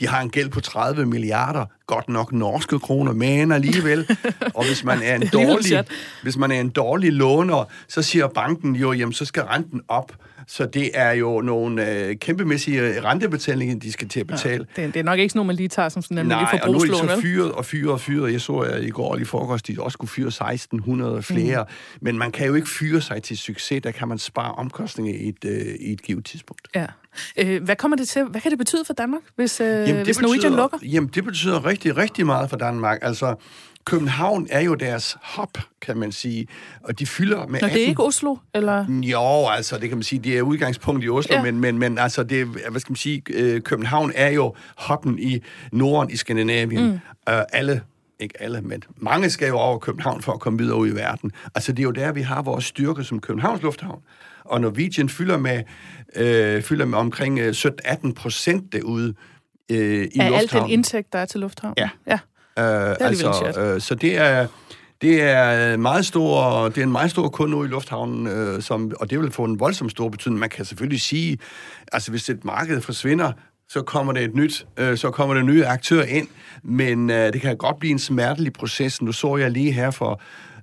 De 0.00 0.06
har 0.06 0.20
en 0.20 0.30
gæld 0.30 0.48
på 0.48 0.60
30 0.60 1.06
milliarder, 1.06 1.66
godt 1.86 2.08
nok 2.08 2.32
norske 2.32 2.78
kroner, 2.78 3.12
men 3.12 3.52
alligevel. 3.52 4.16
Og 4.54 4.66
hvis 4.66 4.84
man 4.84 5.02
er 5.02 5.14
en 5.14 5.28
dårlig, 5.32 5.84
hvis 6.22 6.36
man 6.36 6.50
er 6.50 6.60
en 6.60 6.70
dårlig 6.70 7.12
låner, 7.12 7.64
så 7.88 8.02
siger 8.02 8.28
banken 8.28 8.76
jo, 8.76 8.92
jamen 8.92 9.12
så 9.12 9.24
skal 9.24 9.42
renten 9.42 9.80
op. 9.88 10.12
Så 10.48 10.66
det 10.66 10.90
er 10.94 11.10
jo 11.10 11.40
nogle 11.40 11.90
øh, 11.90 12.16
kæmpemæssige 12.16 13.00
rentebetalinger, 13.00 13.78
de 13.78 13.92
skal 13.92 14.08
til 14.08 14.20
at 14.20 14.26
betale. 14.26 14.66
Det, 14.76 14.94
det 14.94 15.00
er 15.00 15.04
nok 15.04 15.18
ikke 15.18 15.32
sådan 15.32 15.38
noget, 15.38 15.46
man 15.46 15.56
lige 15.56 15.68
tager 15.68 15.88
som 15.88 16.02
sådan 16.02 16.14
en 16.14 16.18
almindelig 16.18 16.48
Nej, 16.52 16.60
og 16.62 16.72
nu 16.72 16.78
er 16.78 16.84
de 16.84 17.14
så 17.14 17.20
fyret 17.20 17.52
og 17.52 17.64
fyret 17.64 17.92
og 17.92 18.00
fyret. 18.00 18.32
Jeg 18.32 18.40
så 18.40 18.52
at 18.52 18.84
i 18.84 18.90
går 18.90 19.16
lige 19.16 19.26
forgårs, 19.26 19.62
de 19.62 19.76
også 19.78 19.98
kunne 19.98 20.08
fyre 20.08 20.28
1600 20.28 21.22
flere. 21.22 21.62
Mm. 21.68 21.98
Men 22.00 22.18
man 22.18 22.32
kan 22.32 22.46
jo 22.46 22.54
ikke 22.54 22.68
fyre 22.68 23.00
sig 23.00 23.22
til 23.22 23.38
succes. 23.38 23.82
Der 23.82 23.90
kan 23.90 24.08
man 24.08 24.18
spare 24.18 24.52
omkostninger 24.52 25.14
i 25.14 25.28
et, 25.28 25.44
øh, 25.44 25.74
i 25.80 25.92
et 25.92 26.02
givet 26.02 26.24
tidspunkt. 26.24 26.68
Ja. 26.74 26.86
Øh, 27.36 27.62
hvad 27.64 27.76
kommer 27.76 27.96
det 27.96 28.08
til? 28.08 28.24
Hvad 28.24 28.40
kan 28.40 28.50
det 28.50 28.58
betyde 28.58 28.84
for 28.84 28.92
Danmark, 28.92 29.22
hvis, 29.36 29.60
øh, 29.60 29.66
Jamen, 29.66 30.04
hvis 30.04 30.20
Norwegian 30.20 30.52
lukker? 30.52 30.78
Jamen, 30.82 31.10
det 31.14 31.24
betyder 31.24 31.66
rigtig, 31.66 31.96
rigtig 31.96 32.26
meget 32.26 32.50
for 32.50 32.56
Danmark. 32.56 32.98
Altså, 33.02 33.34
København 33.88 34.46
er 34.50 34.60
jo 34.60 34.74
deres 34.74 35.16
hop, 35.22 35.58
kan 35.82 35.96
man 35.96 36.12
sige, 36.12 36.46
og 36.82 36.98
de 36.98 37.06
fylder 37.06 37.46
med 37.46 37.60
Nå, 37.60 37.68
det 37.68 37.82
er 37.82 37.86
ikke 37.86 38.02
Oslo, 38.02 38.36
eller? 38.54 38.86
Jo, 38.90 39.46
altså, 39.48 39.78
det 39.78 39.88
kan 39.88 39.98
man 39.98 40.02
sige, 40.02 40.18
det 40.18 40.38
er 40.38 40.42
udgangspunkt 40.42 41.04
i 41.04 41.08
Oslo, 41.08 41.36
Ja. 41.36 41.42
men, 41.42 41.60
men, 41.60 41.78
men 41.78 41.98
altså, 41.98 42.22
det, 42.22 42.40
er- 42.40 42.70
hvad 42.70 42.80
skal 42.80 42.90
man 42.92 42.96
sige, 42.96 43.22
øh, 43.30 43.60
København 43.60 44.12
er 44.14 44.28
jo 44.30 44.54
hoppen 44.76 45.18
i 45.18 45.42
Norden 45.72 46.10
i 46.10 46.16
Skandinavien. 46.16 46.84
Mm. 46.86 46.90
Uh, 46.92 46.98
alle, 47.52 47.82
ikke 48.20 48.42
alle, 48.42 48.60
men 48.60 48.82
mange 48.96 49.30
skal 49.30 49.48
jo 49.48 49.58
over 49.58 49.78
København 49.78 50.22
for 50.22 50.32
at 50.32 50.40
komme 50.40 50.58
videre 50.58 50.76
ud 50.76 50.88
i 50.88 50.94
verden. 50.94 51.32
Altså, 51.54 51.72
det 51.72 51.78
er 51.78 51.84
jo 51.84 51.90
der, 51.90 52.12
vi 52.12 52.22
har 52.22 52.42
vores 52.42 52.64
styrke 52.64 53.04
som 53.04 53.20
Københavns 53.20 53.62
Lufthavn. 53.62 54.00
Og 54.44 54.60
Norwegian 54.60 55.08
fylder 55.08 55.38
med, 55.38 55.62
øh, 56.16 56.62
fylder 56.62 56.84
med 56.84 56.98
omkring 56.98 57.38
øh, 57.38 57.54
17-18 57.58 58.12
procent 58.12 58.72
derude 58.72 59.14
øh, 59.70 60.04
i 60.14 60.18
Af 60.20 60.24
al 60.26 60.30
lufthavnen. 60.32 60.64
den 60.68 60.72
indtægt, 60.72 61.12
der 61.12 61.18
er 61.18 61.24
til 61.26 61.40
lufthavnen? 61.40 61.74
Ja. 61.78 61.88
ja. 62.06 62.18
Øh, 62.58 62.96
altså, 63.00 63.52
øh, 63.58 63.80
så 63.80 63.94
det 63.94 64.18
er, 64.18 64.46
det 65.02 65.22
er 65.22 65.76
meget 65.76 66.06
stor, 66.06 66.64
det 66.68 66.78
er 66.78 66.82
en 66.82 66.92
meget 66.92 67.10
stor 67.10 67.28
kunde 67.28 67.50
nu 67.50 67.64
i 67.64 67.66
lufthavnen, 67.66 68.26
øh, 68.26 68.62
som, 68.62 68.92
og 69.00 69.10
det 69.10 69.20
vil 69.20 69.30
få 69.30 69.44
en 69.44 69.60
voldsom 69.60 69.90
stor 69.90 70.08
betydning. 70.08 70.40
Man 70.40 70.50
kan 70.50 70.64
selvfølgelig 70.64 71.00
sige, 71.00 71.38
altså 71.92 72.10
hvis 72.10 72.28
et 72.28 72.44
marked 72.44 72.80
forsvinder, 72.80 73.32
så 73.68 73.82
kommer 73.82 74.12
det 74.12 74.22
et 74.22 74.34
nyt, 74.34 74.66
øh, 74.76 74.96
så 74.96 75.10
kommer 75.10 75.34
der 75.34 75.42
nye 75.42 75.66
aktører 75.66 76.04
ind, 76.04 76.28
men 76.62 77.10
øh, 77.10 77.32
det 77.32 77.40
kan 77.40 77.56
godt 77.56 77.78
blive 77.78 77.90
en 77.90 77.98
smertelig 77.98 78.52
proces. 78.52 79.02
Nu 79.02 79.12
så 79.12 79.36
jeg 79.36 79.50
lige 79.50 79.72
her 79.72 79.90
for, 79.90 80.20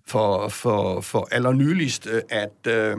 for, 0.07 0.47
for, 0.47 1.01
for 1.01 1.27
allernyligst, 1.31 2.07
øh, 2.11 2.21
at, 2.29 2.73
øh, 2.73 2.97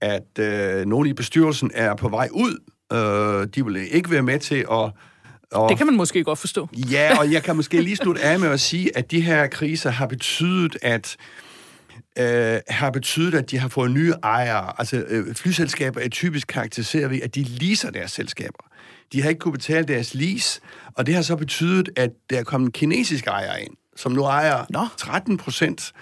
at 0.00 0.38
øh, 0.38 0.86
nogle 0.86 1.10
i 1.10 1.12
bestyrelsen 1.12 1.70
er 1.74 1.94
på 1.94 2.08
vej 2.08 2.28
ud. 2.32 2.58
Øh, 2.92 3.48
de 3.54 3.64
vil 3.64 3.94
ikke 3.94 4.10
være 4.10 4.22
med 4.22 4.38
til 4.38 4.66
at... 4.72 4.90
at 5.54 5.68
Det 5.68 5.76
kan 5.76 5.86
man 5.86 5.96
måske 5.96 6.24
godt 6.24 6.38
forstå. 6.38 6.68
Ja, 6.90 7.18
og 7.18 7.32
jeg 7.32 7.42
kan 7.42 7.56
måske 7.56 7.80
lige 7.80 7.96
slutte 7.96 8.22
af 8.22 8.40
med 8.40 8.48
at 8.48 8.60
sige, 8.60 8.96
at 8.96 9.10
de 9.10 9.20
her 9.20 9.46
kriser 9.46 9.90
har 9.90 10.06
betydet, 10.06 10.76
at 10.82 11.16
øh, 12.18 12.60
har 12.68 12.90
betydet, 12.90 13.34
at 13.34 13.50
de 13.50 13.58
har 13.58 13.68
fået 13.68 13.90
nye 13.90 14.12
ejere. 14.22 14.72
Altså, 14.78 15.04
øh, 15.08 15.34
flyselskaber 15.34 16.00
er 16.00 16.08
typisk 16.08 16.46
karakteriseret 16.46 17.10
ved, 17.10 17.20
at 17.22 17.34
de 17.34 17.42
leaser 17.42 17.90
deres 17.90 18.12
selskaber. 18.12 18.64
De 19.12 19.22
har 19.22 19.28
ikke 19.28 19.38
kunne 19.38 19.52
betale 19.52 19.84
deres 19.84 20.14
lease, 20.14 20.60
og 20.94 21.06
det 21.06 21.14
har 21.14 21.22
så 21.22 21.36
betydet, 21.36 21.88
at 21.96 22.10
der 22.30 22.38
er 22.38 22.44
kommet 22.44 22.66
en 22.66 22.72
kinesisk 22.72 23.26
ejer 23.26 23.56
ind, 23.56 23.74
som 23.96 24.12
nu 24.12 24.22
ejer 24.24 24.64
Nå. 24.70 24.86
13 24.96 25.36
procent. 25.36 25.92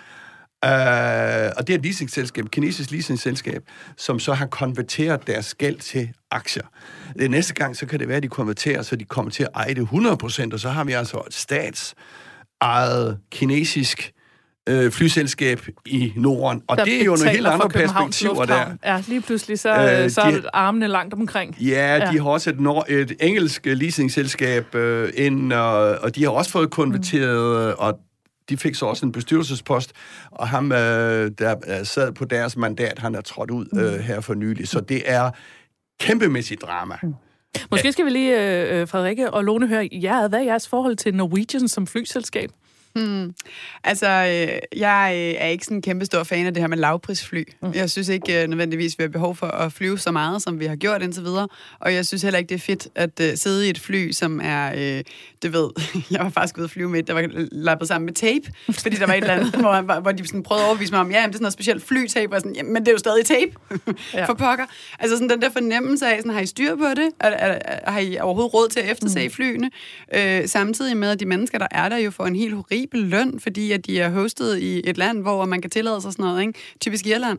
Øh, 0.64 1.50
og 1.56 1.66
det 1.66 1.70
er 1.74 1.78
et 1.78 1.82
leasingselskab, 1.84 2.44
et 2.44 2.50
kinesisk 2.50 2.90
leasingselskab, 2.90 3.62
som 3.96 4.18
så 4.18 4.32
har 4.32 4.46
konverteret 4.46 5.26
deres 5.26 5.54
gæld 5.54 5.76
til 5.78 6.08
aktier. 6.30 6.64
Det 7.18 7.30
næste 7.30 7.54
gang, 7.54 7.76
så 7.76 7.86
kan 7.86 8.00
det 8.00 8.08
være, 8.08 8.16
at 8.16 8.22
de 8.22 8.28
konverterer, 8.28 8.82
så 8.82 8.96
de 8.96 9.04
kommer 9.04 9.30
til 9.30 9.42
at 9.42 9.48
eje 9.54 9.74
det 9.74 9.78
100 9.82 10.16
procent, 10.16 10.54
og 10.54 10.60
så 10.60 10.68
har 10.68 10.84
vi 10.84 10.92
altså 10.92 11.16
et 11.26 11.34
statsejet 11.34 13.18
kinesisk 13.32 14.12
øh, 14.68 14.90
flyselskab 14.92 15.60
i 15.86 16.12
Norden. 16.16 16.62
Og 16.68 16.76
Der 16.76 16.84
det 16.84 17.00
er 17.00 17.04
jo 17.04 17.16
nogle 17.16 17.30
helt 17.30 17.46
andre 17.46 17.68
perspektiver 17.68 18.44
der. 18.44 18.66
Ja, 18.84 19.02
lige 19.08 19.20
pludselig 19.20 19.58
så, 19.58 19.68
Øh, 20.04 20.10
så 20.10 20.20
er 20.20 20.30
de- 20.30 20.42
armene 20.54 20.88
langt 20.88 21.14
omkring. 21.14 21.56
Ja, 21.60 21.96
de 22.10 22.14
Ja. 22.14 22.22
har 22.22 22.30
også 22.30 22.50
et, 22.50 22.60
nor- 22.60 22.84
et 22.88 23.12
engelsk 23.20 23.66
leasingselskab 23.66 24.74
øh, 24.74 25.12
ind, 25.14 25.52
og, 25.52 25.74
og 25.98 26.14
de 26.16 26.22
har 26.22 26.30
også 26.30 26.50
fået 26.50 26.70
konverteret, 26.70 27.68
mm. 27.68 27.74
og 27.78 27.98
de 28.50 28.56
fik 28.56 28.74
så 28.74 28.86
også 28.86 29.06
en 29.06 29.12
bestyrelsespost, 29.12 29.92
og 30.30 30.48
ham, 30.48 30.72
øh, 30.72 31.30
der 31.38 31.56
øh, 31.78 31.86
sad 31.86 32.12
på 32.12 32.24
deres 32.24 32.56
mandat, 32.56 32.98
han 32.98 33.14
er 33.14 33.20
trådt 33.20 33.50
ud 33.50 33.66
øh, 33.72 34.00
her 34.00 34.20
for 34.20 34.34
nylig. 34.34 34.68
Så 34.68 34.80
det 34.80 35.02
er 35.04 35.30
kæmpemæssigt 36.00 36.62
drama. 36.62 36.94
Mm. 37.02 37.14
Måske 37.70 37.92
skal 37.92 38.04
vi 38.04 38.10
lige, 38.10 38.62
øh, 38.70 38.80
øh, 38.80 38.88
Frederikke 38.88 39.30
og 39.30 39.44
Lone, 39.44 39.68
høre 39.68 39.88
jer. 39.92 40.28
Hvad 40.28 40.38
er 40.38 40.44
jeres 40.44 40.68
forhold 40.68 40.96
til 40.96 41.14
Norwegian 41.14 41.68
som 41.68 41.86
flyselskab? 41.86 42.50
Altså, 43.84 44.06
øh, 44.06 44.80
jeg 44.80 45.12
øh, 45.14 45.42
er 45.44 45.46
ikke 45.46 45.64
sådan 45.64 45.76
en 45.76 45.82
kæmpe 45.82 46.04
stor 46.04 46.24
fan 46.24 46.46
af 46.46 46.54
det 46.54 46.62
her 46.62 46.68
med 46.68 46.78
lavprisfly. 46.78 47.42
Mm. 47.62 47.72
Jeg 47.74 47.90
synes 47.90 48.08
ikke 48.08 48.42
øh, 48.42 48.48
nødvendigvis, 48.48 48.98
vi 48.98 49.02
har 49.02 49.08
behov 49.08 49.36
for 49.36 49.46
at 49.46 49.72
flyve 49.72 49.98
så 49.98 50.10
meget, 50.10 50.42
som 50.42 50.60
vi 50.60 50.66
har 50.66 50.76
gjort 50.76 51.02
indtil 51.02 51.24
videre. 51.24 51.48
Og 51.80 51.94
jeg 51.94 52.06
synes 52.06 52.22
heller 52.22 52.38
ikke, 52.38 52.48
det 52.48 52.54
er 52.54 52.58
fedt 52.58 52.88
at 52.94 53.20
øh, 53.20 53.36
sidde 53.36 53.66
i 53.66 53.70
et 53.70 53.78
fly, 53.78 54.10
som 54.12 54.40
er, 54.44 54.72
øh, 54.76 55.04
det 55.42 55.52
ved, 55.52 55.70
jeg 56.10 56.20
var 56.20 56.30
faktisk 56.30 56.58
ude 56.58 56.64
at 56.64 56.70
flyve 56.70 56.88
med 56.88 56.98
et, 57.00 57.06
der 57.06 57.14
var 57.14 57.28
lappet 57.52 57.88
sammen 57.88 58.06
med 58.06 58.14
tape, 58.14 58.52
fordi 58.70 58.96
der 58.96 59.06
var 59.06 59.14
et 59.14 59.20
eller 59.20 59.34
andet, 59.34 59.54
hvor, 59.54 60.00
hvor 60.00 60.12
de 60.12 60.26
sådan 60.26 60.42
prøvede 60.42 60.64
at 60.64 60.68
overbevise 60.68 60.92
mig 60.92 61.00
om, 61.00 61.10
ja, 61.10 61.16
jamen, 61.16 61.28
det 61.28 61.34
er 61.34 61.36
sådan 61.36 61.42
noget 61.42 61.52
specielt 61.52 61.82
flytape, 61.82 62.34
og 62.34 62.40
sådan, 62.40 62.54
jamen, 62.56 62.72
men 62.72 62.82
det 62.82 62.88
er 62.88 62.92
jo 62.92 62.98
stadig 62.98 63.26
tape, 63.26 63.52
Ja. 63.70 63.92
ja. 64.18 64.24
for 64.24 64.34
pokker. 64.34 64.64
Altså 64.98 65.16
sådan 65.16 65.28
den 65.30 65.42
der 65.42 65.50
fornemmelse 65.50 66.06
af, 66.06 66.18
sådan, 66.18 66.32
har 66.32 66.40
I 66.40 66.46
styr 66.46 66.76
på 66.76 66.84
det? 66.96 67.10
Er, 67.20 67.28
er, 67.28 67.58
er, 67.64 67.90
har 67.90 68.00
I 68.00 68.18
overhovedet 68.18 68.54
råd 68.54 68.68
til 68.68 68.80
at 68.80 68.90
efterse 68.90 69.24
mm. 69.24 69.30
flyene? 69.30 69.70
Øh, 70.14 70.48
samtidig 70.48 70.96
med, 70.96 71.10
at 71.10 71.20
de 71.20 71.26
mennesker, 71.26 71.58
der 71.58 71.66
er 71.70 71.88
der, 71.88 71.96
jo 71.96 72.10
får 72.10 72.26
en 72.26 72.36
helt 72.36 72.54
horribel 72.54 72.79
løn, 72.92 73.40
fordi 73.40 73.72
at 73.72 73.86
de 73.86 74.00
er 74.00 74.08
hostet 74.10 74.58
i 74.58 74.80
et 74.84 74.98
land, 74.98 75.22
hvor 75.22 75.44
man 75.44 75.60
kan 75.60 75.70
tillade 75.70 76.00
sig 76.00 76.12
sådan 76.12 76.24
noget, 76.24 76.40
ikke? 76.46 76.58
Typisk 76.80 77.06
Irland. 77.06 77.38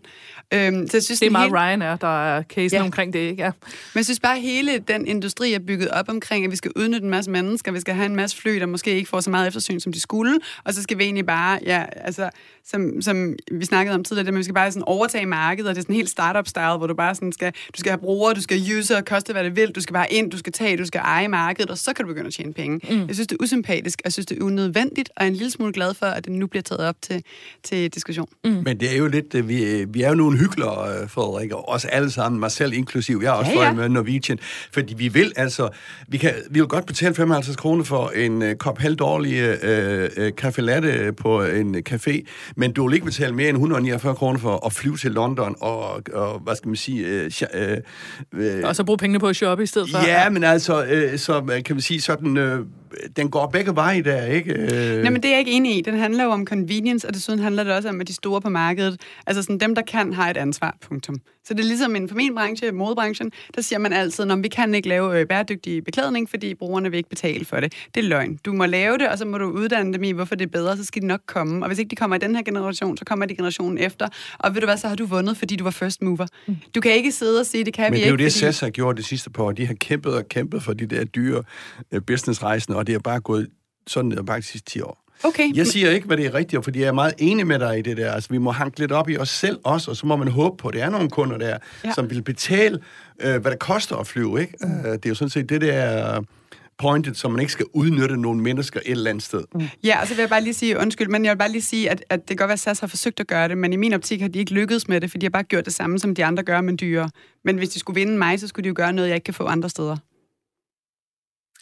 Øhm, 0.54 0.88
så 0.88 0.98
jeg 0.98 1.04
synes, 1.04 1.20
Det 1.20 1.28
er 1.28 1.32
meget 1.32 1.46
helt- 1.46 1.56
Ryanair, 1.56 1.96
der 1.96 2.26
er 2.38 2.44
casen 2.44 2.78
Ja. 2.78 2.84
omkring 2.84 3.14
det, 3.14 3.20
ikke? 3.20 3.44
Ja. 3.44 3.52
men 3.94 3.98
jeg 4.00 4.06
synes 4.06 4.20
bare, 4.20 4.36
at 4.36 4.42
hele 4.42 4.80
den 4.88 5.08
industri 5.08 5.54
er 5.54 5.60
bygget 5.60 5.90
op 5.90 6.10
omkring, 6.10 6.46
at 6.46 6.52
vi 6.52 6.56
skal 6.56 6.72
udnytte 6.76 7.04
en 7.04 7.10
masse 7.10 7.32
mennesker, 7.32 7.72
vi 7.72 7.80
skal 7.80 7.94
have 7.94 8.06
en 8.06 8.16
masse 8.16 8.38
fly, 8.38 8.60
der 8.60 8.66
måske 8.66 8.92
ikke 8.96 9.10
får 9.10 9.20
så 9.20 9.30
meget 9.30 9.48
eftersyn, 9.48 9.80
som 9.80 9.92
de 9.94 10.00
skulle, 10.00 10.40
og 10.64 10.74
så 10.74 10.84
skal 10.84 10.98
vi 10.98 11.04
egentlig 11.04 11.26
bare, 11.26 11.60
ja, 11.66 11.86
altså, 11.96 12.30
som, 12.66 13.02
som 13.02 13.36
vi 13.52 13.66
snakkede 13.66 13.96
om 13.96 14.04
tidligere, 14.04 14.26
det 14.26 14.34
med, 14.34 14.38
at 14.38 14.40
vi 14.40 14.44
skal 14.44 14.56
bare 14.56 14.72
sådan 14.72 14.84
overtage 14.88 15.26
markedet, 15.26 15.70
og 15.70 15.76
det 15.76 15.82
er 15.82 15.84
sådan 15.84 15.96
helt 15.96 16.10
startup-style, 16.20 16.78
hvor 16.78 16.88
du 16.88 16.94
bare 16.94 17.16
sådan 17.16 17.32
skal, 17.32 17.52
du 17.52 17.80
skal 17.80 17.90
have 17.92 18.00
brugere, 18.00 18.34
du 18.34 18.42
skal 18.42 18.62
user, 18.78 19.02
koste 19.02 19.34
hvad 19.34 19.44
det 19.44 19.56
vil, 19.56 19.72
du 19.72 19.82
skal 19.82 19.94
bare 19.94 20.14
ind, 20.14 20.32
du 20.32 20.38
skal 20.38 20.54
tage, 20.54 20.78
du 20.78 20.86
skal 20.86 21.02
eje 21.04 21.28
markedet, 21.28 21.72
og 21.72 21.78
så 21.78 21.94
kan 21.94 22.06
du 22.06 22.08
begynde 22.08 22.28
at 22.28 22.34
tjene 22.34 22.54
penge. 22.54 22.96
Mm. 22.96 23.08
Jeg 23.08 23.16
synes, 23.16 23.28
det 23.28 23.38
er 23.40 23.44
usympatisk, 23.44 24.00
og 24.00 24.06
jeg 24.06 24.14
synes, 24.14 24.26
det 24.26 24.40
er 24.40 24.44
unødvendigt, 24.44 25.10
og 25.16 25.24
jeg 25.24 25.26
er 25.26 25.32
en 25.32 25.36
lille 25.36 25.52
smule 25.52 25.74
glad 25.74 25.94
for, 25.94 26.06
at 26.06 26.26
det 26.26 26.34
nu 26.34 26.48
bliver 26.48 26.64
taget 26.64 26.82
op 26.82 26.96
til, 27.02 27.24
til 27.64 27.94
diskussion. 27.94 28.28
Mm. 28.44 28.52
Men 28.52 28.80
det 28.80 28.94
er 28.94 28.98
jo 28.98 29.08
lidt, 29.08 29.36
øh, 29.36 29.50
vi, 29.50 29.86
vi 29.90 30.02
er 30.02 30.10
jo 30.10 30.16
nogle 30.16 30.38
hyggelere, 30.38 31.02
øh, 31.02 31.10
Frederik, 31.10 31.52
og 31.52 31.70
os 31.70 31.86
alle 31.86 32.12
sammen, 32.12 32.40
mig 32.40 32.52
selv 32.52 32.74
inklusiv. 32.74 33.20
Jeg 33.24 33.32
har 33.32 33.38
også 33.38 33.52
Ja, 33.52 33.64
ja, 33.64 33.74
med 33.74 33.90
Norwegian, 33.90 34.40
fordi 34.74 34.94
vi 34.94 35.08
vil 35.08 35.34
altså, 35.36 35.70
vi, 36.08 36.18
kan, 36.18 36.34
vi 36.50 36.60
vil 36.60 36.68
godt 36.68 36.86
betale 36.86 37.16
55 37.16 37.56
kroner 37.56 37.84
for 37.84 38.10
en 38.10 38.58
kop 38.58 38.78
halvdårlig 38.78 39.34
øh, 39.34 40.10
øh, 40.18 40.32
kaffe 40.38 40.62
latte 40.62 41.14
på 41.14 41.44
en 41.44 41.76
café, 41.90 42.22
men 42.56 42.72
du 42.72 42.88
vil 42.88 42.94
ikke 42.94 43.06
betale 43.06 43.36
mere 43.36 43.50
end 43.50 43.58
149 43.58 44.16
kroner 44.16 44.40
for 44.40 44.66
at 44.66 44.74
flyve 44.74 44.98
til 44.98 45.12
London 45.12 45.56
og, 45.62 46.02
og 46.14 46.40
hvad 46.40 46.56
skal 46.56 46.68
man 46.68 46.76
sige, 46.76 47.08
øh, 47.08 47.32
øh, 47.54 47.78
øh, 48.34 48.64
Og 48.64 48.76
så 48.76 48.84
bruge 48.84 48.98
pengene 48.98 49.20
på 49.20 49.28
at 49.28 49.36
shoppe 49.36 49.64
i 49.64 49.68
stedet 49.68 49.90
for. 49.90 50.08
Ja, 50.08 50.30
men 50.30 50.44
altså, 50.44 50.86
øh, 50.86 51.20
så 51.20 51.38
øh, 51.52 51.64
kan 51.64 51.76
man 51.76 51.82
sige 51.82 52.02
sådan, 52.02 52.38
øh, 52.38 52.66
den 53.16 53.30
går 53.30 53.48
begge 53.48 53.76
veje 53.76 54.02
der, 54.02 54.26
ikke? 54.26 54.54
Øh, 54.54 55.02
Nej, 55.02 55.12
men 55.12 55.24
det 55.24 55.26
er 55.26 55.30
jeg 55.30 55.40
ikke 55.40 55.52
enig 55.52 55.78
i. 55.78 55.82
Den 55.82 55.98
handler 55.98 56.24
jo 56.24 56.30
om 56.30 56.46
convenience, 56.48 57.08
og 57.08 57.14
desuden 57.14 57.40
handler 57.40 57.64
det 57.64 57.74
også 57.74 57.90
om, 57.90 58.02
at 58.02 58.08
de 58.08 58.14
store 58.14 58.42
på 58.42 58.50
markedet, 58.50 59.02
altså 59.28 59.44
sådan 59.44 59.58
dem, 59.58 59.76
der 59.76 59.82
kan, 59.82 60.14
har 60.14 60.30
et 60.30 60.38
ansvar, 60.38 60.78
punktum. 60.82 61.16
Så 61.44 61.54
det 61.54 61.60
er 61.60 61.68
ligesom 61.68 61.96
inden 61.96 62.10
for 62.10 62.16
min 62.16 62.36
branche, 62.36 62.72
modebranchen, 62.72 63.32
der 63.56 63.62
siger 63.62 63.80
man 63.80 63.94
altid, 63.94 64.32
at 64.32 64.44
vi 64.44 64.48
kan 64.48 64.76
ikke 64.76 64.90
lave 64.90 65.20
øh, 65.20 65.28
bæredygtig 65.28 65.84
beklædning, 65.84 66.30
fordi 66.30 66.56
brugerne 66.56 66.90
vil 66.90 66.98
ikke 66.98 67.10
betale 67.10 67.46
for 67.46 67.60
det. 67.60 67.74
Det 67.96 68.04
er 68.04 68.08
løgn. 68.08 68.40
Du 68.46 68.54
må 68.54 68.66
lave 68.66 68.98
det, 68.98 69.10
og 69.10 69.18
så 69.18 69.26
må 69.26 69.38
du 69.38 69.46
uddanne 69.46 69.94
dem 69.94 70.04
i, 70.04 70.12
hvorfor 70.12 70.36
det 70.36 70.46
er 70.46 70.50
bedre, 70.50 70.78
så 70.78 70.86
skal 70.86 71.02
de 71.02 71.08
nok 71.08 71.22
komme. 71.26 71.64
Og 71.66 71.68
hvis 71.68 71.80
ikke 71.80 71.90
de 71.90 71.96
kommer 71.96 72.16
i 72.16 72.20
den 72.20 72.36
her 72.36 72.41
generation, 72.44 72.98
så 72.98 73.06
kommer 73.06 73.26
de 73.26 73.36
generationen 73.36 73.78
efter. 73.78 74.08
Og 74.40 74.54
ved 74.54 74.62
du 74.62 74.68
hvad, 74.68 74.78
så 74.78 74.88
har 74.88 74.96
du 74.96 75.06
vundet, 75.06 75.38
fordi 75.38 75.56
du 75.56 75.64
var 75.64 75.72
first 75.72 76.02
mover. 76.02 76.28
Du 76.76 76.82
kan 76.82 76.92
ikke 76.92 77.12
sidde 77.12 77.40
og 77.40 77.46
sige, 77.46 77.66
det 77.66 77.74
kan 77.74 77.84
Men 77.84 77.94
vi 77.94 77.98
det 77.98 78.04
er 78.04 78.08
jo 78.10 78.14
ikke, 78.14 78.24
det, 78.26 78.34
fordi... 78.34 78.40
SAS 78.46 78.60
har 78.60 78.70
gjort 78.70 78.98
det 78.98 79.06
sidste 79.06 79.30
par 79.30 79.44
år. 79.44 79.52
De 79.52 79.66
har 79.68 79.74
kæmpet 79.74 80.14
og 80.16 80.30
kæmpet 80.30 80.64
for 80.64 80.74
de 80.74 80.86
der 80.86 81.04
dyre 81.04 81.44
øh, 81.92 82.02
businessrejsende, 82.08 82.78
og 82.78 82.88
det 82.88 82.96
er 82.96 83.00
bare 83.00 83.20
gået 83.20 83.48
sådan 83.88 84.10
ned 84.10 84.18
ad 84.18 84.24
bakke 84.24 84.42
de 84.46 84.48
sidste 84.48 84.72
10 84.72 84.82
år. 84.82 84.98
Okay, 85.24 85.56
Jeg 85.56 85.68
siger 85.68 85.90
ikke, 85.92 86.08
hvad 86.08 86.18
det 86.18 86.26
er 86.26 86.34
rigtigt, 86.34 86.64
fordi 86.64 86.80
jeg 86.80 86.88
er 86.88 86.92
meget 86.92 87.14
enig 87.18 87.48
med 87.48 87.60
dig 87.60 87.80
i 87.80 87.82
det 87.82 87.98
der. 87.98 88.12
Altså, 88.12 88.30
vi 88.30 88.38
må 88.38 88.52
hanke 88.52 88.80
lidt 88.80 88.92
op 88.92 89.10
i 89.10 89.18
os 89.18 89.30
selv 89.30 89.60
også, 89.64 89.92
og 89.92 89.98
så 89.98 90.06
må 90.08 90.16
man 90.16 90.28
håbe 90.28 90.58
på, 90.58 90.68
at 90.68 90.74
det 90.74 90.82
er 90.82 90.90
nogle 90.90 91.10
kunder 91.10 91.38
der, 91.38 91.48
Ja. 91.48 91.58
ja. 91.84 91.94
som 91.94 92.10
vil 92.10 92.22
betale, 92.22 92.80
øh, 93.22 93.42
hvad 93.42 93.52
det 93.52 93.60
koster 93.60 93.96
at 93.96 94.08
flyve. 94.08 94.42
Ikke? 94.42 94.54
Mm. 94.62 94.80
Øh, 94.80 94.86
det 94.94 95.06
er 95.06 95.10
jo 95.10 95.16
sådan 95.16 95.30
set 95.30 95.50
det 95.50 95.62
der 95.62 96.22
pointet, 96.82 97.18
så 97.18 97.30
man 97.30 97.40
ikke 97.40 97.52
skal 97.52 97.66
udnytte 97.74 98.18
nogle 98.18 98.42
mennesker 98.42 98.80
et 98.86 98.92
eller 98.92 99.10
andet 99.10 99.24
sted. 99.24 99.44
Mm. 99.56 99.62
Ja, 99.84 100.02
og 100.02 100.08
så 100.08 100.14
vil 100.14 100.22
jeg 100.22 100.30
bare 100.30 100.44
lige 100.44 100.54
sige, 100.54 100.80
undskyld, 100.80 101.08
men 101.08 101.26
jeg 101.26 101.32
vil 101.32 101.38
bare 101.38 101.52
lige 101.52 101.62
sige, 101.62 101.90
at, 101.90 102.04
at 102.10 102.20
det 102.20 102.28
kan 102.28 102.38
godt 102.38 102.48
være, 102.48 102.54
at 102.54 102.60
SAS 102.60 102.80
har 102.80 102.88
forsøgt 102.88 103.20
at 103.20 103.28
gøre 103.28 103.48
det, 103.48 103.58
men 103.58 103.74
i 103.74 103.76
min 103.76 103.94
optik 103.94 104.22
har 104.22 104.28
de 104.28 104.40
ikke 104.40 104.54
lykkedes 104.54 104.88
med 104.88 105.02
det, 105.02 105.12
for 105.12 105.18
de 105.18 105.26
har 105.26 105.30
bare 105.30 105.44
gjort 105.44 105.66
det 105.66 105.74
samme, 105.74 106.00
som 106.00 106.16
de 106.16 106.26
andre 106.26 106.44
gør, 106.44 106.62
men 106.62 106.78
dyrere. 106.82 107.10
Men 107.44 107.58
hvis 107.58 107.70
de 107.70 107.80
skulle 107.80 108.00
vinde 108.00 108.18
mig, 108.18 108.40
så 108.40 108.48
skulle 108.48 108.64
de 108.64 108.68
jo 108.68 108.74
gøre 108.78 108.94
noget, 108.94 109.08
jeg 109.10 109.16
ikke 109.16 109.26
kan 109.26 109.34
få 109.34 109.46
andre 109.46 109.70
steder. 109.70 109.98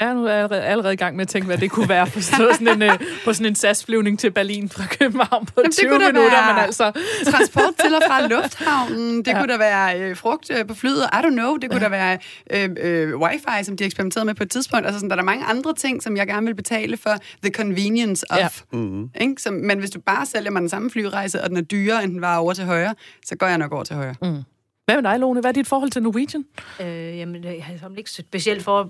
Ja, 0.01 0.13
nu 0.13 0.25
er 0.25 0.29
jeg 0.29 0.37
allerede, 0.43 0.63
allerede 0.63 0.93
i 0.93 0.97
gang 0.97 1.15
med 1.15 1.21
at 1.21 1.27
tænke, 1.27 1.45
hvad 1.45 1.57
det 1.57 1.71
kunne 1.71 1.89
være 1.89 2.07
på 2.07 2.21
sådan 2.21 2.67
en, 2.67 2.81
øh, 2.81 2.99
på 3.25 3.33
sådan 3.33 3.45
en 3.47 3.55
SAS-flyvning 3.55 4.19
til 4.19 4.31
Berlin 4.31 4.69
fra 4.69 4.83
København 4.99 5.45
på 5.45 5.61
det 5.65 5.71
20 5.73 5.89
kunne 5.89 6.05
da 6.05 6.11
minutter, 6.11 6.31
være- 6.45 6.53
men 6.53 6.63
altså... 6.63 6.91
Transport 7.31 7.73
til 7.83 7.95
og 7.95 8.01
fra 8.07 8.27
lufthavnen, 8.33 9.17
det 9.17 9.27
Ja. 9.27 9.39
kunne 9.39 9.53
da 9.53 9.57
være 9.57 9.99
øh, 10.01 10.17
frugt 10.17 10.51
øh, 10.59 10.67
på 10.67 10.73
flyet, 10.73 11.03
I 11.13 11.15
don't 11.15 11.29
know, 11.29 11.55
det 11.57 11.69
kunne 11.71 11.81
ja. 11.83 11.89
da 11.89 11.89
være 11.89 12.17
øh, 12.53 12.69
øh, 13.11 13.17
wifi, 13.17 13.63
som 13.63 13.77
de 13.77 13.83
eksperimenterede 13.85 14.25
med 14.25 14.35
på 14.35 14.43
et 14.43 14.51
tidspunkt. 14.51 14.85
Altså 14.85 14.99
sådan, 14.99 15.09
der 15.09 15.15
er 15.15 15.19
der 15.19 15.25
mange 15.25 15.45
andre 15.45 15.73
ting, 15.73 16.03
som 16.03 16.17
jeg 16.17 16.27
gerne 16.27 16.45
vil 16.47 16.55
betale 16.55 16.97
for 16.97 17.15
the 17.43 17.51
convenience 17.53 18.25
of. 18.31 18.37
Ja. 18.37 18.47
Mm. 18.73 19.09
Ikke? 19.21 19.35
Som, 19.41 19.53
men 19.53 19.79
hvis 19.79 19.89
du 19.89 19.99
bare 19.99 20.25
sælger 20.25 20.51
mig 20.51 20.59
den 20.61 20.69
samme 20.69 20.91
flyrejse, 20.91 21.43
og 21.43 21.49
den 21.49 21.57
er 21.57 21.61
dyrere, 21.61 22.03
end 22.03 22.11
den 22.13 22.21
var 22.21 22.37
over 22.37 22.53
til 22.53 22.65
højre, 22.65 22.95
så 23.25 23.35
går 23.35 23.47
jeg 23.47 23.57
nok 23.57 23.71
over 23.71 23.83
til 23.83 23.95
højre. 23.95 24.15
Mm. 24.21 24.37
Hvad 24.89 25.01
med 25.01 25.11
dig, 25.11 25.19
Lone? 25.19 25.41
Hvad 25.41 25.49
er 25.49 25.53
dit 25.53 25.67
forhold 25.67 25.89
til 25.89 26.03
Norwegian? 26.03 26.45
Øh, 26.81 27.17
jamen, 27.17 27.43
jeg 27.43 27.63
har 27.63 27.91
ikke 27.97 28.11
specielt 28.11 28.63
for, 28.63 28.81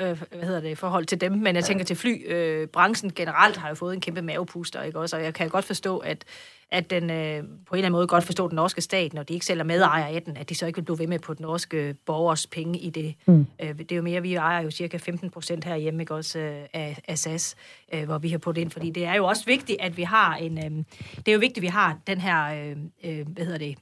øh, 0.00 0.22
hvad 0.30 0.46
hedder 0.46 0.60
det, 0.60 0.78
forhold 0.78 1.06
til 1.06 1.20
dem, 1.20 1.32
men 1.32 1.56
jeg 1.56 1.64
tænker 1.64 1.84
til 1.84 1.96
fly. 1.96 2.32
Øh, 2.32 2.68
branchen 2.68 3.12
generelt 3.12 3.56
har 3.56 3.68
jo 3.68 3.74
fået 3.74 3.94
en 3.94 4.00
kæmpe 4.00 4.22
mavepuster, 4.22 4.82
ikke 4.82 4.98
også? 4.98 5.16
Og 5.16 5.22
jeg 5.22 5.34
kan 5.34 5.48
godt 5.48 5.64
forstå, 5.64 5.98
at 5.98 6.24
at 6.70 6.90
den 6.90 7.10
øh, 7.10 7.36
på 7.38 7.44
en 7.44 7.44
eller 7.44 7.52
anden 7.72 7.92
måde 7.92 8.06
godt 8.06 8.24
forstår 8.24 8.48
den 8.48 8.56
norske 8.56 8.80
stat, 8.80 9.14
når 9.14 9.22
de 9.22 9.34
ikke 9.34 9.46
sælger 9.46 9.64
medejer 9.64 10.04
af 10.04 10.22
den, 10.22 10.36
at 10.36 10.48
de 10.48 10.54
så 10.54 10.66
ikke 10.66 10.76
vil 10.76 10.84
blive 10.84 10.98
ved 10.98 11.06
med 11.06 11.18
på 11.18 11.34
den 11.34 11.42
norske 11.42 11.94
borgers 12.06 12.46
penge 12.46 12.78
i 12.78 12.90
det. 12.90 13.14
Mm. 13.26 13.46
Øh, 13.62 13.78
det 13.78 13.92
er 13.92 13.96
jo 13.96 14.02
mere, 14.02 14.22
vi 14.22 14.34
ejer 14.34 14.62
jo 14.62 14.70
cirka 14.70 14.96
15 14.96 15.30
procent 15.30 15.64
herhjemme, 15.64 16.02
ikke 16.02 16.14
også, 16.14 16.38
øh, 16.38 16.62
af, 16.72 16.98
af 17.08 17.18
SAS, 17.18 17.56
øh, 17.94 18.04
hvor 18.04 18.18
vi 18.18 18.28
har 18.28 18.38
puttet 18.38 18.62
ind, 18.62 18.70
fordi 18.70 18.90
det 18.90 19.04
er 19.04 19.14
jo 19.14 19.26
også 19.26 19.44
vigtigt, 19.46 19.80
at 19.80 19.96
vi 19.96 20.02
har 20.02 20.34
en, 20.36 20.58
øh, 20.58 20.84
det 21.16 21.28
er 21.28 21.32
jo 21.32 21.38
vigtigt, 21.38 21.58
at 21.58 21.62
vi 21.62 21.66
har 21.66 21.98
den 22.06 22.18
her, 22.18 22.44
øh, 22.44 22.76
øh, 23.04 23.26
hvad 23.28 23.44
hedder 23.44 23.58
det, 23.58 23.76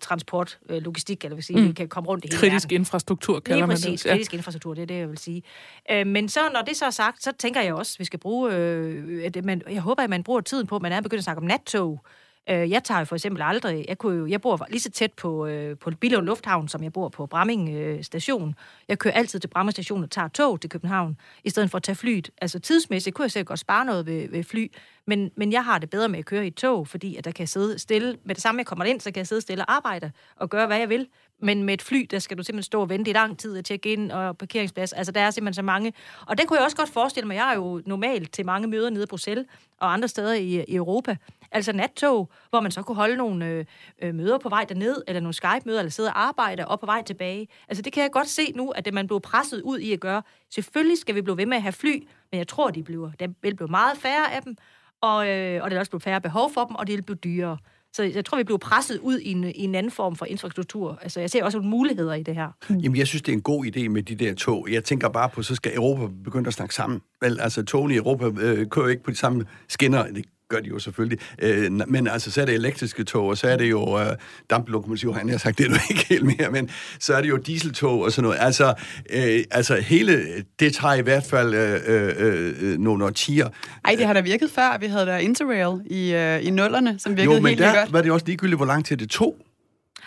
transport, 0.00 0.58
øh, 0.68 0.82
logistik, 0.82 1.24
eller 1.24 1.34
vil 1.34 1.44
sige, 1.44 1.60
mm. 1.60 1.68
vi 1.68 1.72
kan 1.72 1.88
komme 1.88 2.08
rundt 2.08 2.24
i 2.24 2.28
hele 2.28 2.38
Kritisk 2.38 2.64
verden. 2.64 2.80
infrastruktur, 2.80 3.40
kalder 3.40 3.56
Lige 3.56 3.66
man 3.66 3.74
præcis, 3.74 4.02
det. 4.02 4.08
Ja. 4.08 4.12
kritisk 4.14 4.34
infrastruktur, 4.34 4.74
det 4.74 4.82
er 4.82 4.86
det, 4.86 4.98
jeg 4.98 5.08
vil 5.08 5.18
sige. 5.18 5.42
Øh, 5.90 6.06
men 6.06 6.28
så, 6.28 6.40
når 6.52 6.62
det 6.62 6.76
så 6.76 6.84
er 6.84 6.90
sagt, 6.90 7.22
så 7.22 7.32
tænker 7.38 7.60
jeg 7.60 7.74
også, 7.74 7.94
at 7.96 7.98
vi 7.98 8.04
skal 8.04 8.18
bruge, 8.18 8.54
øh, 8.54 9.24
at 9.24 9.44
man, 9.44 9.62
jeg 9.70 9.82
håber, 9.82 10.02
at 10.02 10.10
man 10.10 10.22
bruger 10.22 10.40
tiden 10.40 10.66
på, 10.66 10.76
at 10.76 10.82
man 10.82 10.92
er 10.92 11.00
begyndt 11.00 11.18
at 11.18 11.24
snakke 11.24 11.40
om 11.40 11.46
nattog, 11.46 12.04
Øh, 12.50 12.70
jeg 12.70 12.84
tager 12.84 12.98
jo 12.98 13.04
for 13.04 13.16
eksempel 13.16 13.42
aldrig, 13.42 13.84
jeg, 13.88 13.98
kunne 13.98 14.18
jo, 14.18 14.26
jeg 14.26 14.40
bor 14.40 14.66
lige 14.70 14.80
så 14.80 14.90
tæt 14.90 15.12
på, 15.12 15.46
øh, 15.46 15.78
på 15.78 15.90
Billund 16.00 16.26
Lufthavn, 16.26 16.68
som 16.68 16.82
jeg 16.82 16.92
bor 16.92 17.08
på 17.08 17.26
Bramming 17.26 17.68
øh, 17.68 18.04
station. 18.04 18.54
Jeg 18.88 18.98
kører 18.98 19.14
altid 19.14 19.40
til 19.40 19.48
Bramming 19.48 19.72
station 19.72 20.02
og 20.02 20.10
tager 20.10 20.28
tog 20.28 20.60
til 20.60 20.70
København, 20.70 21.16
i 21.44 21.50
stedet 21.50 21.70
for 21.70 21.76
at 21.76 21.82
tage 21.82 21.96
flyet. 21.96 22.30
Altså 22.42 22.58
tidsmæssigt 22.58 23.16
kunne 23.16 23.24
jeg 23.24 23.30
selv 23.30 23.44
godt 23.44 23.58
spare 23.58 23.84
noget 23.84 24.06
ved, 24.06 24.28
ved 24.28 24.44
fly, 24.44 24.72
men, 25.06 25.30
men 25.36 25.52
jeg 25.52 25.64
har 25.64 25.78
det 25.78 25.90
bedre 25.90 26.08
med 26.08 26.18
at 26.18 26.24
køre 26.24 26.44
i 26.44 26.46
et 26.46 26.54
tog, 26.54 26.88
fordi 26.88 27.16
at 27.16 27.24
der 27.24 27.30
kan 27.30 27.40
jeg 27.40 27.48
sidde 27.48 27.78
stille. 27.78 28.16
Med 28.24 28.34
det 28.34 28.42
samme, 28.42 28.58
jeg 28.58 28.66
kommer 28.66 28.84
ind, 28.84 29.00
så 29.00 29.10
kan 29.10 29.18
jeg 29.18 29.26
sidde 29.26 29.42
stille 29.42 29.64
og 29.64 29.72
arbejde 29.74 30.12
og 30.36 30.50
gøre, 30.50 30.66
hvad 30.66 30.78
jeg 30.78 30.88
vil. 30.88 31.06
Men 31.42 31.62
med 31.62 31.74
et 31.74 31.82
fly, 31.82 32.06
der 32.10 32.18
skal 32.18 32.38
du 32.38 32.42
simpelthen 32.42 32.62
stå 32.62 32.80
og 32.80 32.88
vente 32.88 33.10
i 33.10 33.14
lang 33.14 33.38
tid 33.38 33.56
at 33.56 33.64
tjekke 33.64 33.92
ind 33.92 34.12
og 34.12 34.38
parkeringsplads. 34.38 34.92
Altså, 34.92 35.12
der 35.12 35.20
er 35.20 35.30
simpelthen 35.30 35.54
så 35.54 35.62
mange. 35.62 35.92
Og 36.26 36.38
det 36.38 36.48
kunne 36.48 36.56
jeg 36.56 36.64
også 36.64 36.76
godt 36.76 36.88
forestille 36.88 37.26
mig. 37.26 37.34
Jeg 37.34 37.50
er 37.50 37.54
jo 37.54 37.82
normalt 37.86 38.32
til 38.32 38.46
mange 38.46 38.68
møder 38.68 38.90
nede 38.90 39.02
i 39.02 39.06
Bruxelles 39.06 39.46
og 39.80 39.92
andre 39.92 40.08
steder 40.08 40.34
i, 40.34 40.64
i 40.68 40.74
Europa. 40.74 41.16
Altså 41.52 41.72
nattog, 41.72 42.30
hvor 42.50 42.60
man 42.60 42.70
så 42.70 42.82
kunne 42.82 42.96
holde 42.96 43.16
nogle 43.16 43.46
øh, 43.46 43.64
øh, 44.02 44.14
møder 44.14 44.38
på 44.38 44.48
vej 44.48 44.64
derned, 44.64 45.02
eller 45.06 45.20
nogle 45.20 45.34
Skype-møder, 45.34 45.78
eller 45.78 45.90
sidde 45.90 46.08
og 46.08 46.22
arbejde 46.22 46.68
og 46.68 46.80
på 46.80 46.86
vej 46.86 47.02
tilbage. 47.02 47.48
Altså 47.68 47.82
det 47.82 47.92
kan 47.92 48.02
jeg 48.02 48.10
godt 48.12 48.28
se 48.28 48.52
nu, 48.54 48.70
at 48.70 48.84
det 48.84 48.94
man 48.94 49.06
bliver 49.06 49.20
presset 49.20 49.62
ud 49.62 49.78
i 49.78 49.92
at 49.92 50.00
gøre. 50.00 50.22
Selvfølgelig 50.50 50.98
skal 50.98 51.14
vi 51.14 51.22
blive 51.22 51.36
ved 51.36 51.46
med 51.46 51.56
at 51.56 51.62
have 51.62 51.72
fly, 51.72 52.08
men 52.30 52.38
jeg 52.38 52.48
tror, 52.48 52.70
de 52.70 52.82
bliver. 52.82 53.10
Der 53.20 53.28
vil 53.42 53.56
blive 53.56 53.68
meget 53.68 53.98
færre 53.98 54.34
af 54.34 54.42
dem, 54.42 54.56
og, 55.00 55.28
øh, 55.28 55.62
og 55.62 55.70
der 55.70 55.74
vil 55.74 55.78
også 55.78 55.90
blive 55.90 56.00
færre 56.00 56.20
behov 56.20 56.52
for 56.52 56.64
dem, 56.64 56.76
og 56.76 56.86
det 56.86 56.96
vil 56.96 57.02
blive 57.02 57.16
dyrere. 57.16 57.58
Så 57.92 58.02
jeg 58.02 58.24
tror, 58.24 58.38
vi 58.38 58.44
bliver 58.44 58.58
presset 58.58 58.98
ud 58.98 59.18
i 59.18 59.30
en, 59.30 59.44
i 59.44 59.64
en 59.64 59.74
anden 59.74 59.92
form 59.92 60.16
for 60.16 60.26
infrastruktur. 60.26 60.98
Altså, 61.02 61.20
jeg 61.20 61.30
ser 61.30 61.44
også 61.44 61.58
nogle 61.58 61.70
muligheder 61.70 62.14
i 62.14 62.22
det 62.22 62.34
her. 62.34 62.48
Mm. 62.68 62.76
Jamen, 62.76 62.98
jeg 62.98 63.06
synes, 63.06 63.22
det 63.22 63.32
er 63.32 63.36
en 63.36 63.42
god 63.42 63.66
idé 63.66 63.88
med 63.88 64.02
de 64.02 64.14
der 64.14 64.34
tog. 64.34 64.68
Jeg 64.70 64.84
tænker 64.84 65.08
bare 65.08 65.28
på, 65.28 65.42
så 65.42 65.54
skal 65.54 65.74
Europa 65.74 66.12
begynde 66.24 66.46
at 66.46 66.54
snakke 66.54 66.74
sammen. 66.74 67.00
Vel, 67.20 67.40
altså, 67.40 67.62
togene 67.62 67.94
i 67.94 67.96
Europa 67.96 68.24
øh, 68.40 68.66
kører 68.66 68.88
ikke 68.88 69.02
på 69.02 69.10
de 69.10 69.16
samme 69.16 69.46
skinner. 69.68 70.06
Det 70.06 70.24
gør 70.50 70.60
de 70.60 70.68
jo 70.68 70.78
selvfølgelig. 70.78 71.18
Øh, 71.42 71.72
men 71.88 72.06
altså, 72.08 72.30
så 72.30 72.40
er 72.40 72.44
det 72.44 72.54
elektriske 72.54 73.04
tog, 73.04 73.26
og 73.26 73.38
så 73.38 73.48
er 73.48 73.56
det 73.56 73.70
jo 73.70 74.00
øh, 74.00 74.06
damplokomotiver, 74.50 75.12
han 75.14 75.28
har 75.28 75.38
sagt, 75.38 75.58
det 75.58 75.66
er 75.66 75.70
du 75.70 75.76
ikke 75.90 76.06
helt 76.08 76.24
mere, 76.24 76.50
men 76.50 76.70
så 77.00 77.14
er 77.14 77.20
det 77.20 77.28
jo 77.28 77.36
dieseltog 77.36 78.00
og 78.00 78.12
sådan 78.12 78.22
noget. 78.22 78.38
Altså, 78.40 78.74
øh, 79.10 79.44
altså 79.50 79.76
hele 79.76 80.22
det 80.60 80.74
tager 80.74 80.94
i 80.94 81.00
hvert 81.02 81.24
fald 81.24 81.54
øh, 81.54 81.80
øh, 81.86 82.54
øh, 82.60 82.78
nogle 82.78 83.04
årtier. 83.04 83.48
Ej, 83.84 83.94
det 83.98 84.06
har 84.06 84.12
da 84.12 84.20
virket 84.20 84.50
før. 84.50 84.78
Vi 84.80 84.86
havde 84.86 85.06
der 85.06 85.16
Interrail 85.18 85.80
i, 85.86 86.12
øh, 86.14 86.46
i 86.46 86.50
nullerne, 86.50 86.98
som 86.98 87.16
virkede 87.16 87.34
jo, 87.34 87.40
men 87.40 87.46
helt 87.48 87.58
der 87.60 87.80
godt. 87.80 87.92
var 87.92 88.02
det 88.02 88.12
også 88.12 88.26
ligegyldigt, 88.26 88.58
hvor 88.58 88.66
lang 88.66 88.84
tid 88.84 88.96
det 88.96 89.10
tog. 89.10 89.36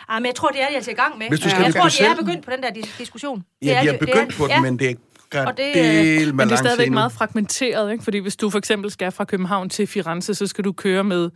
Ah, 0.09 0.21
men 0.21 0.25
jeg 0.25 0.35
tror, 0.35 0.49
det 0.49 0.61
er 0.61 0.67
de 0.69 0.75
altså 0.75 0.91
i 0.91 0.93
gang 0.93 1.17
med. 1.17 1.27
Hvis 1.29 1.39
du 1.39 1.49
skal 1.49 1.63
jeg 1.63 1.73
tror, 1.73 1.81
de 1.81 2.03
er 2.03 2.09
Bruxelles- 2.13 2.19
begyndt 2.25 2.45
på 2.45 2.51
den 2.51 2.63
der 2.63 2.69
dis- 2.69 2.97
diskussion. 2.97 3.43
Ja, 3.61 3.67
de 3.67 3.73
er 3.73 3.79
er 3.79 3.83
det- 3.91 3.99
begyndt 3.99 4.33
er- 4.33 4.37
på 4.37 4.43
den, 4.43 4.51
ja. 4.51 4.61
men 4.61 4.79
det 4.79 4.89
er 4.89 4.93
Og 5.36 5.57
det, 5.57 6.27
øh, 6.27 6.36
Men 6.36 6.47
det 6.47 6.53
er 6.53 6.57
stadigvæk 6.57 6.91
meget 6.91 7.11
fragmenteret, 7.11 7.91
ikke? 7.91 8.03
fordi 8.03 8.17
hvis 8.17 8.36
du 8.36 8.49
for 8.49 8.57
eksempel 8.57 8.91
skal 8.91 9.11
fra 9.11 9.25
København 9.25 9.69
til 9.69 9.88
Firenze, 9.88 10.36
så 10.36 10.47
skal 10.47 10.63
du 10.63 10.71
køre 10.71 11.03
med 11.03 11.29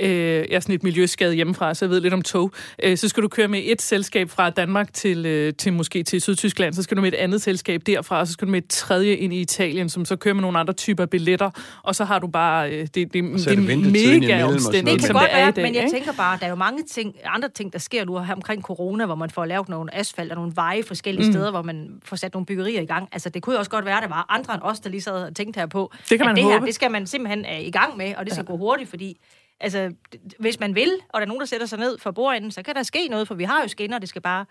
øh, 0.00 0.44
ja, 0.50 0.60
sådan 0.60 0.74
et 0.74 0.82
miljøskade 0.82 1.34
hjemmefra, 1.34 1.74
så 1.74 1.84
jeg 1.84 1.90
ved 1.90 2.00
lidt 2.00 2.14
om 2.14 2.22
tog. 2.22 2.52
Øh, 2.82 2.96
så 2.96 3.08
skal 3.08 3.22
du 3.22 3.28
køre 3.28 3.48
med 3.48 3.62
et 3.64 3.82
selskab 3.82 4.30
fra 4.30 4.50
Danmark 4.50 4.92
til, 4.92 5.26
øh, 5.26 5.52
til 5.54 5.72
måske 5.72 6.02
til 6.02 6.20
Sydtyskland, 6.20 6.74
så 6.74 6.82
skal 6.82 6.96
du 6.96 7.02
med 7.02 7.12
et 7.12 7.16
andet 7.16 7.42
selskab 7.42 7.82
derfra, 7.86 8.18
og 8.20 8.26
så 8.26 8.32
skal 8.32 8.46
du 8.46 8.50
med 8.50 8.62
et 8.62 8.68
tredje 8.68 9.14
ind 9.14 9.32
i 9.32 9.40
Italien, 9.40 9.88
som 9.88 10.04
så 10.04 10.16
kører 10.16 10.34
med 10.34 10.42
nogle 10.42 10.58
andre 10.58 10.72
typer 10.72 11.06
billetter, 11.06 11.50
og 11.82 11.94
så 11.94 12.04
har 12.04 12.18
du 12.18 12.26
bare, 12.26 12.70
øh, 12.70 12.80
det, 12.80 12.94
det, 12.94 13.12
det, 13.12 13.12
det 13.12 13.46
er 13.46 13.52
er 13.52 13.56
mega 13.56 14.44
omstændigt, 14.44 14.84
noget. 14.84 14.86
Det 14.86 15.00
kan 15.00 15.00
som 15.00 15.14
godt 15.14 15.24
det 15.24 15.32
er 15.32 15.36
være, 15.36 15.48
i 15.48 15.52
dag. 15.52 15.64
men 15.64 15.74
jeg 15.74 15.84
ikke? 15.84 15.96
tænker 15.96 16.12
bare, 16.12 16.38
der 16.38 16.46
er 16.46 16.50
jo 16.50 16.56
mange 16.56 16.82
ting, 16.82 17.14
andre 17.24 17.48
ting, 17.48 17.72
der 17.72 17.78
sker 17.78 18.04
nu 18.04 18.18
her 18.18 18.34
omkring 18.34 18.62
corona, 18.62 19.06
hvor 19.06 19.14
man 19.14 19.30
får 19.30 19.44
lavet 19.44 19.68
nogle 19.68 19.94
asfalt 19.94 20.32
og 20.32 20.36
nogle 20.36 20.52
veje 20.54 20.82
forskellige 20.82 21.26
mm. 21.26 21.32
steder, 21.32 21.50
hvor 21.50 21.62
man 21.62 21.88
får 22.04 22.16
sat 22.16 22.34
nogle 22.34 22.46
byggerier 22.46 22.80
i 22.80 22.86
gang. 22.86 23.08
Altså, 23.12 23.28
det 23.28 23.41
kunne 23.42 23.54
jo 23.54 23.58
også 23.58 23.70
godt 23.70 23.84
være, 23.84 23.96
at 23.96 24.02
der 24.02 24.08
var 24.08 24.26
andre 24.28 24.54
end 24.54 24.62
os, 24.62 24.80
der 24.80 24.90
lige 24.90 25.00
sad 25.02 25.12
og 25.12 25.36
tænkte 25.36 25.60
her 25.60 25.66
på, 25.66 25.92
Det 26.08 26.18
kan 26.18 26.26
man 26.26 26.36
det 26.36 26.44
her, 26.44 26.52
håbe. 26.52 26.66
det 26.66 26.74
skal 26.74 26.90
man 26.90 27.06
simpelthen 27.06 27.44
er 27.44 27.58
i 27.58 27.70
gang 27.70 27.96
med, 27.96 28.14
og 28.16 28.24
det 28.24 28.32
skal 28.32 28.44
ja. 28.44 28.50
gå 28.50 28.56
hurtigt, 28.56 28.90
fordi 28.90 29.20
altså, 29.60 29.92
hvis 30.38 30.60
man 30.60 30.74
vil, 30.74 30.90
og 31.08 31.20
der 31.20 31.24
er 31.24 31.28
nogen, 31.28 31.40
der 31.40 31.46
sætter 31.46 31.66
sig 31.66 31.78
ned 31.78 31.98
for 31.98 32.10
bordenden, 32.10 32.50
så 32.50 32.62
kan 32.62 32.74
der 32.74 32.82
ske 32.82 33.08
noget, 33.08 33.28
for 33.28 33.34
vi 33.34 33.44
har 33.44 33.62
jo 33.62 33.68
skinner, 33.68 33.98
det 33.98 34.08
skal 34.08 34.22
bare, 34.22 34.44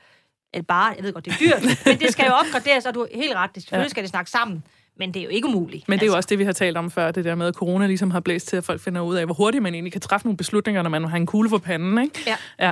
eller 0.54 0.66
bare, 0.66 0.94
jeg 0.96 1.04
ved 1.04 1.14
godt, 1.14 1.26
det 1.26 1.34
er 1.34 1.38
dyrt, 1.38 1.64
men 1.86 2.00
det 2.00 2.12
skal 2.12 2.26
jo 2.26 2.32
opgraderes, 2.34 2.86
og 2.86 2.94
du 2.94 3.02
er 3.02 3.08
helt 3.14 3.36
ret, 3.36 3.56
det, 3.56 3.64
selvfølgelig 3.64 3.92
skal 3.92 4.04
det 4.04 4.10
snakke 4.10 4.32
sammen, 4.32 4.64
men 4.98 5.14
det 5.14 5.20
er 5.20 5.24
jo 5.24 5.30
ikke 5.30 5.48
umuligt. 5.48 5.90
Men 5.90 6.00
det 6.00 6.04
er 6.04 6.08
jo 6.08 6.12
altså. 6.12 6.18
også 6.18 6.28
det, 6.30 6.40
vi 6.40 6.44
har 6.44 6.52
talt 6.52 6.78
om 6.78 6.92
før, 6.92 7.12
det 7.12 7.26
der 7.26 7.36
med, 7.36 7.48
at 7.48 7.54
corona 7.54 7.88
ligesom 7.88 8.12
har 8.12 8.20
blæst 8.20 8.48
til, 8.48 8.58
at 8.58 8.64
folk 8.64 8.82
finder 8.82 9.02
ud 9.02 9.16
af, 9.16 9.26
hvor 9.26 9.34
hurtigt 9.34 9.64
man 9.64 9.74
egentlig 9.74 9.92
kan 9.92 10.02
træffe 10.02 10.28
nogle 10.28 10.38
beslutninger, 10.38 10.82
når 10.82 10.90
man 10.90 11.04
har 11.04 11.18
en 11.18 11.26
kugle 11.26 11.50
for 11.50 11.58
panden, 11.58 12.04
ikke? 12.04 12.20
Ja. 12.28 12.36
ja. 12.60 12.72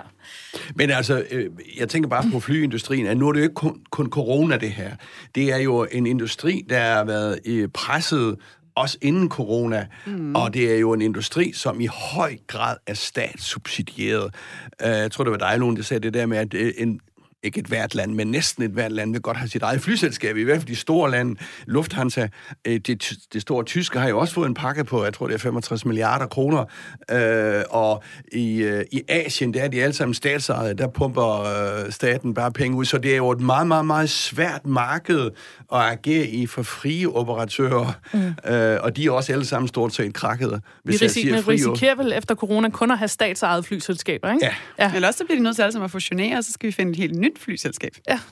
Men 0.75 0.89
altså, 0.91 1.23
øh, 1.31 1.45
jeg 1.79 1.89
tænker 1.89 2.09
bare 2.09 2.23
på 2.31 2.39
flyindustrien, 2.39 3.05
at 3.05 3.17
nu 3.17 3.27
er 3.27 3.33
det 3.33 3.39
jo 3.39 3.43
ikke 3.43 3.55
kun, 3.55 3.81
kun 3.89 4.09
corona, 4.09 4.57
det 4.57 4.71
her. 4.71 4.91
Det 5.35 5.53
er 5.53 5.57
jo 5.57 5.87
en 5.91 6.05
industri, 6.05 6.65
der 6.69 6.79
har 6.79 7.03
været 7.03 7.39
øh, 7.45 7.69
presset 7.73 8.37
også 8.75 8.97
inden 9.01 9.29
corona, 9.29 9.87
mm. 10.05 10.35
og 10.35 10.53
det 10.53 10.73
er 10.73 10.79
jo 10.79 10.93
en 10.93 11.01
industri, 11.01 11.51
som 11.51 11.81
i 11.81 11.85
høj 11.85 12.37
grad 12.47 12.77
er 12.87 12.93
statssubsidieret. 12.93 14.35
Uh, 14.83 14.89
jeg 14.89 15.11
tror, 15.11 15.23
det 15.23 15.31
var 15.31 15.37
dig, 15.37 15.57
nogen, 15.57 15.75
der 15.75 15.83
sagde 15.83 16.03
det 16.03 16.13
der 16.13 16.25
med, 16.25 16.37
at 16.37 16.53
øh, 16.53 16.73
en, 16.77 16.99
ikke 17.43 17.59
et 17.59 17.65
hvert 17.65 17.95
land, 17.95 18.13
men 18.13 18.31
næsten 18.31 18.63
et 18.63 18.71
hvert 18.71 18.91
land 18.91 19.11
vil 19.11 19.21
godt 19.21 19.37
have 19.37 19.49
sit 19.49 19.61
eget 19.61 19.81
flyselskab. 19.81 20.37
I 20.37 20.43
hvert 20.43 20.57
fald 20.57 20.67
de 20.67 20.75
store 20.75 21.11
lande, 21.11 21.35
Lufthansa, 21.65 22.27
øh, 22.67 22.79
det, 22.79 23.13
det 23.33 23.41
store 23.41 23.63
tyske, 23.63 23.99
har 23.99 24.09
jo 24.09 24.19
også 24.19 24.33
fået 24.33 24.47
en 24.47 24.53
pakke 24.53 24.83
på, 24.83 25.03
jeg 25.03 25.13
tror 25.13 25.27
det 25.27 25.33
er 25.33 25.37
65 25.37 25.85
milliarder 25.85 26.25
kroner. 26.25 26.65
Øh, 27.11 27.63
og 27.69 28.03
i, 28.31 28.61
øh, 28.61 28.85
i 28.91 29.01
Asien, 29.07 29.53
der 29.53 29.61
er 29.61 29.67
de 29.67 29.83
alle 29.83 29.93
sammen 29.93 30.13
statsejede, 30.13 30.73
der 30.73 30.87
pumper 30.87 31.41
øh, 31.85 31.91
staten 31.91 32.33
bare 32.33 32.51
penge 32.51 32.77
ud. 32.77 32.85
Så 32.85 32.97
det 32.97 33.11
er 33.11 33.17
jo 33.17 33.31
et 33.31 33.41
meget, 33.41 33.67
meget, 33.67 33.85
meget 33.85 34.09
svært 34.09 34.65
marked 34.65 35.29
at 35.73 35.81
agere 35.81 36.27
i 36.27 36.47
for 36.47 36.63
frie 36.63 37.09
operatører. 37.09 37.93
Mm. 38.13 38.51
Øh, 38.51 38.77
og 38.83 38.95
de 38.95 39.05
er 39.05 39.11
også 39.11 39.33
alle 39.33 39.45
sammen 39.45 39.67
stort 39.67 39.93
set 39.93 40.13
krakkede. 40.13 40.51
Vi 40.53 40.61
Hvis 40.83 41.01
jeg 41.01 41.11
siger 41.11 41.25
risikerer, 41.25 41.41
frie 41.41 41.55
risikerer 41.55 41.95
vel 41.95 42.13
efter 42.13 42.35
corona 42.35 42.69
kun 42.69 42.91
at 42.91 42.97
have 42.97 43.07
statsejede 43.07 43.63
flyselskaber, 43.63 44.33
ikke? 44.33 44.45
Ja. 44.45 44.53
ja. 44.85 44.95
Eller 44.95 45.07
også 45.07 45.17
så 45.17 45.23
bliver 45.25 45.37
de 45.37 45.43
nødt 45.43 45.55
til 45.55 45.61
alle 45.61 45.71
sammen 45.71 45.85
at 45.85 45.91
fusionere, 45.91 46.37
og 46.37 46.43
så 46.43 46.51
skal 46.51 46.67
vi 46.67 46.71
finde 46.71 46.91
et 46.91 46.97
helt 46.97 47.15
nyt 47.15 47.28
flyselskab. 47.37 47.91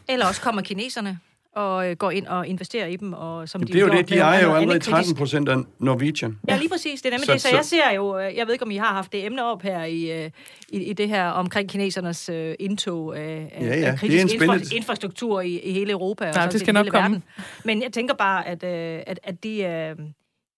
Eller 0.10 0.26
også 0.28 0.41
kommer 0.41 0.62
kineserne 0.62 1.20
og 1.56 1.89
øh, 1.89 1.95
går 1.98 2.12
ind 2.12 2.28
og 2.28 2.48
investerer 2.48 2.86
i 2.88 2.95
dem. 2.95 3.14
Og, 3.14 3.50
som 3.50 3.64
Det 3.64 3.76
er 3.76 3.80
jo 3.80 3.86
gjort 3.86 3.98
det, 3.98 4.10
de 4.10 4.18
ejer 4.20 4.34
jo 4.43 4.45
allerede 4.56 4.62
andet 4.62 4.82
13 4.82 4.93
kritisk. 5.04 5.16
procent 5.18 5.50
af 5.50 5.58
Norwegian. 5.80 6.39
Ja, 6.50 6.58
lige 6.58 6.70
præcis. 6.70 7.02
Det 7.02 7.08
er 7.10 7.12
nemlig 7.12 7.26
Så- 7.26 7.34
det. 7.34 7.41
Så 7.41 7.50
så- 7.50 7.56
jeg 7.56 7.66
ser 7.66 7.91
jo, 7.95 8.20
øh, 8.20 8.36
jeg 8.36 8.45
ved 8.48 8.54
ikke, 8.54 8.66
om 8.66 8.72
I 8.72 8.76
har 8.76 8.93
haft 8.93 9.12
det 9.12 9.26
emne 9.26 9.43
op 9.43 9.62
her 9.62 9.84
i, 9.84 10.24
øh, 10.24 10.32
i, 10.70 10.84
i 10.84 10.93
det 10.93 11.08
her 11.10 11.28
omkring 11.30 11.70
kinesernes 11.70 12.30
øh, 12.30 12.56
indtog 12.60 13.18
af, 13.18 13.58
Ja, 13.62 13.66
ja, 13.66 13.72
af 13.72 13.78
det 13.78 13.86
er 13.88 13.98
kritisk 13.98 14.34
infra, 14.34 14.45
spændende- 14.45 14.76
infrastruktur 14.76 15.41
i, 15.41 15.60
i 15.60 15.72
hele 15.74 15.91
Europa 15.91 16.28
og 16.30 16.34
Nej, 16.36 16.45
så 16.45 16.52
det 16.52 16.60
skal 16.60 16.74
nok 16.74 16.86
hele 16.86 16.91
komme. 16.91 17.04
verden. 17.10 17.24
Men 17.66 17.82
jeg 17.84 17.91
tænker 17.93 18.14
bare, 18.16 18.48
at, 18.48 18.64
øh, 18.64 19.02
at, 19.08 19.20
at 19.24 19.43
de, 19.43 19.64
øh, 19.64 19.95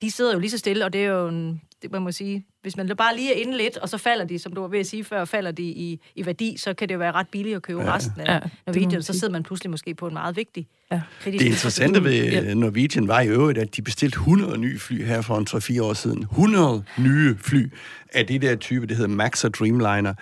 de 0.01 0.11
sidder 0.11 0.33
jo 0.33 0.39
lige 0.39 0.51
så 0.51 0.57
stille, 0.57 0.85
og 0.85 0.93
det 0.93 1.03
er 1.03 1.07
jo 1.09 1.27
en, 1.27 1.61
det 1.81 1.91
man 1.91 2.01
må 2.01 2.11
sige, 2.11 2.45
hvis 2.61 2.77
man 2.77 2.87
bare 2.97 3.15
lige 3.15 3.33
er 3.35 3.41
inde 3.47 3.57
lidt, 3.57 3.77
og 3.77 3.89
så 3.89 3.97
falder 3.97 4.25
de, 4.25 4.39
som 4.39 4.53
du 4.53 4.61
var 4.61 4.67
ved 4.67 4.79
at 4.79 4.85
sige 4.87 5.03
før, 5.03 5.25
falder 5.25 5.51
de 5.51 5.63
i, 5.63 5.99
i 6.15 6.25
værdi, 6.25 6.57
så 6.57 6.73
kan 6.73 6.87
det 6.89 6.93
jo 6.95 6.99
være 6.99 7.11
ret 7.11 7.27
billigt 7.31 7.55
at 7.55 7.61
købe 7.61 7.81
ja, 7.81 7.95
resten 7.95 8.21
af 8.21 8.33
Ja, 8.33 8.39
Norwegian, 8.67 9.03
så 9.03 9.13
sidder 9.13 9.29
man 9.31 9.43
pludselig 9.43 9.71
måske 9.71 9.95
på 9.95 10.07
en 10.07 10.13
meget 10.13 10.35
vigtig 10.35 10.67
Ja. 10.91 11.01
kritisk 11.21 11.43
Det 11.43 11.49
interessante 11.51 12.03
ved 12.03 12.31
Ja. 12.31 12.53
Norwegian 12.53 13.07
var 13.07 13.21
i 13.21 13.27
øvrigt, 13.27 13.57
at 13.57 13.75
de 13.75 13.81
bestilte 13.81 14.15
100 14.15 14.57
nye 14.57 14.79
fly 14.79 15.05
her 15.05 15.21
for 15.21 15.37
en 15.37 15.47
3-4 15.49 15.83
år 15.83 15.93
siden. 15.93 16.21
100 16.21 16.83
nye 16.97 17.35
fly 17.37 17.71
af 18.13 18.27
det 18.27 18.41
der 18.41 18.55
type, 18.55 18.87
det 18.87 18.97
hedder 18.97 19.11
Max 19.11 19.45
og 19.45 19.53
Dreamliner, 19.53 20.13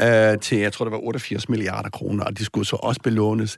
øh, 0.00 0.38
til, 0.40 0.58
jeg 0.58 0.72
tror, 0.72 0.84
det 0.84 0.92
var 0.92 0.98
88 0.98 1.48
milliarder 1.48 1.90
kroner, 1.90 2.24
og 2.24 2.38
de 2.38 2.44
skulle 2.44 2.66
så 2.66 2.76
også 2.76 3.00
belånes. 3.04 3.56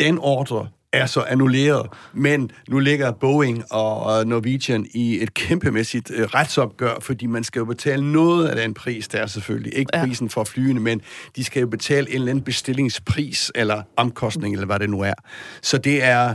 Den 0.00 0.18
ordre 0.18 0.68
er 0.92 1.06
så 1.06 1.20
annulleret, 1.20 1.86
men 2.12 2.50
nu 2.68 2.78
ligger 2.78 3.12
Boeing 3.12 3.64
og 3.72 4.26
Norwegian 4.26 4.86
i 4.94 5.22
et 5.22 5.34
kæmpemæssigt 5.34 6.10
øh, 6.14 6.26
retsopgør, 6.26 6.94
fordi 7.00 7.26
man 7.26 7.44
skal 7.44 7.58
jo 7.60 7.64
betale 7.64 8.12
noget 8.12 8.48
af 8.48 8.56
den 8.56 8.74
pris, 8.74 9.08
der 9.08 9.18
er 9.18 9.26
selvfølgelig. 9.26 9.74
Ikke 9.78 9.90
Ja. 9.98 10.04
prisen 10.04 10.28
for 10.30 10.44
flyene, 10.44 10.80
men 10.80 11.00
de 11.36 11.44
skal 11.44 11.60
jo 11.60 11.66
betale 11.66 12.08
en 12.08 12.14
eller 12.14 12.30
anden 12.30 12.44
bestillingspris, 12.44 13.52
eller 13.54 13.82
omkostning, 13.96 14.54
eller 14.54 14.66
hvad 14.66 14.78
det 14.78 14.90
nu 14.90 15.00
er. 15.00 15.14
Så 15.62 15.78
det 15.78 16.04
er 16.04 16.34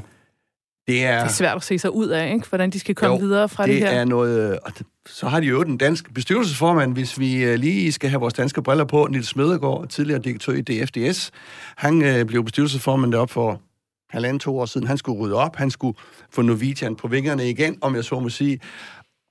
Det 0.87 1.05
er, 1.05 1.17
Det 1.19 1.23
er 1.23 1.27
svært 1.33 1.55
at 1.55 1.63
se 1.63 1.79
sig 1.79 1.91
ud 1.93 2.07
af, 2.07 2.33
ikke? 2.33 2.45
hvordan 2.49 2.69
de 2.69 2.79
skal 2.79 2.95
komme 2.95 3.15
Jo, 3.15 3.19
videre 3.25 3.49
fra 3.49 3.63
det, 3.65 3.73
det 3.73 3.79
her. 3.81 3.89
er 3.89 4.05
noget... 4.05 4.59
Og 4.59 4.71
det, 4.77 4.85
så 5.05 5.27
har 5.27 5.39
de 5.39 5.45
jo 5.47 5.63
den 5.63 5.77
danske 5.77 6.13
bestyrelsesformand, 6.13 6.93
hvis 6.93 7.19
vi 7.19 7.43
øh, 7.43 7.55
lige 7.59 7.91
skal 7.91 8.09
have 8.09 8.19
vores 8.19 8.33
danske 8.33 8.61
briller 8.63 8.85
på, 8.85 9.07
Nils 9.11 9.27
Smedegaard, 9.27 9.87
tidligere 9.89 10.21
direktør 10.21 10.53
i 10.53 10.61
DFDS. 10.61 11.31
Han 11.75 12.01
øh, 12.03 12.25
blev 12.25 12.43
bestyrelsesformand 12.43 13.11
deroppe 13.11 13.33
for 13.33 13.61
halvanden, 14.09 14.39
to 14.39 14.59
år 14.59 14.65
siden. 14.65 14.87
Han 14.87 14.97
skulle 14.97 15.19
rydde 15.19 15.35
op, 15.35 15.55
han 15.55 15.71
skulle 15.71 15.97
få 16.29 16.41
Norwegian 16.41 16.95
på 16.95 17.07
vingerne 17.07 17.49
igen, 17.49 17.77
om 17.81 17.95
jeg 17.95 18.03
så 18.03 18.19
må 18.19 18.29
sige. 18.29 18.59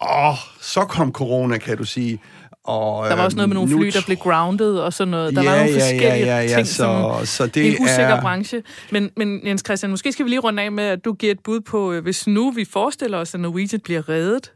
Og 0.00 0.34
så 0.60 0.80
kom 0.80 1.12
corona, 1.12 1.58
kan 1.58 1.76
du 1.76 1.84
sige. 1.84 2.20
Og, 2.64 3.08
Der 3.08 3.16
var 3.16 3.24
også 3.24 3.36
noget 3.36 3.48
med 3.48 3.54
nogle 3.54 3.70
nu 3.70 3.78
fly, 3.78 3.86
der 3.86 4.02
blev 4.06 4.16
grounded 4.16 4.78
og 4.78 4.92
sådan 4.92 5.10
noget. 5.10 5.36
Der 5.36 5.42
ja, 5.42 5.50
var 5.50 5.56
nogle 5.56 5.72
forskellige 5.72 6.26
ja, 6.26 6.36
ja, 6.36 6.42
ja, 6.42 6.54
ting, 6.54 6.66
så, 6.66 6.74
som 6.74 7.26
så 7.26 7.46
det 7.46 7.66
er 7.66 7.70
en 7.70 7.82
usikker 7.82 8.04
er, 8.04 8.20
branche. 8.20 8.62
Men, 8.90 9.10
men 9.16 9.46
Jens 9.46 9.62
Christian, 9.66 9.90
måske 9.90 10.12
skal 10.12 10.24
vi 10.24 10.30
lige 10.30 10.40
runde 10.40 10.62
af 10.62 10.72
med, 10.72 10.84
at 10.84 11.04
du 11.04 11.12
giver 11.12 11.32
et 11.32 11.40
bud 11.44 11.60
på, 11.60 11.92
øh, 11.92 12.02
hvis 12.02 12.26
nu 12.26 12.50
vi 12.50 12.64
forestiller 12.64 13.18
os, 13.18 13.34
at 13.34 13.40
Norwegian 13.40 13.80
bliver 13.80 14.08
reddet, 14.08 14.52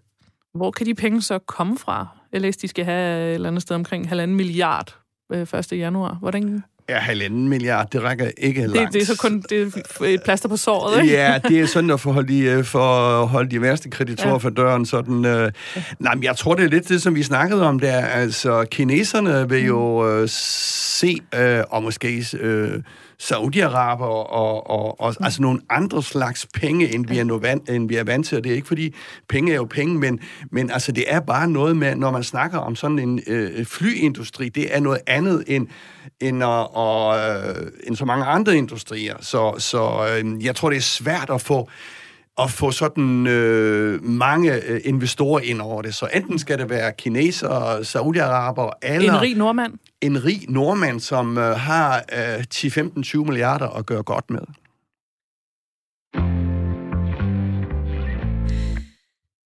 hvor 0.54 0.70
kan 0.70 0.86
de 0.86 0.94
penge 0.94 1.22
så 1.22 1.38
komme 1.38 1.78
fra? 1.78 2.06
Jeg 2.32 2.40
læste, 2.40 2.62
de 2.62 2.68
skal 2.68 2.84
have 2.84 3.28
et 3.28 3.34
eller 3.34 3.48
andet 3.48 3.62
sted 3.62 3.76
omkring 3.76 4.08
halvanden 4.08 4.36
milliard 4.36 4.96
øh, 5.32 5.42
1. 5.42 5.72
januar. 5.72 6.16
Hvordan? 6.20 6.62
Ja, 6.90 6.98
halvanden 6.98 7.48
milliard, 7.48 7.90
det 7.90 8.02
rækker 8.02 8.30
ikke 8.38 8.60
langt. 8.66 8.74
Det, 8.78 8.92
det 8.92 9.02
er 9.02 9.06
så 9.06 9.16
kun 9.18 9.44
det 9.50 9.74
er 10.00 10.04
et 10.04 10.22
plaster 10.24 10.48
på 10.48 10.56
såret, 10.56 11.02
ikke? 11.02 11.14
Ja, 11.14 11.38
det 11.48 11.60
er 11.60 11.66
sådan 11.66 11.90
at 11.90 12.00
forholde 12.00 12.32
de, 12.32 12.40
øh, 12.40 12.64
for 12.64 12.82
at 13.22 13.28
holde 13.28 13.50
de 13.50 13.62
værste 13.62 13.90
kreditorer 13.90 14.30
Ja. 14.30 14.36
for 14.36 14.50
døren. 14.50 14.86
Sådan, 14.86 15.24
øh. 15.24 15.52
Nej, 15.98 16.14
men 16.14 16.24
jeg 16.24 16.36
tror, 16.36 16.54
det 16.54 16.64
er 16.64 16.68
lidt 16.68 16.88
det, 16.88 17.02
som 17.02 17.14
vi 17.14 17.22
snakkede 17.22 17.66
om 17.66 17.78
der. 17.78 17.96
Altså, 18.04 18.64
kineserne 18.70 19.48
vil 19.48 19.66
jo 19.66 20.08
øh, 20.10 20.28
se, 20.28 21.18
øh, 21.34 21.62
og 21.70 21.82
måske 21.82 22.24
øh, 22.40 22.70
Saudi-Araber 23.22 24.04
og, 24.04 24.70
og, 24.70 25.00
og 25.00 25.14
altså 25.20 25.42
nogle 25.42 25.60
andre 25.70 26.02
slags 26.02 26.46
penge, 26.54 26.94
end 26.94 27.06
vi, 27.06 27.18
er 27.18 27.24
nu 27.24 27.38
vant, 27.38 27.70
end 27.70 27.88
vi 27.88 27.96
er 27.96 28.04
vant 28.04 28.26
til. 28.26 28.38
Og 28.38 28.44
det 28.44 28.52
er 28.52 28.56
ikke, 28.56 28.68
fordi 28.68 28.94
penge 29.28 29.52
er 29.52 29.56
jo 29.56 29.64
penge, 29.64 29.98
men, 29.98 30.20
men 30.52 30.70
altså, 30.70 30.92
det 30.92 31.04
er 31.06 31.20
bare 31.20 31.48
noget 31.48 31.76
med, 31.76 31.96
når 31.96 32.10
man 32.10 32.22
snakker 32.24 32.58
om 32.58 32.76
sådan 32.76 32.98
en 32.98 33.20
øh, 33.26 33.66
flyindustri, 33.66 34.48
det 34.48 34.76
er 34.76 34.80
noget 34.80 35.00
andet 35.06 35.44
end, 35.46 35.66
end, 36.20 36.42
og, 36.42 36.76
og, 36.76 37.18
øh, 37.18 37.66
end 37.86 37.96
så 37.96 38.04
mange 38.04 38.24
andre 38.24 38.56
industrier. 38.56 39.16
Så, 39.20 39.54
så 39.58 40.08
øh, 40.24 40.44
jeg 40.44 40.56
tror, 40.56 40.70
det 40.70 40.76
er 40.76 40.80
svært 40.80 41.30
at 41.30 41.40
få 41.40 41.68
at 42.38 42.50
få 42.50 42.70
sådan 42.70 43.26
øh, 43.26 44.04
mange 44.04 44.52
øh, 44.52 44.80
investorer 44.84 45.40
ind 45.40 45.60
over 45.60 45.82
det. 45.82 45.94
Så 45.94 46.08
enten 46.14 46.38
skal 46.38 46.58
det 46.58 46.70
være 46.70 46.92
kinesere, 46.92 47.84
saudiaraber, 47.84 48.70
eller 48.82 49.12
En 49.12 49.20
rig 49.20 49.34
nordmand. 49.36 49.72
en 50.00 50.24
rig 50.24 50.40
nordmand, 50.48 51.00
som 51.00 51.38
øh, 51.38 51.56
har 51.56 52.02
øh, 52.12 52.44
10-15-20 52.54 53.16
milliarder 53.24 53.68
at 53.68 53.86
gøre 53.86 54.02
godt 54.02 54.30
med. 54.30 54.40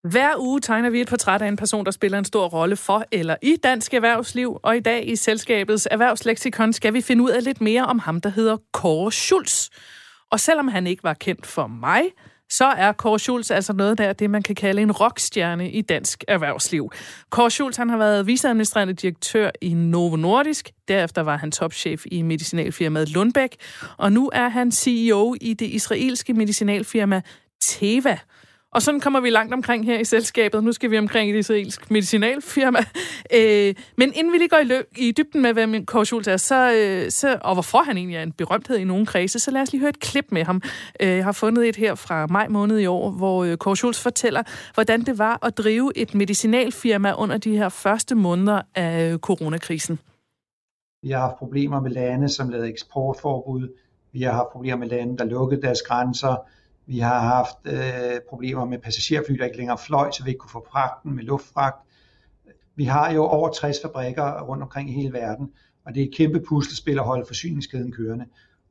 Hver 0.05 0.38
uge 0.38 0.61
tegner 0.61 0.90
vi 0.90 1.00
et 1.00 1.09
portræt 1.09 1.42
af 1.42 1.48
en 1.48 1.57
person, 1.57 1.84
der 1.84 1.90
spiller 1.90 2.18
en 2.18 2.24
stor 2.24 2.48
rolle 2.48 2.76
for 2.76 3.05
eller 3.12 3.36
i 3.42 3.57
dansk 3.62 3.94
erhvervsliv, 3.94 4.61
og 4.62 4.76
i 4.76 4.80
dag 4.80 5.09
i 5.09 5.16
selskabets 5.16 5.88
erhvervsleksikon 5.90 6.72
skal 6.72 6.94
vi 6.94 7.00
finde 7.00 7.24
ud 7.24 7.30
af 7.30 7.44
lidt 7.44 7.61
mere 7.61 7.84
om 7.84 7.98
ham, 7.98 8.20
der 8.20 8.28
hedder 8.28 8.57
Kåre 8.72 9.12
Schulz. 9.12 9.68
Og 10.30 10.40
selvom 10.40 10.68
han 10.68 10.86
ikke 10.86 11.05
var 11.05 11.14
kendt 11.14 11.46
for 11.46 11.66
mig, 11.66 12.02
så 12.50 12.64
er 12.64 12.92
Kåre 12.92 13.18
Schulz 13.18 13.50
altså 13.50 13.72
noget 13.72 13.98
der, 13.98 14.12
det 14.12 14.30
man 14.30 14.42
kan 14.42 14.55
kalde 14.55 14.82
en 14.82 14.92
rockstjerne 14.92 15.70
i 15.70 15.82
dansk 15.82 16.24
erhvervsliv. 16.28 16.90
Kåre 17.30 17.50
Schulz 17.50 17.76
han 17.76 17.88
har 17.88 17.98
været 17.98 18.26
viceadministrerende 18.26 18.94
direktør 18.94 19.50
i 19.61 19.74
Novo 19.74 20.16
Nordisk, 20.16 20.70
derefter 20.88 21.22
var 21.22 21.36
han 21.36 21.50
topchef 21.50 22.05
i 22.07 22.22
medicinalfirmaet 22.22 23.09
Lundbæk, 23.09 23.57
og 23.96 24.12
nu 24.12 24.30
er 24.32 24.48
han 24.48 24.72
CEO 24.72 25.34
i 25.40 25.55
det 25.55 25.66
israelske 25.66 26.34
medicinalfirma 26.34 27.22
Teva. 27.61 28.18
Og 28.75 28.83
sådan 28.83 29.01
kommer 29.01 29.20
vi 29.20 29.31
langt 29.31 29.55
omkring 29.55 29.85
her 29.85 29.99
i 29.99 30.05
selskabet. 30.05 30.64
Nu 30.64 30.72
skal 30.72 30.91
vi 30.91 30.99
omkring 30.99 31.31
et 31.31 31.39
israelsk 31.39 31.91
medicinalfirma. 31.91 32.79
Øh, 33.35 33.75
men 33.97 34.12
inden 34.14 34.33
vi 34.33 34.39
lige 34.39 34.49
går 34.49 34.57
i, 34.57 34.64
løb, 34.64 34.85
i 34.97 35.12
dybden 35.12 35.43
med, 35.43 35.53
hvem 35.53 35.87
Kåre 35.87 36.07
Schultz 36.07 36.29
er, 36.29 36.37
så, 36.37 36.72
øh, 36.72 37.11
så, 37.11 37.39
og 37.41 37.55
hvorfor 37.55 37.79
han 37.79 37.97
egentlig 37.97 38.16
er 38.16 38.22
en 38.22 38.33
berømthed 38.33 38.77
i 38.77 38.85
nogle 38.85 39.07
kredse, 39.07 39.39
så 39.39 39.51
lad 39.51 39.62
os 39.62 39.72
lige 39.72 39.81
høre 39.81 39.89
et 39.89 40.01
klip 40.01 40.25
med 40.31 40.45
ham. 40.45 40.62
Øh, 41.01 41.09
jeg 41.09 41.25
har 41.25 41.33
fundet 41.33 41.68
et 41.68 41.77
her 41.77 41.95
fra 41.95 42.27
maj 42.27 42.49
måned 42.49 42.79
i 42.79 42.87
år, 42.87 43.11
hvor 43.11 43.45
øh, 43.45 43.57
Kåre 43.57 43.77
Schultz 43.77 44.03
fortæller, 44.03 44.43
hvordan 44.75 45.01
det 45.01 45.18
var 45.18 45.47
at 45.47 45.59
drive 45.59 45.93
et 45.97 46.14
medicinalfirma 46.14 47.12
under 47.18 47.39
de 47.39 47.57
her 47.57 47.68
første 47.68 48.14
måneder 48.14 48.62
af 48.75 49.12
øh, 49.12 49.18
coronakrisen. 49.18 49.99
Vi 51.03 51.11
har 51.11 51.20
haft 51.20 51.39
problemer 51.39 51.81
med 51.81 51.91
lande, 51.91 52.29
som 52.29 52.49
lavede 52.49 52.68
eksportforbud. 52.68 53.68
Vi 54.12 54.22
har 54.22 54.33
haft 54.33 54.49
problemer 54.53 54.79
med 54.79 54.89
lande, 54.89 55.18
der 55.18 55.25
lukkede 55.25 55.62
deres 55.62 55.83
grænser. 55.83 56.37
Vi 56.87 56.99
har 56.99 57.20
haft 57.20 57.57
øh, 57.64 58.20
problemer 58.28 58.64
med 58.64 58.78
passagerfly, 58.78 59.35
der 59.39 59.45
ikke 59.45 59.57
længere 59.57 59.78
fløj, 59.78 60.11
så 60.11 60.24
vi 60.24 60.30
ikke 60.30 60.39
kunne 60.39 60.51
få 60.51 60.66
fragten 60.70 61.16
med 61.16 61.24
luftfragt. 61.24 61.76
Vi 62.76 62.85
har 62.85 63.12
jo 63.12 63.24
over 63.24 63.49
60 63.49 63.76
fabrikker 63.82 64.43
rundt 64.43 64.62
omkring 64.62 64.91
i 64.91 64.93
hele 64.93 65.12
verden, 65.12 65.51
og 65.87 65.95
det 65.95 66.03
er 66.03 66.07
et 66.07 66.14
kæmpe 66.14 66.41
puslespil 66.41 66.99
at 66.99 67.05
holde 67.05 67.26
forsyningskæden 67.26 67.93
kørende. 67.93 68.24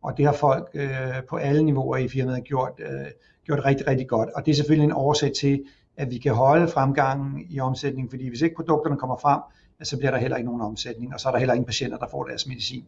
Og 0.03 0.18
det 0.18 0.26
har 0.26 0.34
folk 0.34 0.70
øh, 0.74 1.24
på 1.30 1.36
alle 1.36 1.64
niveauer 1.64 1.97
i 1.97 2.07
firmaet 2.07 2.43
gjort, 2.43 2.72
øh, 2.80 3.05
gjort 3.45 3.66
rigtig, 3.66 3.88
rigtig 3.88 4.07
godt. 4.07 4.30
Og 4.30 4.45
det 4.45 4.51
er 4.51 4.55
selvfølgelig 4.55 4.86
en 4.86 4.91
årsag 4.91 5.32
til, 5.34 5.64
at 5.97 6.11
vi 6.11 6.18
kan 6.18 6.34
holde 6.34 6.68
fremgangen 6.68 7.45
i 7.49 7.59
omsætning, 7.59 8.09
fordi 8.09 8.28
hvis 8.30 8.41
ikke 8.41 8.55
produkterne 8.55 8.97
kommer 8.97 9.18
frem, 9.18 9.41
så 9.84 9.97
bliver 9.97 10.11
der 10.11 10.18
heller 10.18 10.38
ikke 10.38 10.47
nogen 10.47 10.61
omsætning, 10.61 11.14
og 11.14 11.20
så 11.20 11.28
er 11.28 11.32
der 11.32 11.39
heller 11.39 11.53
ingen 11.53 11.66
patienter, 11.66 11.97
der 11.97 12.07
får 12.11 12.24
deres 12.24 12.47
medicin. 12.47 12.86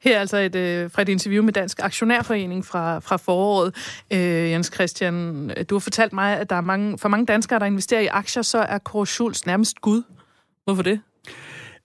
Her 0.00 0.16
er 0.16 0.20
altså 0.20 0.36
et, 0.36 0.54
øh, 0.54 0.90
fra 0.90 1.02
et 1.02 1.08
interview 1.08 1.44
med 1.44 1.52
Dansk 1.52 1.80
Aktionærforening 1.82 2.66
fra, 2.66 2.98
fra 2.98 3.16
foråret. 3.16 3.74
Øh, 4.12 4.18
Jens 4.20 4.70
Christian, 4.74 5.50
øh, 5.56 5.64
du 5.70 5.74
har 5.74 5.80
fortalt 5.80 6.12
mig, 6.12 6.38
at 6.38 6.50
der 6.50 6.56
er 6.56 6.60
mange, 6.60 6.98
for 6.98 7.08
mange 7.08 7.26
danskere, 7.26 7.58
der 7.58 7.66
investerer 7.66 8.00
i 8.00 8.06
aktier, 8.06 8.42
så 8.42 8.58
er 8.58 8.78
Kåre 8.78 9.06
Schultz 9.06 9.46
nærmest 9.46 9.80
Gud. 9.80 10.02
Hvorfor 10.64 10.82
det? 10.82 11.00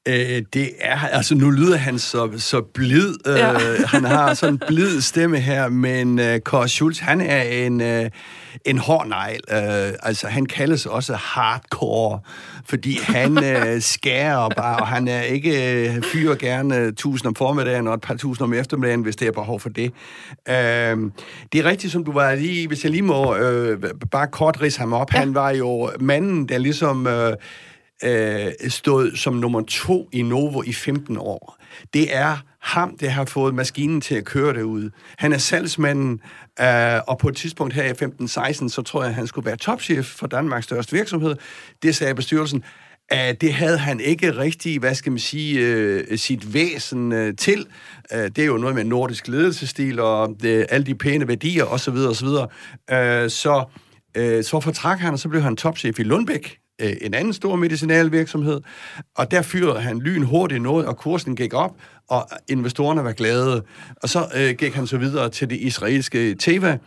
Øh, 0.09 0.43
det 0.53 0.71
er, 0.79 0.99
altså 0.99 1.35
nu 1.35 1.49
lyder 1.49 1.77
han 1.77 1.99
så, 1.99 2.29
så 2.37 2.61
blid, 2.61 3.15
øh, 3.27 3.35
Ja. 3.35 3.53
han 3.93 4.03
har 4.03 4.33
sådan 4.33 4.53
en 4.53 4.61
blid 4.67 5.01
stemme 5.01 5.39
her, 5.39 5.69
men 5.69 6.19
øh, 6.19 6.39
Kåre 6.39 6.67
Schultz, 6.67 6.99
han 6.99 7.21
er 7.21 7.41
en, 7.41 7.81
øh, 7.81 8.09
en 8.65 8.77
hård 8.77 9.07
negl, 9.07 9.41
øh, 9.51 9.93
altså 10.03 10.27
han 10.27 10.45
kaldes 10.45 10.85
også 10.85 11.13
hardcore, 11.13 12.19
fordi 12.65 12.99
han 13.03 13.43
øh, 13.43 13.81
skærer 13.93 14.49
bare, 14.49 14.79
og 14.79 14.87
han 14.87 15.07
er 15.07 15.21
ikke 15.21 15.85
øh, 15.87 16.03
fyrer 16.03 16.35
gerne 16.35 16.91
tusind 16.91 17.27
om 17.27 17.35
formiddagen 17.35 17.87
og 17.87 17.93
et 17.93 18.01
par 18.01 18.15
tusind 18.15 18.43
om 18.43 18.53
eftermiddagen, 18.53 19.01
hvis 19.01 19.15
det 19.15 19.27
er 19.27 19.31
behov 19.31 19.59
for 19.59 19.69
det. 19.69 19.91
Øh, 20.49 20.55
det 21.53 21.59
er 21.59 21.63
rigtigt, 21.63 21.93
som 21.93 22.03
du 22.03 22.11
var 22.11 22.35
lige, 22.35 22.67
hvis 22.67 22.83
jeg 22.83 22.91
lige 22.91 23.01
må 23.01 23.35
øh, 23.35 23.83
bare 24.11 24.27
kort 24.27 24.61
ridse 24.61 24.79
ham 24.79 24.93
op, 24.93 25.13
ja. 25.13 25.19
han 25.19 25.35
var 25.35 25.49
jo 25.49 25.91
manden, 25.99 26.49
der 26.49 26.57
ligesom... 26.57 27.07
Øh, 27.07 27.33
øh, 28.03 28.51
stået 28.69 29.19
som 29.19 29.33
nummer 29.33 29.61
to 29.61 30.09
i 30.11 30.21
Novo 30.21 30.63
i 30.65 30.73
15 30.73 31.17
år. 31.17 31.57
Det 31.93 32.15
er 32.15 32.37
ham, 32.61 32.97
der 32.97 33.09
har 33.09 33.25
fået 33.25 33.55
maskinen 33.55 34.01
til 34.01 34.15
at 34.15 34.25
køre 34.25 34.53
derude. 34.53 34.91
Han 35.17 35.33
er 35.33 35.37
salgsmanden, 35.37 36.21
øh, 36.61 36.99
og 37.07 37.17
på 37.17 37.29
et 37.29 37.35
tidspunkt 37.35 37.73
her 37.73 37.83
i 37.83 37.91
15-16, 37.91 38.69
så 38.69 38.81
tror 38.81 39.01
jeg, 39.01 39.09
at 39.09 39.15
han 39.15 39.27
skulle 39.27 39.45
være 39.45 39.57
topchef 39.57 40.05
for 40.05 40.27
Danmarks 40.27 40.65
største 40.65 40.95
virksomhed. 40.95 41.35
Det 41.83 41.95
sagde 41.95 42.15
bestyrelsen. 42.15 42.63
Uh, 43.13 43.35
det 43.41 43.53
havde 43.53 43.77
han 43.77 43.99
ikke 43.99 44.37
rigtig, 44.37 44.79
hvad 44.79 44.95
skal 44.95 45.11
man 45.11 45.19
sige, 45.19 45.97
uh, 46.11 46.17
sit 46.17 46.53
væsen 46.53 47.11
uh, 47.11 47.29
til. 47.37 47.65
Uh, 48.13 48.19
det 48.19 48.39
er 48.39 48.45
jo 48.45 48.57
noget 48.57 48.75
med 48.75 48.83
nordisk 48.83 49.27
ledelsesstil 49.27 49.99
og 49.99 50.35
det, 50.41 50.65
alle 50.69 50.85
de 50.85 50.95
pæne 50.95 51.27
værdier 51.27 51.63
osv. 51.63 51.93
osv. 51.93 52.27
Uh, 52.27 52.45
så, 53.29 53.63
uh, 54.19 54.43
så 54.43 54.59
fortrak 54.63 54.99
han, 54.99 55.13
og 55.13 55.19
så 55.19 55.29
blev 55.29 55.41
han 55.41 55.55
topchef 55.55 55.99
i 55.99 56.03
Lundbæk, 56.03 56.59
øh, 56.79 56.93
en 57.01 57.13
anden 57.13 57.33
stor 57.33 57.55
medicinalvirksomhed, 57.55 58.61
og 59.15 59.31
der 59.31 59.41
fyrede 59.41 59.81
han 59.81 59.99
lyn 59.99 60.23
hurtigt 60.23 60.61
noget, 60.61 60.85
og 60.85 60.97
kursen 60.97 61.35
gik 61.35 61.53
op, 61.53 61.75
og 62.07 62.29
investorerne 62.47 63.03
var 63.03 63.11
glade. 63.11 63.63
Og 64.03 64.09
så 64.09 64.25
øh, 64.35 64.55
gik 64.55 64.73
han 64.73 64.87
så 64.87 64.97
videre 64.97 65.29
til 65.29 65.49
det 65.49 65.55
israelske 65.55 66.35
Teva, 66.35 66.77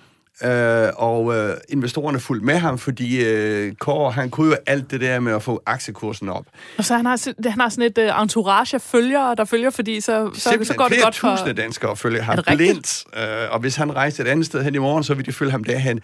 øh, 0.45 0.89
og 0.97 1.37
øh, 1.37 1.57
investorerne 1.69 2.21
fulgte 2.21 2.47
med 2.47 2.59
ham, 2.59 2.79
fordi 2.79 3.25
øh, 3.25 3.73
Kåre, 3.75 4.13
han 4.13 4.31
kunne 4.31 4.49
jo 4.49 4.57
alt 4.67 4.91
det 4.91 5.01
der 5.01 5.21
med 5.21 5.33
at 5.33 5.43
få 5.43 5.63
aktiekursen 5.67 6.29
op. 6.29 6.47
Og 6.79 6.85
så 6.85 6.97
han 6.97 7.07
har, 7.07 7.51
han 7.51 7.61
har 7.61 7.69
sådan 7.69 7.93
et 7.97 7.99
uh, 7.99 8.23
entourage 8.23 8.75
af 8.75 8.81
følgere, 8.81 9.35
der 9.35 9.45
følger, 9.45 9.71
fordi 9.71 10.01
så, 10.01 10.31
så, 10.35 10.41
så 10.41 10.49
Simpelthen 10.51 10.77
går 10.77 10.89
det 10.89 10.99
godt 11.03 11.15
for... 11.15 11.37
tusinde 11.37 11.63
danskere 11.63 11.97
følger 11.97 12.23
ham 12.23 12.39
blindt, 12.47 13.05
øh, 13.17 13.23
og 13.51 13.61
hvis 13.61 13.77
han 13.77 13.95
rejste 13.95 14.23
et 14.23 14.29
andet 14.29 14.47
sted 14.47 14.63
hen 14.63 14.75
i 14.75 14.79
morgen, 14.79 15.05
så 15.05 15.15
vil 15.15 15.27
de 15.27 15.33
følge 15.33 15.51
ham 15.51 15.65
derhen. 15.65 16.01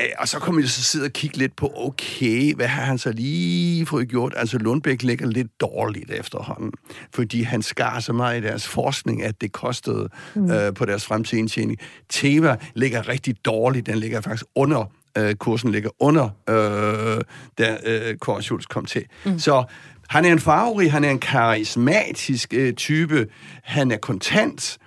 Øh, 0.00 0.04
og 0.18 0.28
så 0.28 0.38
kommer 0.38 0.60
de 0.60 0.68
så 0.68 0.82
sidde 0.82 1.04
og 1.04 1.12
kigge 1.12 1.36
lidt 1.36 1.56
på, 1.56 1.72
okay, 1.76 2.54
hvad 2.54 2.66
har 2.66 2.82
han 2.82 2.98
så 2.98 3.12
lige 3.12 3.86
fået 3.86 4.08
gjort? 4.08 4.34
Altså 4.36 4.58
Lundbæk 4.58 5.02
ligger 5.02 5.26
lidt 5.26 5.60
dårligt 5.60 6.10
efterhånden, 6.10 6.72
fordi 7.14 7.42
han 7.42 7.62
skar 7.62 8.00
så 8.00 8.12
meget 8.12 8.42
i 8.42 8.46
deres 8.46 8.68
forskning, 8.68 9.22
at 9.22 9.40
det 9.40 9.52
kostede 9.52 10.08
mm. 10.34 10.50
øh, 10.50 10.74
på 10.74 10.84
deres 10.84 11.04
fremtidige 11.04 11.40
indtjening. 11.40 11.78
Teva 12.08 12.56
ligger 12.74 13.08
rigtig 13.08 13.34
dårligt, 13.44 13.59
den 13.68 13.98
ligger 13.98 14.20
faktisk 14.20 14.44
under 14.54 14.84
øh, 15.18 15.34
kursen 15.34 15.70
ligger 15.70 15.90
under, 16.00 16.28
øh, 16.48 17.20
da 17.58 17.78
øh, 17.86 18.16
Kåre 18.16 18.42
Schultz 18.42 18.66
kom 18.66 18.84
til. 18.84 19.04
Mm. 19.24 19.38
Så 19.38 19.64
han 20.08 20.24
er 20.24 20.32
en 20.32 20.38
farverig, 20.38 20.92
han 20.92 21.04
er 21.04 21.10
en 21.10 21.18
karismatisk 21.18 22.54
øh, 22.54 22.72
type, 22.74 23.26
han 23.62 23.90
er 23.90 23.96
kontant, 23.96 24.78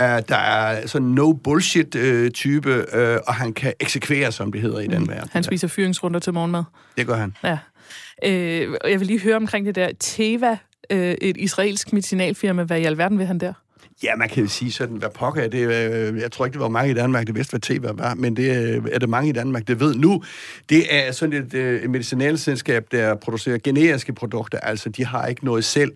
Uh, 0.00 0.06
der 0.06 0.36
er 0.36 0.86
sådan 0.86 1.08
no 1.08 1.32
bullshit-type, 1.32 2.70
uh, 2.70 3.16
og 3.26 3.34
han 3.34 3.52
kan 3.52 3.72
eksekvere, 3.80 4.32
som 4.32 4.52
det 4.52 4.60
hedder 4.60 4.80
i 4.80 4.86
den 4.86 5.08
verden. 5.08 5.30
Han 5.32 5.42
spiser 5.42 5.68
fyringsrunder 5.68 6.20
til 6.20 6.32
morgenmad. 6.32 6.62
Det 6.96 7.06
gør 7.06 7.14
han. 7.14 7.36
Ja. 7.44 7.58
Øh, 8.24 8.76
jeg 8.88 9.00
vil 9.00 9.06
lige 9.06 9.20
høre 9.20 9.36
omkring 9.36 9.66
det 9.66 9.74
der 9.74 9.88
Teva, 10.00 10.58
øh, 10.90 11.14
et 11.20 11.36
israelsk 11.36 11.92
medicinalfirma. 11.92 12.62
Hvad 12.62 12.80
i 12.80 12.84
alverden 12.84 13.18
vil 13.18 13.26
han 13.26 13.38
der? 13.38 13.52
Ja, 14.02 14.16
man 14.16 14.28
kan 14.28 14.42
jo 14.42 14.48
sige 14.48 14.72
sådan, 14.72 14.96
hvad 14.96 15.08
pokker 15.10 15.42
er 15.42 15.48
det? 15.48 15.58
øh, 15.58 16.20
Jeg 16.20 16.32
tror 16.32 16.44
ikke, 16.44 16.52
det 16.52 16.60
var 16.60 16.68
mange 16.68 16.90
i 16.90 16.94
Danmark, 16.94 17.26
det 17.26 17.34
vidste, 17.34 17.50
hvad 17.50 17.60
TV 17.60 17.86
var, 17.98 18.14
men 18.14 18.36
det 18.36 18.76
øh, 18.76 18.82
er 18.92 18.98
det 18.98 19.08
mange 19.08 19.28
i 19.28 19.32
Danmark, 19.32 19.68
det 19.68 19.80
ved 19.80 19.94
nu. 19.94 20.22
Det 20.68 20.94
er 20.94 21.12
sådan 21.12 21.42
et, 21.42 21.54
øh, 21.54 21.82
et 21.82 21.90
medicinalselskab, 21.90 22.86
der 22.92 23.14
producerer 23.14 23.58
generiske 23.58 24.12
produkter, 24.12 24.58
altså 24.58 24.88
de 24.88 25.06
har 25.06 25.26
ikke 25.26 25.44
noget 25.44 25.64
selv. 25.64 25.92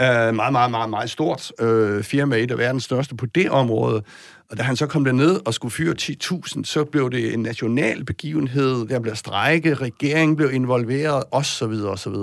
Uh, 0.00 0.04
meget, 0.34 0.52
meget, 0.52 0.70
meget, 0.70 0.90
meget 0.90 1.10
stort 1.10 1.52
uh, 1.62 2.02
firma, 2.02 2.36
et 2.36 2.50
af 2.50 2.58
verdens 2.58 2.84
største 2.84 3.14
på 3.14 3.26
det 3.26 3.50
område. 3.50 4.02
Og 4.50 4.58
da 4.58 4.62
han 4.62 4.76
så 4.76 4.86
kom 4.86 5.04
derned 5.04 5.40
og 5.46 5.54
skulle 5.54 5.72
fyre 5.72 5.94
10.000, 6.00 6.64
så 6.64 6.84
blev 6.84 7.10
det 7.10 7.34
en 7.34 7.40
national 7.42 8.04
begivenhed, 8.04 8.88
der 8.88 9.00
blev 9.00 9.16
strække, 9.16 9.74
regeringen 9.74 10.36
blev 10.36 10.52
involveret, 10.52 11.24
osv. 11.30 11.64
osv. 11.64 12.14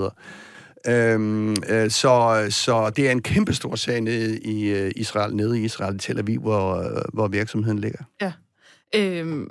Øhm, 0.88 1.56
øh, 1.70 1.90
så, 1.90 2.46
så 2.50 2.90
det 2.90 3.08
er 3.08 3.12
en 3.12 3.22
kæmpe 3.22 3.54
stor 3.54 3.76
sag 3.76 4.02
nede 4.02 4.40
i 4.40 4.70
øh, 4.70 4.92
Israel, 4.96 5.36
nede 5.36 5.60
i 5.62 5.64
Israel, 5.64 5.96
i 5.96 5.98
Tel 5.98 6.20
Aviv, 6.20 6.42
hvor, 6.42 6.76
øh, 6.76 7.02
hvor 7.14 7.28
virksomheden 7.28 7.80
ligger. 7.80 8.00
Ja. 8.22 8.34
Øhm, 8.96 9.50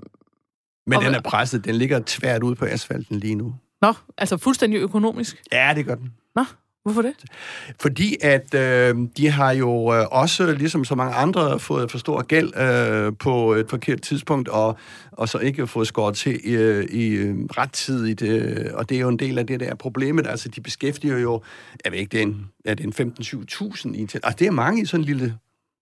Men 0.87 1.01
den 1.01 1.15
er 1.15 1.21
presset, 1.21 1.65
den 1.65 1.75
ligger 1.75 2.01
tvært 2.07 2.43
ud 2.43 2.55
på 2.55 2.65
asfalten 2.65 3.17
lige 3.17 3.35
nu. 3.35 3.55
nå, 3.83 3.95
altså 4.19 4.37
fuldstændig 4.37 4.79
økonomisk. 4.79 5.43
Ja, 5.53 5.73
det 5.77 5.87
gør 5.87 5.95
den. 5.95 6.15
Nå, 6.37 6.45
hvorfor 6.83 7.03
det? 7.03 7.15
Fordi 7.81 8.17
at 8.21 8.55
øh, 8.55 8.97
de 9.17 9.31
har 9.31 9.53
jo 9.53 9.95
øh, 9.95 10.07
også, 10.11 10.53
ligesom 10.53 10.85
så 10.85 10.95
mange 10.95 11.15
andre, 11.15 11.61
fået 11.61 11.91
for 11.91 11.99
stor 11.99 12.23
gæld 12.23 12.57
øh, 12.57 13.13
på 13.19 13.53
et 13.53 13.71
forkert 13.71 14.03
tidspunkt, 14.03 14.49
og, 14.49 14.79
og 15.13 15.29
så 15.29 15.39
ikke 15.39 15.67
fået 15.67 15.87
skåret 15.87 16.17
til 16.17 16.41
øh, 16.45 16.85
i 16.85 17.09
øh, 17.09 17.37
rettidigt. 17.45 18.23
Øh, 18.23 18.71
og 18.75 18.89
det 18.89 18.97
er 18.97 19.01
jo 19.01 19.09
en 19.09 19.19
del 19.19 19.39
af 19.39 19.47
det 19.47 19.61
der 19.61 19.75
problemet. 19.75 20.27
Altså, 20.27 20.49
de 20.49 20.61
beskæftiger 20.61 21.19
jo, 21.19 21.43
jeg 21.85 21.93
ved 21.93 21.99
ikke, 21.99 22.11
det 22.11 22.19
er 22.19 22.27
en, 22.27 22.51
er 22.65 22.75
det 22.75 23.01
en 23.01 23.13
15-20.000 23.21 23.95
i. 23.95 24.03
Altså, 24.03 24.35
det 24.39 24.47
er 24.47 24.51
mange 24.51 24.83
i 24.83 24.85
sådan 24.85 25.01
en 25.01 25.07
lille, 25.07 25.35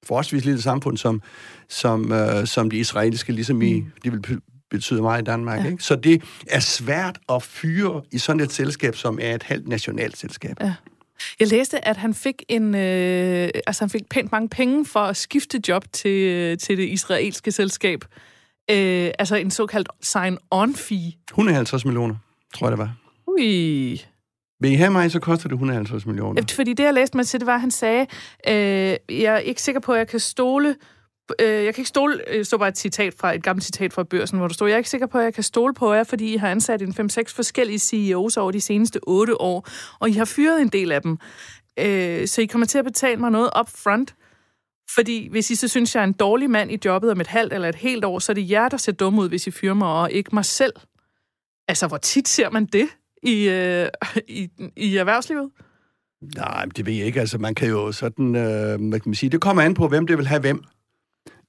forholdsvis 0.04 0.44
lille 0.44 0.62
samfund, 0.62 0.96
som, 0.96 1.22
som, 1.68 2.12
øh, 2.12 2.46
som 2.46 2.70
de 2.70 2.76
israelske, 2.76 3.32
ligesom 3.32 3.62
i, 3.62 3.84
de 4.04 4.10
vil 4.10 4.40
be- 4.70 4.76
betyde 4.76 5.02
meget 5.02 5.22
i 5.22 5.24
Danmark. 5.24 5.64
Ja. 5.64 5.70
Ikke? 5.70 5.82
Så 5.84 5.96
det 5.96 6.22
er 6.50 6.60
svært 6.60 7.18
at 7.28 7.42
fyre 7.42 8.02
i 8.12 8.18
sådan 8.18 8.40
et 8.40 8.52
selskab, 8.52 8.96
som 8.96 9.18
er 9.22 9.34
et 9.34 9.42
halvt 9.42 9.68
nationalt 9.68 10.16
selskab. 10.18 10.56
Ja. 10.60 10.74
Jeg 11.40 11.48
læste, 11.48 11.88
at 11.88 11.96
han 11.96 12.14
fik 12.14 12.42
en, 12.48 12.74
øh, 12.74 13.48
altså 13.66 13.84
han 13.84 13.90
fik 13.90 14.08
pænt 14.10 14.32
mange 14.32 14.48
penge 14.48 14.86
for 14.86 15.00
at 15.00 15.16
skifte 15.16 15.60
job 15.68 15.84
til, 15.92 16.10
øh, 16.10 16.58
til 16.58 16.78
det 16.78 16.88
israelske 16.88 17.52
selskab. 17.52 18.04
Øh, 18.70 19.10
altså 19.18 19.36
en 19.36 19.50
såkaldt 19.50 19.88
sign-on-fee. 20.02 21.12
150 21.30 21.84
millioner, 21.84 22.14
tror 22.54 22.66
jeg 22.66 22.70
det 22.70 22.78
var. 22.78 22.94
Ui. 23.26 24.00
Vil 24.60 24.72
I 24.72 24.74
have 24.74 24.90
mig, 24.90 25.10
så 25.10 25.20
koster 25.20 25.48
det 25.48 25.52
150 25.54 26.06
millioner. 26.06 26.42
Fordi 26.52 26.72
det, 26.72 26.84
jeg 26.84 26.94
læste 26.94 27.16
mig 27.16 27.26
til, 27.26 27.40
det 27.40 27.46
var, 27.46 27.54
at 27.54 27.60
han 27.60 27.70
sagde, 27.70 28.06
øh, 28.48 28.54
jeg 29.20 29.34
er 29.34 29.38
ikke 29.38 29.62
sikker 29.62 29.80
på, 29.80 29.92
at 29.92 29.98
jeg 29.98 30.08
kan 30.08 30.20
stole... 30.20 30.76
Øh, 31.40 31.64
jeg 31.64 31.74
kan 31.74 31.82
ikke 31.82 31.88
stole, 31.88 32.20
øh, 32.30 32.44
så 32.44 32.58
bare 32.58 32.68
et 32.68 32.78
citat 32.78 33.14
fra 33.14 33.34
et 33.34 33.42
gammelt 33.42 33.64
citat 33.64 33.92
fra 33.92 34.02
børsen, 34.02 34.38
hvor 34.38 34.48
der 34.48 34.54
stod, 34.54 34.68
jeg 34.68 34.74
er 34.74 34.78
ikke 34.78 34.90
sikker 34.90 35.06
på, 35.06 35.18
at 35.18 35.24
jeg 35.24 35.34
kan 35.34 35.42
stole 35.42 35.74
på 35.74 35.92
jer, 35.92 36.04
fordi 36.04 36.34
I 36.34 36.36
har 36.36 36.50
ansat 36.50 36.82
en 36.82 36.94
5-6 37.00 37.34
forskellige 37.34 37.78
CEOs 37.78 38.36
over 38.36 38.50
de 38.50 38.60
seneste 38.60 39.00
8 39.02 39.40
år, 39.40 39.68
og 40.00 40.08
I 40.08 40.12
har 40.12 40.24
fyret 40.24 40.60
en 40.60 40.68
del 40.68 40.92
af 40.92 41.02
dem. 41.02 41.18
Øh, 41.78 42.26
så 42.28 42.40
I 42.42 42.46
kommer 42.46 42.66
til 42.66 42.78
at 42.78 42.84
betale 42.84 43.20
mig 43.20 43.30
noget 43.30 43.50
up 43.60 43.68
front, 43.68 44.14
fordi 44.94 45.28
hvis 45.30 45.50
I 45.50 45.54
så 45.54 45.68
synes, 45.68 45.94
jeg 45.94 46.00
er 46.00 46.04
en 46.04 46.12
dårlig 46.12 46.50
mand 46.50 46.72
i 46.72 46.78
jobbet 46.84 47.10
om 47.10 47.20
et 47.20 47.26
halvt 47.26 47.52
eller 47.52 47.68
et 47.68 47.74
helt 47.74 48.04
år, 48.04 48.18
så 48.18 48.32
er 48.32 48.34
det 48.34 48.50
jer, 48.50 48.68
der 48.68 48.76
ser 48.76 48.92
dum 48.92 49.18
ud, 49.18 49.28
hvis 49.28 49.46
I 49.46 49.50
fyrer 49.50 49.74
mig, 49.74 49.88
og 49.88 50.12
ikke 50.12 50.30
mig 50.32 50.44
selv. 50.44 50.72
Altså, 51.68 51.86
hvor 51.86 51.96
tit 51.96 52.28
ser 52.28 52.50
man 52.50 52.66
det 52.66 52.88
i, 53.22 53.48
øh, 53.48 53.88
i, 54.28 54.48
i 54.76 54.96
erhvervslivet? 54.96 55.50
Nej, 56.36 56.64
det 56.64 56.86
ved 56.86 56.92
jeg 56.92 57.06
ikke. 57.06 57.20
Altså, 57.20 57.38
man 57.38 57.54
kan 57.54 57.68
jo 57.68 57.92
sådan, 57.92 58.36
øh, 58.36 58.88
hvad 58.88 59.00
kan 59.00 59.08
man 59.10 59.14
sige, 59.14 59.30
det 59.30 59.40
kommer 59.40 59.62
an 59.62 59.74
på, 59.74 59.88
hvem 59.88 60.06
det 60.06 60.18
vil 60.18 60.26
have 60.26 60.40
hvem 60.40 60.64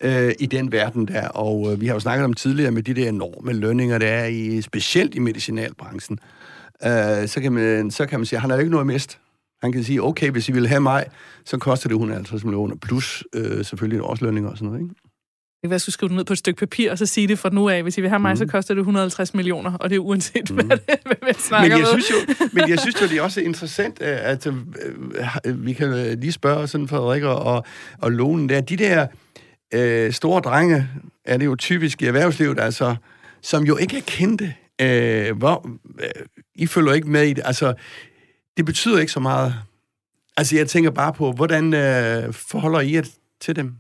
øh, 0.04 0.32
i 0.40 0.46
den 0.46 0.72
verden 0.72 1.08
der. 1.08 1.28
Og 1.28 1.72
øh, 1.72 1.82
vi 1.82 1.88
har 1.88 1.94
jo 1.94 2.00
snakket 2.00 2.26
om 2.26 2.34
tidligere 2.34 2.72
med 2.72 2.84
de 2.84 2.94
der 2.94 3.10
enorme 3.10 3.54
lønninger, 3.54 3.98
der 3.98 4.08
er 4.08 4.26
i, 4.26 4.62
specielt 4.62 5.16
i 5.16 5.20
medicinalbranchen. 5.20 6.20
Øh, 6.86 7.28
så, 7.28 7.40
kan 7.42 7.52
man, 7.52 7.92
så 7.92 8.06
kan 8.06 8.20
man 8.20 8.26
sige, 8.26 8.38
at 8.38 8.42
han 8.42 8.50
har 8.50 8.58
jo 8.58 8.60
ikke 8.60 8.72
noget 8.72 8.88
mist. 8.88 9.20
Han 9.62 9.72
kan 9.72 9.84
sige, 9.84 10.04
okay, 10.04 10.32
hvis 10.32 10.50
I 10.50 10.52
vil 10.52 10.68
have 10.68 10.82
mig, 10.82 11.06
så 11.46 11.58
koster 11.58 11.90
det 11.90 11.94
150 11.94 12.44
millioner, 12.44 12.76
plus 12.76 13.24
øh, 13.36 13.66
selvfølgelig 13.66 14.02
årslønninger 14.02 14.50
og 14.50 14.58
sådan 14.58 14.68
noget, 14.68 14.82
ikke? 14.82 14.94
Det 15.58 15.62
kan 15.64 15.70
være, 15.70 15.76
jeg 15.76 15.82
skulle 15.82 15.94
skrive 15.94 16.10
det 16.10 16.16
ned 16.16 16.26
på 16.26 16.34
et 16.34 16.40
stykke 16.40 16.60
papir, 16.60 16.92
og 16.92 16.98
så 16.98 17.06
sige 17.06 17.28
det 17.28 17.40
fra 17.40 17.50
nu 17.50 17.70
af. 17.70 17.84
Hvis 17.84 17.98
I 17.98 18.02
vil 18.02 18.10
have 18.10 18.20
mig, 18.20 18.32
mm. 18.32 18.38
så 18.38 18.46
koster 18.46 18.74
det 18.74 18.80
150 18.80 19.34
millioner, 19.34 19.74
og 19.74 19.90
det 19.90 19.96
er 19.96 20.00
uanset, 20.00 20.52
mm. 20.52 20.56
hvad, 20.56 20.78
det, 20.78 21.00
hvad 21.06 21.16
vi 21.28 21.34
snakker 21.34 21.70
Men 21.70 21.72
jeg 21.72 21.88
med. 21.94 22.02
synes 22.02 22.10
jo, 22.10 22.50
men 22.54 22.70
jeg 22.70 22.80
synes 22.80 23.02
jo, 23.02 23.08
det 23.08 23.18
er 23.18 23.22
også 23.22 23.42
interessant, 23.42 24.02
øh, 24.02 24.18
at 24.22 24.48
øh, 24.48 25.66
vi 25.66 25.74
kan 25.74 26.20
lige 26.20 26.32
spørge 26.32 26.68
sådan 26.68 26.88
Frederik 26.88 27.24
og, 27.24 27.40
og, 27.40 27.66
og 28.02 28.12
Lone 28.12 28.50
der. 28.50 28.62
De 28.62 28.78
der 28.78 29.08
øh, 29.74 30.14
store 30.14 30.42
drenge, 30.42 30.90
er 31.26 31.38
det 31.38 31.46
jo 31.46 31.56
typisk 31.56 32.02
i 32.02 32.06
erhvervslivet, 32.06 32.60
altså, 32.60 32.96
som 33.42 33.64
jo 33.64 33.78
ikke 33.78 33.98
er 33.98 34.02
kendte. 34.02 34.56
Øh, 34.82 35.38
hvor, 35.38 35.70
øh, 36.00 36.26
I 36.56 36.68
følger 36.68 36.94
ikke 36.94 37.10
med 37.10 37.24
i 37.24 37.34
det. 37.34 37.44
Altså, 37.46 37.74
det 38.58 38.66
betyder 38.66 39.00
ikke 39.00 39.12
så 39.12 39.20
meget. 39.20 39.56
Altså, 40.38 40.56
jeg 40.56 40.68
tænker 40.68 40.92
bare 40.92 41.14
på, 41.14 41.32
hvordan 41.32 41.74
øh, 41.74 42.34
forholder 42.34 42.80
I 42.80 42.94
jer 42.94 43.04
til 43.42 43.56
dem? 43.56 43.76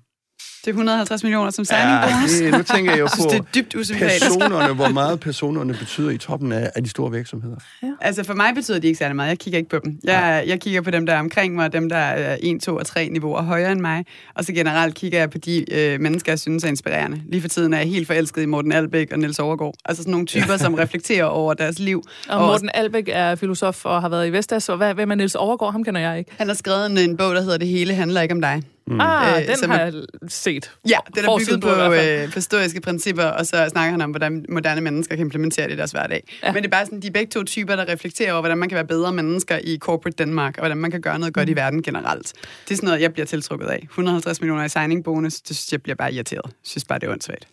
Det 0.61 0.67
er 0.67 0.69
150 0.69 1.23
millioner 1.23 1.51
som 1.51 1.65
signing 1.65 1.97
bonus. 2.03 2.31
det, 2.31 2.51
nu 2.51 2.63
tænker 2.63 2.91
jeg 2.91 2.99
jo 2.99 3.03
Jeg 3.05 3.11
synes, 3.11 3.25
det 3.33 3.41
på 3.41 3.47
er 3.47 3.51
dybt 3.61 3.75
usympatisk. 3.75 4.21
personerne, 4.25 4.73
hvor 4.73 4.89
meget 4.89 5.19
personerne 5.19 5.73
betyder 5.73 6.09
i 6.09 6.17
toppen 6.17 6.51
af, 6.51 6.71
af 6.75 6.83
de 6.83 6.89
store 6.89 7.11
virksomheder. 7.11 7.55
Altså 8.01 8.23
for 8.23 8.33
mig 8.33 8.55
betyder 8.55 8.79
de 8.79 8.87
ikke 8.87 8.97
særlig 8.97 9.15
meget. 9.15 9.29
Jeg 9.29 9.39
kigger 9.39 9.57
ikke 9.57 9.69
på 9.69 9.79
dem. 9.83 9.99
Jeg, 10.03 10.43
jeg 10.47 10.59
kigger 10.59 10.81
på 10.81 10.91
dem, 10.91 11.05
der 11.05 11.13
er 11.13 11.19
omkring 11.19 11.55
mig, 11.55 11.73
dem, 11.73 11.89
der 11.89 11.97
er 11.97 12.37
1, 12.43 12.61
2 12.61 12.75
og 12.75 12.85
3 12.85 13.09
niveauer 13.09 13.41
højere 13.41 13.71
end 13.71 13.81
mig. 13.81 14.05
Og 14.35 14.45
så 14.45 14.53
generelt 14.53 14.95
kigger 14.95 15.19
jeg 15.19 15.29
på 15.29 15.37
de 15.37 15.73
øh, 15.73 16.01
mennesker, 16.01 16.31
jeg 16.31 16.39
synes 16.39 16.63
er 16.63 16.67
inspirerende. 16.67 17.21
Lige 17.31 17.41
for 17.41 17.47
tiden 17.49 17.73
er 17.73 17.77
jeg 17.77 17.87
helt 17.87 18.07
forelsket 18.07 18.41
i 18.41 18.45
Morten 18.45 18.71
Albæk 18.71 19.11
og 19.11 19.19
Niels 19.19 19.39
Overgaard. 19.39 19.73
Altså 19.85 20.03
sådan 20.03 20.11
nogle 20.11 20.25
typer, 20.25 20.57
som 20.57 20.73
reflekterer 20.73 21.25
over 21.25 21.53
deres 21.53 21.79
liv. 21.79 22.03
Og 22.29 22.39
Morten 22.41 22.69
Albæk 22.73 23.09
er 23.11 23.35
filosof 23.35 23.85
og 23.85 24.01
har 24.01 24.09
været 24.09 24.27
i 24.27 24.31
Vestas, 24.31 24.69
og 24.69 24.77
hvad, 24.77 24.93
hvem 24.93 25.11
er 25.11 25.15
Niels 25.15 25.35
Overgaard? 25.35 25.71
Ham 25.71 25.83
kender 25.83 26.01
jeg 26.01 26.19
ikke. 26.19 26.31
Han 26.37 26.47
har 26.47 26.55
skrevet 26.55 26.85
en, 26.85 26.97
en 26.97 27.17
bog, 27.17 27.35
der 27.35 27.41
hedder 27.41 27.57
Det 27.57 27.67
hele 27.67 27.93
handler 27.93 28.21
ikke 28.21 28.33
om 28.33 28.41
dig. 28.41 28.63
Mm. 28.87 28.99
Ah, 29.01 29.41
Øh, 29.41 29.47
den 29.47 29.57
som 29.57 29.69
har 29.69 29.79
er- 29.79 29.85
jeg 29.85 29.93
set. 30.27 30.71
Ja, 30.89 30.97
den 31.15 31.25
er 31.25 31.37
bygget 31.39 31.61
på 31.61 31.67
på, 31.69 31.93
øh, 31.93 32.33
på 32.33 32.41
stoiske 32.41 32.81
principper, 32.81 33.23
og 33.23 33.45
så 33.45 33.65
snakker 33.69 33.91
han 33.91 34.01
om, 34.01 34.09
hvordan 34.09 34.45
moderne 34.49 34.81
mennesker 34.81 35.15
kan 35.15 35.25
implementere 35.25 35.65
det 35.67 35.73
i 35.73 35.77
deres 35.77 35.91
hverdag. 35.91 36.23
Ja. 36.43 36.51
Men 36.53 36.63
det 36.63 36.67
er 36.67 36.71
bare 36.71 36.85
sådan, 36.85 36.99
de 37.01 37.07
er 37.07 37.11
begge 37.11 37.29
to 37.31 37.43
typer, 37.43 37.75
der 37.75 37.87
reflekterer 37.89 38.31
over, 38.33 38.41
hvordan 38.41 38.57
man 38.57 38.69
kan 38.69 38.75
være 38.75 38.85
bedre 38.87 39.13
mennesker 39.13 39.59
i 39.63 39.77
corporate 39.77 40.15
Danmark, 40.15 40.57
og 40.57 40.61
hvordan 40.61 40.77
man 40.77 40.91
kan 40.91 41.01
gøre 41.01 41.19
noget 41.19 41.33
godt 41.33 41.49
i 41.49 41.55
verden 41.55 41.81
generelt. 41.83 42.33
Det 42.67 42.71
er 42.71 42.75
sådan 42.75 42.87
noget, 42.87 43.01
jeg 43.01 43.13
bliver 43.13 43.25
tiltrukket 43.25 43.67
af. 43.67 43.79
150 43.89 44.41
millioner 44.41 44.63
i 44.63 44.69
signing 44.69 45.03
bonus, 45.03 45.33
det 45.41 45.55
synes 45.55 45.71
jeg 45.71 45.81
bliver 45.81 45.95
bare 45.95 46.13
irriteret. 46.13 46.45
Jeg 46.45 46.53
synes 46.63 46.85
bare, 46.85 46.99
det 46.99 47.07
er 47.07 47.11
åndssvagt. 47.11 47.47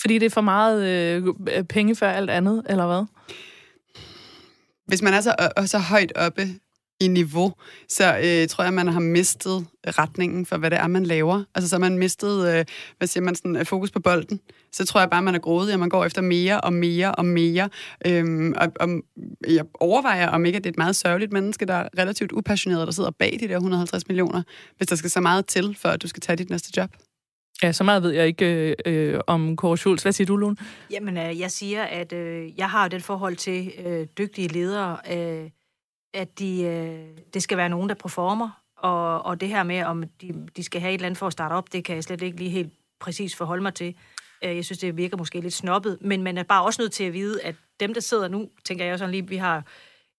Fordi 0.00 0.18
det 0.18 0.26
er 0.26 0.30
for 0.30 0.40
meget 0.40 0.86
øh, 0.88 1.64
penge 1.64 1.96
før 1.96 2.10
alt 2.10 2.30
andet, 2.30 2.62
eller 2.68 2.86
hvad? 2.86 3.04
Hvis 4.86 5.02
man 5.02 5.14
er 5.14 5.20
så, 5.20 5.34
og 5.56 5.68
så 5.68 5.78
højt 5.78 6.12
oppe 6.16 6.48
i 7.00 7.08
niveau, 7.08 7.52
så 7.88 8.18
øh, 8.24 8.48
tror 8.48 8.64
jeg, 8.64 8.74
man 8.74 8.88
har 8.88 9.00
mistet 9.00 9.66
retningen 9.86 10.46
for, 10.46 10.56
hvad 10.56 10.70
det 10.70 10.78
er, 10.78 10.86
man 10.86 11.06
laver. 11.06 11.44
Altså, 11.54 11.68
så 11.68 11.76
har 11.76 11.80
man 11.80 11.98
mistet, 11.98 12.54
øh, 12.54 12.64
hvad 12.98 13.08
siger 13.08 13.24
man, 13.24 13.34
sådan, 13.34 13.56
øh, 13.56 13.66
fokus 13.66 13.90
på 13.90 14.00
bolden. 14.00 14.40
Så 14.72 14.86
tror 14.86 15.00
jeg 15.00 15.10
bare, 15.10 15.22
man 15.22 15.34
er 15.34 15.38
grådig, 15.38 15.74
og 15.74 15.80
man 15.80 15.88
går 15.88 16.04
efter 16.04 16.22
mere 16.22 16.60
og 16.60 16.72
mere 16.72 17.14
og 17.14 17.24
mere. 17.24 17.68
Øhm, 18.06 18.54
og, 18.56 18.72
og 18.80 18.88
jeg 19.48 19.64
overvejer, 19.80 20.28
om 20.28 20.44
ikke 20.44 20.56
at 20.56 20.64
det 20.64 20.70
er 20.70 20.72
et 20.72 20.78
meget 20.78 20.96
sørgeligt 20.96 21.32
menneske, 21.32 21.64
der 21.64 21.74
er 21.74 21.88
relativt 21.98 22.32
upassioneret, 22.32 22.86
der 22.86 22.92
sidder 22.92 23.10
bag 23.10 23.36
de 23.40 23.48
der 23.48 23.56
150 23.56 24.08
millioner, 24.08 24.42
hvis 24.76 24.88
der 24.88 24.96
skal 24.96 25.10
så 25.10 25.20
meget 25.20 25.46
til, 25.46 25.76
for 25.80 25.88
at 25.88 26.02
du 26.02 26.08
skal 26.08 26.20
tage 26.20 26.36
dit 26.36 26.50
næste 26.50 26.72
job. 26.76 26.90
Ja, 27.62 27.72
så 27.72 27.84
meget 27.84 28.02
ved 28.02 28.10
jeg 28.10 28.26
ikke 28.26 28.74
øh, 28.86 29.14
øh, 29.14 29.20
om 29.26 29.56
Kåre 29.56 29.76
Schultz. 29.76 30.02
Hvad 30.02 30.12
siger 30.12 30.26
du, 30.26 30.36
Lone? 30.36 30.56
Jamen, 30.90 31.16
øh, 31.16 31.40
jeg 31.40 31.50
siger, 31.50 31.82
at 31.82 32.12
øh, 32.12 32.58
jeg 32.58 32.70
har 32.70 32.88
den 32.88 33.00
forhold 33.00 33.36
til 33.36 33.72
øh, 33.86 34.06
dygtige 34.18 34.48
ledere, 34.48 34.96
øh, 35.12 35.50
at 36.14 36.38
de, 36.38 36.62
øh, 36.62 37.24
det 37.34 37.42
skal 37.42 37.58
være 37.58 37.68
nogen, 37.68 37.88
der 37.88 37.94
performer, 37.94 38.50
og, 38.76 39.22
og 39.22 39.40
det 39.40 39.48
her 39.48 39.62
med, 39.62 39.82
om 39.82 40.04
de, 40.20 40.46
de 40.56 40.62
skal 40.62 40.80
have 40.80 40.90
et 40.90 40.94
eller 40.94 41.06
andet 41.06 41.18
for 41.18 41.26
at 41.26 41.32
starte 41.32 41.52
op, 41.52 41.72
det 41.72 41.84
kan 41.84 41.94
jeg 41.94 42.04
slet 42.04 42.22
ikke 42.22 42.36
lige 42.36 42.50
helt 42.50 42.72
præcis 43.00 43.36
forholde 43.36 43.62
mig 43.62 43.74
til. 43.74 43.94
Øh, 44.44 44.56
jeg 44.56 44.64
synes, 44.64 44.78
det 44.78 44.96
virker 44.96 45.16
måske 45.16 45.40
lidt 45.40 45.54
snobbet, 45.54 45.98
men 46.00 46.22
man 46.22 46.38
er 46.38 46.42
bare 46.42 46.64
også 46.64 46.82
nødt 46.82 46.92
til 46.92 47.04
at 47.04 47.12
vide, 47.12 47.42
at 47.42 47.54
dem, 47.80 47.94
der 47.94 48.00
sidder 48.00 48.28
nu, 48.28 48.48
tænker 48.64 48.84
jeg 48.84 48.98
sådan 48.98 49.12
lige, 49.12 49.28
vi 49.28 49.36
har 49.36 49.64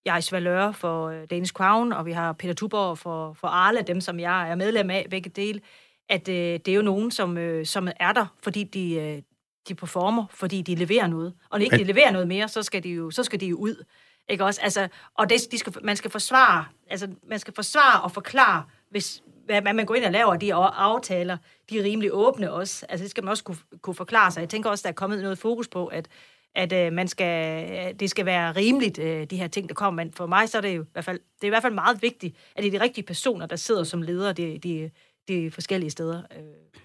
Jais 0.05 0.31
Valøre 0.31 0.73
for 0.73 1.07
øh, 1.07 1.23
Danish 1.29 1.53
Crown, 1.53 1.93
og 1.93 2.05
vi 2.05 2.11
har 2.11 2.33
Peter 2.33 2.53
Tuborg 2.53 2.97
for, 2.97 3.33
for 3.33 3.47
Arla, 3.47 3.81
dem 3.81 4.01
som 4.01 4.19
jeg 4.19 4.51
er 4.51 4.55
medlem 4.55 4.89
af, 4.89 5.07
begge 5.09 5.29
dele, 5.29 5.61
at 6.09 6.29
øh, 6.29 6.35
det 6.35 6.67
er 6.67 6.75
jo 6.75 6.81
nogen, 6.81 7.11
som, 7.11 7.37
øh, 7.37 7.65
som 7.65 7.87
er 7.99 8.11
der, 8.13 8.25
fordi 8.43 8.63
de, 8.63 8.93
øh, 8.93 9.21
de 9.67 9.75
performer, 9.75 10.25
fordi 10.29 10.61
de 10.61 10.75
leverer 10.75 11.07
noget. 11.07 11.33
Og 11.49 11.59
når 11.59 11.63
ikke 11.63 11.77
de 11.77 11.83
leverer 11.83 12.11
noget 12.11 12.27
mere, 12.27 12.47
så 12.47 12.63
skal 12.63 12.83
de 12.83 12.89
jo, 12.89 13.11
så 13.11 13.23
skal 13.23 13.39
de 13.39 13.45
jo 13.45 13.57
ud. 13.57 13.83
Ikke 14.29 14.45
også? 14.45 14.61
Altså, 14.61 14.87
og 15.17 15.29
det, 15.29 15.37
de 15.51 15.57
skal, 15.57 15.73
man 15.83 15.95
skal 15.95 16.11
forsvare, 16.11 16.65
altså, 16.89 17.07
man 17.29 17.39
skal 17.39 17.53
forsvare 17.53 18.01
og 18.01 18.11
forklare, 18.11 18.63
hvis, 18.89 19.23
hvad 19.45 19.61
man 19.61 19.85
går 19.85 19.95
ind 19.95 20.05
og 20.05 20.11
laver 20.11 20.35
de 20.35 20.53
aftaler, 20.53 21.37
de 21.69 21.79
er 21.79 21.83
rimelig 21.83 22.09
åbne 22.13 22.51
også. 22.51 22.85
Altså 22.89 23.03
det 23.03 23.11
skal 23.11 23.23
man 23.23 23.31
også 23.31 23.43
kunne, 23.43 23.57
kunne 23.81 23.95
forklare 23.95 24.31
sig. 24.31 24.41
Jeg 24.41 24.49
tænker 24.49 24.69
også, 24.69 24.83
der 24.83 24.89
er 24.89 24.93
kommet 24.93 25.21
noget 25.21 25.37
fokus 25.37 25.67
på, 25.67 25.87
at 25.87 26.07
at 26.55 26.73
øh, 26.73 26.93
man 26.93 27.07
skal, 27.07 27.99
det 27.99 28.09
skal 28.09 28.25
være 28.25 28.51
rimeligt, 28.51 28.99
øh, 28.99 29.27
de 29.29 29.37
her 29.37 29.47
ting, 29.47 29.69
der 29.69 29.75
kommer. 29.75 30.03
Men 30.03 30.13
for 30.13 30.25
mig 30.25 30.49
så 30.49 30.57
er 30.57 30.61
det 30.61 30.75
jo 30.75 30.83
i 30.83 30.85
hvert 30.93 31.05
fald, 31.05 31.19
det 31.35 31.43
er 31.43 31.47
i 31.47 31.49
hvert 31.49 31.61
fald 31.61 31.73
meget 31.73 32.01
vigtigt, 32.01 32.35
at 32.55 32.63
det 32.63 32.73
er 32.73 32.79
de 32.79 32.83
rigtige 32.83 33.05
personer, 33.05 33.45
der 33.45 33.55
sidder 33.55 33.83
som 33.83 34.01
ledere 34.01 34.33
de, 34.33 34.59
de, 34.63 34.91
de 35.27 35.51
forskellige 35.51 35.89
steder. 35.89 36.17
Øh, 36.17 36.43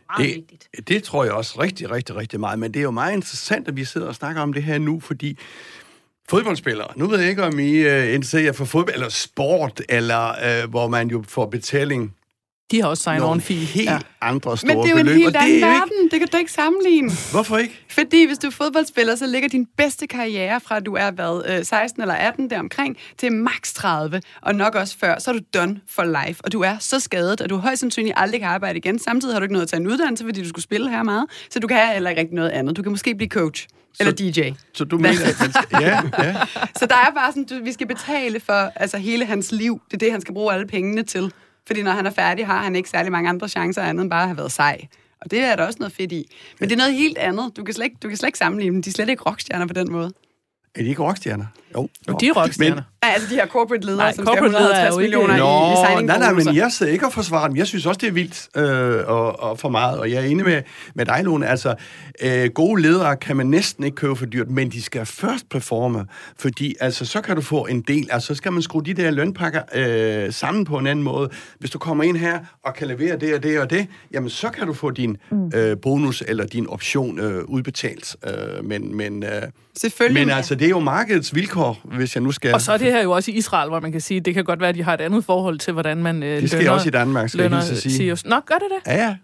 meget 0.08 0.28
det, 0.28 0.36
vigtigt. 0.36 0.88
Det 0.88 1.02
tror 1.02 1.24
jeg 1.24 1.32
også 1.32 1.60
rigtig, 1.60 1.90
rigtig, 1.90 2.16
rigtig 2.16 2.40
meget. 2.40 2.58
Men 2.58 2.74
det 2.74 2.80
er 2.80 2.84
jo 2.84 2.90
meget 2.90 3.12
interessant, 3.12 3.68
at 3.68 3.76
vi 3.76 3.84
sidder 3.84 4.06
og 4.06 4.14
snakker 4.14 4.42
om 4.42 4.52
det 4.52 4.62
her 4.62 4.78
nu, 4.78 5.00
fordi 5.00 5.38
fodboldspillere, 6.30 6.88
nu 6.96 7.06
ved 7.06 7.20
jeg 7.20 7.28
ikke, 7.28 7.42
om 7.42 7.58
I 7.58 7.86
uh, 7.86 8.14
interesserer 8.14 8.52
for 8.52 8.64
fodbold, 8.64 8.94
eller 8.94 9.08
sport, 9.08 9.82
eller 9.88 10.62
uh, 10.64 10.70
hvor 10.70 10.88
man 10.88 11.08
jo 11.08 11.24
får 11.28 11.46
betaling 11.46 12.16
de 12.70 12.80
har 12.80 12.88
også 12.88 13.02
signet 13.02 13.28
on 13.28 13.40
fee. 13.40 13.56
helt 13.56 13.90
ja. 13.90 13.98
andre 14.20 14.58
store 14.58 14.74
Men 14.74 14.82
det 14.82 14.90
er 14.90 14.90
jo 14.90 14.96
beløb, 14.96 15.16
en 15.16 15.22
helt 15.22 15.36
og 15.36 15.42
anden 15.42 15.54
det 15.54 15.62
verden. 15.62 15.92
Ikke... 16.02 16.10
Det 16.10 16.20
kan 16.20 16.28
du 16.32 16.36
ikke 16.36 16.52
sammenligne. 16.52 17.10
Hvorfor 17.32 17.56
ikke? 17.58 17.84
Fordi 17.90 18.26
hvis 18.26 18.38
du 18.38 18.46
er 18.46 18.50
fodboldspiller, 18.50 19.16
så 19.16 19.26
ligger 19.26 19.48
din 19.48 19.66
bedste 19.76 20.06
karriere 20.06 20.60
fra 20.60 20.80
du 20.80 20.94
er 20.94 21.10
hvad, 21.10 21.64
16 21.64 22.02
eller 22.02 22.14
18 22.14 22.50
deromkring 22.50 22.96
til 23.18 23.32
max 23.32 23.74
30, 23.74 24.20
og 24.42 24.54
nok 24.54 24.74
også 24.74 24.98
før, 24.98 25.18
så 25.18 25.30
er 25.30 25.34
du 25.34 25.40
done 25.54 25.80
for 25.88 26.26
life. 26.26 26.44
Og 26.44 26.52
du 26.52 26.60
er 26.60 26.76
så 26.80 27.00
skadet, 27.00 27.40
at 27.40 27.50
du 27.50 27.56
højst 27.56 27.80
sandsynligt 27.80 28.14
aldrig 28.16 28.40
kan 28.40 28.48
arbejde 28.48 28.78
igen. 28.78 28.98
Samtidig 28.98 29.34
har 29.34 29.40
du 29.40 29.44
ikke 29.44 29.52
noget 29.52 29.66
at 29.66 29.70
tage 29.70 29.80
en 29.80 29.86
uddannelse, 29.86 30.24
fordi 30.24 30.42
du 30.42 30.48
skulle 30.48 30.62
spille 30.62 30.90
her 30.90 31.02
meget. 31.02 31.26
Så 31.50 31.58
du 31.58 31.66
kan 31.66 31.92
heller 31.92 32.10
ikke 32.10 32.20
rigtig 32.20 32.34
noget 32.34 32.50
andet. 32.50 32.76
Du 32.76 32.82
kan 32.82 32.92
måske 32.92 33.14
blive 33.14 33.28
coach. 33.28 33.66
Eller 34.00 34.12
DJ. 34.12 34.50
Så 34.74 34.84
du 34.84 34.96
mener, 34.96 35.10
at 35.10 35.36
man 35.40 35.52
skal, 35.52 35.66
ja, 35.80 36.00
ja. 36.24 36.36
Så 36.80 36.86
der 36.86 36.96
er 36.96 37.10
bare 37.14 37.32
sådan, 37.32 37.44
du, 37.44 37.64
vi 37.64 37.72
skal 37.72 37.86
betale 37.86 38.40
for 38.40 38.72
altså, 38.76 38.98
hele 38.98 39.24
hans 39.26 39.52
liv. 39.52 39.80
Det 39.86 39.94
er 39.94 39.98
det, 39.98 40.12
han 40.12 40.20
skal 40.20 40.34
bruge 40.34 40.54
alle 40.54 40.66
pengene 40.66 41.02
til. 41.02 41.32
Fordi 41.66 41.82
når 41.82 41.90
han 41.90 42.06
er 42.06 42.10
færdig, 42.10 42.46
har 42.46 42.62
han 42.62 42.76
ikke 42.76 42.88
særlig 42.90 43.12
mange 43.12 43.28
andre 43.28 43.48
chancer 43.48 43.82
andet 43.82 44.02
end 44.02 44.10
bare 44.10 44.22
at 44.22 44.28
have 44.28 44.36
været 44.36 44.52
sej. 44.52 44.86
Og 45.20 45.30
det 45.30 45.38
er 45.38 45.56
der 45.56 45.66
også 45.66 45.76
noget 45.78 45.92
fedt 45.92 46.12
i. 46.12 46.30
Men 46.60 46.68
det 46.68 46.74
er 46.74 46.78
noget 46.78 46.94
helt 46.94 47.18
andet. 47.18 47.56
Du 47.56 47.64
kan 47.64 47.74
slet 47.74 47.84
ikke, 47.84 47.96
du 48.02 48.08
kan 48.08 48.16
slet 48.16 48.28
ikke 48.28 48.38
sammenligne 48.38 48.74
dem. 48.74 48.82
De 48.82 48.90
er 48.90 48.92
slet 48.92 49.08
ikke 49.08 49.22
rockstjerner 49.22 49.66
på 49.66 49.72
den 49.72 49.92
måde. 49.92 50.12
Er 50.74 50.82
de 50.82 50.88
ikke 50.88 51.02
rockstjerner? 51.02 51.46
Jo. 51.74 51.88
jo. 52.08 52.16
De 52.20 52.28
er 52.28 52.32
rockstjerner. 52.32 52.74
Men, 52.74 52.84
nej, 53.06 53.14
altså 53.14 53.30
de 53.30 53.34
her 53.34 53.46
corporate 53.46 53.86
ledere, 53.86 54.02
nej, 54.02 54.12
som 54.12 54.24
corporate 54.24 54.52
skal 54.52 54.62
have 54.62 54.88
150 54.88 55.00
millioner 55.00 55.36
Nå, 55.36 55.70
i, 55.70 55.72
i 55.72 55.86
signing 55.86 56.06
Nej, 56.06 56.18
nej, 56.18 56.32
men 56.32 56.56
jeg 56.56 56.72
sidder 56.72 56.92
ikke 56.92 57.06
og 57.06 57.12
forsvarer 57.12 57.48
dem. 57.48 57.56
Jeg 57.56 57.66
synes 57.66 57.86
også, 57.86 57.98
det 57.98 58.08
er 58.08 58.12
vildt 58.12 58.48
øh, 58.56 59.04
og, 59.06 59.40
og 59.40 59.58
for 59.58 59.68
meget. 59.68 59.98
Og 59.98 60.10
jeg 60.10 60.22
er 60.22 60.26
enig 60.26 60.44
med, 60.44 60.62
med 60.94 61.06
dig, 61.06 61.20
Lone. 61.24 61.46
Altså, 61.46 61.74
øh, 62.22 62.50
gode 62.50 62.82
ledere 62.82 63.16
kan 63.16 63.36
man 63.36 63.46
næsten 63.46 63.84
ikke 63.84 63.94
købe 63.94 64.16
for 64.16 64.26
dyrt, 64.26 64.50
men 64.50 64.70
de 64.70 64.82
skal 64.82 65.06
først 65.06 65.48
performe. 65.48 66.06
Fordi 66.38 66.74
altså, 66.80 67.04
så 67.04 67.20
kan 67.20 67.36
du 67.36 67.42
få 67.42 67.66
en 67.66 67.80
del. 67.80 68.08
Altså, 68.10 68.26
så 68.26 68.34
skal 68.34 68.52
man 68.52 68.62
skrue 68.62 68.82
de 68.82 68.94
der 68.94 69.10
lønpakker 69.10 69.62
øh, 69.74 70.32
sammen 70.32 70.64
på 70.64 70.78
en 70.78 70.86
anden 70.86 71.02
måde. 71.02 71.28
Hvis 71.58 71.70
du 71.70 71.78
kommer 71.78 72.04
ind 72.04 72.16
her 72.16 72.38
og 72.64 72.74
kan 72.74 72.88
levere 72.88 73.16
det 73.16 73.34
og 73.34 73.42
det 73.42 73.60
og 73.60 73.70
det, 73.70 73.86
jamen 74.12 74.30
så 74.30 74.50
kan 74.50 74.66
du 74.66 74.72
få 74.72 74.90
din 74.90 75.16
øh, 75.54 75.76
bonus 75.82 76.22
eller 76.28 76.46
din 76.46 76.66
option 76.68 77.20
øh, 77.20 77.44
udbetalt. 77.44 78.16
Øh, 78.26 78.64
men, 78.64 78.96
men, 78.96 79.22
øh, 79.22 79.42
Selvfølgelig. 79.76 80.26
men 80.26 80.36
altså, 80.36 80.54
det 80.54 80.64
er 80.64 80.68
jo 80.68 80.80
markedets 80.80 81.34
vilkår, 81.34 81.80
hvis 81.84 82.14
jeg 82.14 82.22
nu 82.22 82.32
skal... 82.32 82.54
Og 82.54 82.60
så 82.60 82.72
er 82.72 82.76
det 82.76 82.92
her 82.96 83.02
jo 83.02 83.10
også 83.10 83.30
i 83.30 83.34
Israel, 83.34 83.68
hvor 83.68 83.80
man 83.80 83.92
kan 83.92 84.00
sige, 84.00 84.20
det 84.20 84.34
kan 84.34 84.44
godt 84.44 84.60
være, 84.60 84.68
at 84.68 84.74
de 84.74 84.82
har 84.82 84.94
et 84.94 85.00
andet 85.00 85.24
forhold 85.24 85.58
til, 85.58 85.72
hvordan 85.72 85.96
man 85.96 86.22
øh, 86.22 86.40
Det 86.40 86.50
sker 86.50 86.58
lønner, 86.58 86.72
også 86.72 86.88
i 86.88 86.90
Danmark, 86.90 87.28
skal 87.28 87.40
jeg 87.40 87.50
lønner 87.50 87.58
at 87.72 87.78
sige. 87.78 87.94
CEOs. 87.96 88.24
Nå, 88.24 88.40
gør 88.46 88.54
det 88.54 88.66
det? 88.70 88.92
Ja, 88.92 89.04
ja. 89.06 89.16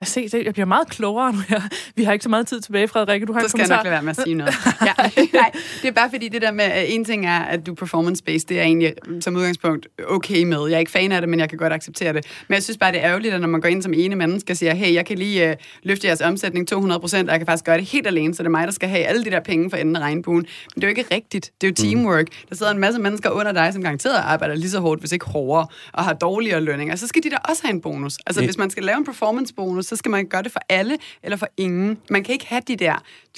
Jeg, 0.00 0.08
se, 0.08 0.28
det, 0.28 0.44
jeg 0.44 0.52
bliver 0.52 0.66
meget 0.66 0.88
klogere 0.88 1.32
nu. 1.36 1.38
her. 1.48 1.60
Vi 1.96 2.04
har 2.04 2.12
ikke 2.12 2.22
så 2.22 2.28
meget 2.28 2.46
tid 2.46 2.60
tilbage, 2.60 2.88
Frederikke. 2.88 3.26
Du 3.26 3.32
har 3.32 3.40
så 3.40 3.44
en 3.44 3.48
skal 3.48 3.58
jeg 3.60 3.66
kommentar. 3.68 3.76
nok 3.76 3.84
lade 3.84 3.92
være 3.92 4.02
med 4.02 4.10
at 4.10 4.22
sige 4.24 4.34
noget. 4.34 4.54
ja, 4.88 5.22
nej, 5.40 5.50
det 5.82 5.88
er 5.88 5.92
bare 5.92 6.10
fordi 6.10 6.28
det 6.28 6.42
der 6.42 6.52
med, 6.52 6.64
at 6.64 6.94
en 6.94 7.04
ting 7.04 7.26
er, 7.26 7.38
at 7.38 7.66
du 7.66 7.72
er 7.72 7.74
performance-based, 7.76 8.46
det 8.48 8.58
er 8.58 8.62
egentlig 8.62 8.92
som 9.20 9.36
udgangspunkt 9.36 9.88
okay 10.08 10.44
med. 10.44 10.66
Jeg 10.68 10.74
er 10.74 10.78
ikke 10.78 10.90
fan 10.90 11.12
af 11.12 11.20
det, 11.20 11.28
men 11.30 11.40
jeg 11.40 11.48
kan 11.48 11.58
godt 11.58 11.72
acceptere 11.72 12.12
det. 12.12 12.26
Men 12.48 12.54
jeg 12.54 12.62
synes 12.62 12.78
bare, 12.78 12.92
det 12.92 13.00
er 13.04 13.08
ærgerligt, 13.10 13.34
at 13.34 13.40
når 13.40 13.48
man 13.48 13.60
går 13.60 13.68
ind 13.68 13.82
som 13.82 13.92
ene 13.94 14.16
menneske 14.16 14.52
og 14.52 14.56
siger, 14.56 14.74
hey, 14.74 14.94
jeg 14.94 15.06
kan 15.06 15.18
lige 15.18 15.48
uh, 15.50 15.54
løfte 15.82 16.06
jeres 16.06 16.20
omsætning 16.20 16.68
200 16.68 17.00
procent, 17.00 17.28
og 17.28 17.32
jeg 17.32 17.40
kan 17.40 17.46
faktisk 17.46 17.64
gøre 17.64 17.76
det 17.78 17.84
helt 17.84 18.06
alene, 18.06 18.34
så 18.34 18.42
det 18.42 18.46
er 18.46 18.50
mig, 18.50 18.66
der 18.66 18.72
skal 18.72 18.88
have 18.88 19.04
alle 19.04 19.24
de 19.24 19.30
der 19.30 19.40
penge 19.40 19.70
for 19.70 19.76
enden 19.76 19.96
af 19.96 20.00
regnbuen. 20.00 20.36
Men 20.36 20.46
det 20.74 20.84
er 20.84 20.88
jo 20.92 20.96
ikke 20.98 21.14
rigtigt. 21.14 21.50
Det 21.60 21.66
er 21.66 21.70
jo 21.70 21.88
teamwork. 21.88 22.26
Der 22.48 22.54
sidder 22.54 22.72
en 22.72 22.78
masse 22.78 23.00
mennesker 23.00 23.30
under 23.30 23.52
dig, 23.52 23.70
som 23.72 23.82
garanteret 23.82 24.16
arbejder 24.16 24.54
lige 24.54 24.70
så 24.70 24.80
hårdt, 24.80 25.00
hvis 25.00 25.12
ikke 25.12 25.26
hårdere, 25.26 25.66
og 25.92 26.04
har 26.04 26.12
dårligere 26.12 26.60
lønninger. 26.60 26.96
Så 26.96 27.06
skal 27.06 27.22
de 27.22 27.30
da 27.30 27.36
også 27.48 27.62
have 27.64 27.74
en 27.74 27.80
bonus. 27.80 28.18
Altså, 28.26 28.44
hvis 28.44 28.58
man 28.58 28.70
skal 28.70 28.82
lave 28.82 28.98
en 28.98 29.04
performance-bonus, 29.04 29.89
så 29.90 29.96
skal 29.96 30.10
man 30.10 30.26
gøre 30.26 30.42
det 30.42 30.52
for 30.52 30.60
alle 30.68 30.98
eller 31.22 31.36
for 31.36 31.48
ingen. 31.56 31.98
Man 32.10 32.24
kan 32.24 32.32
ikke 32.32 32.46
have 32.46 32.62
de 32.68 32.76
der 32.76 32.94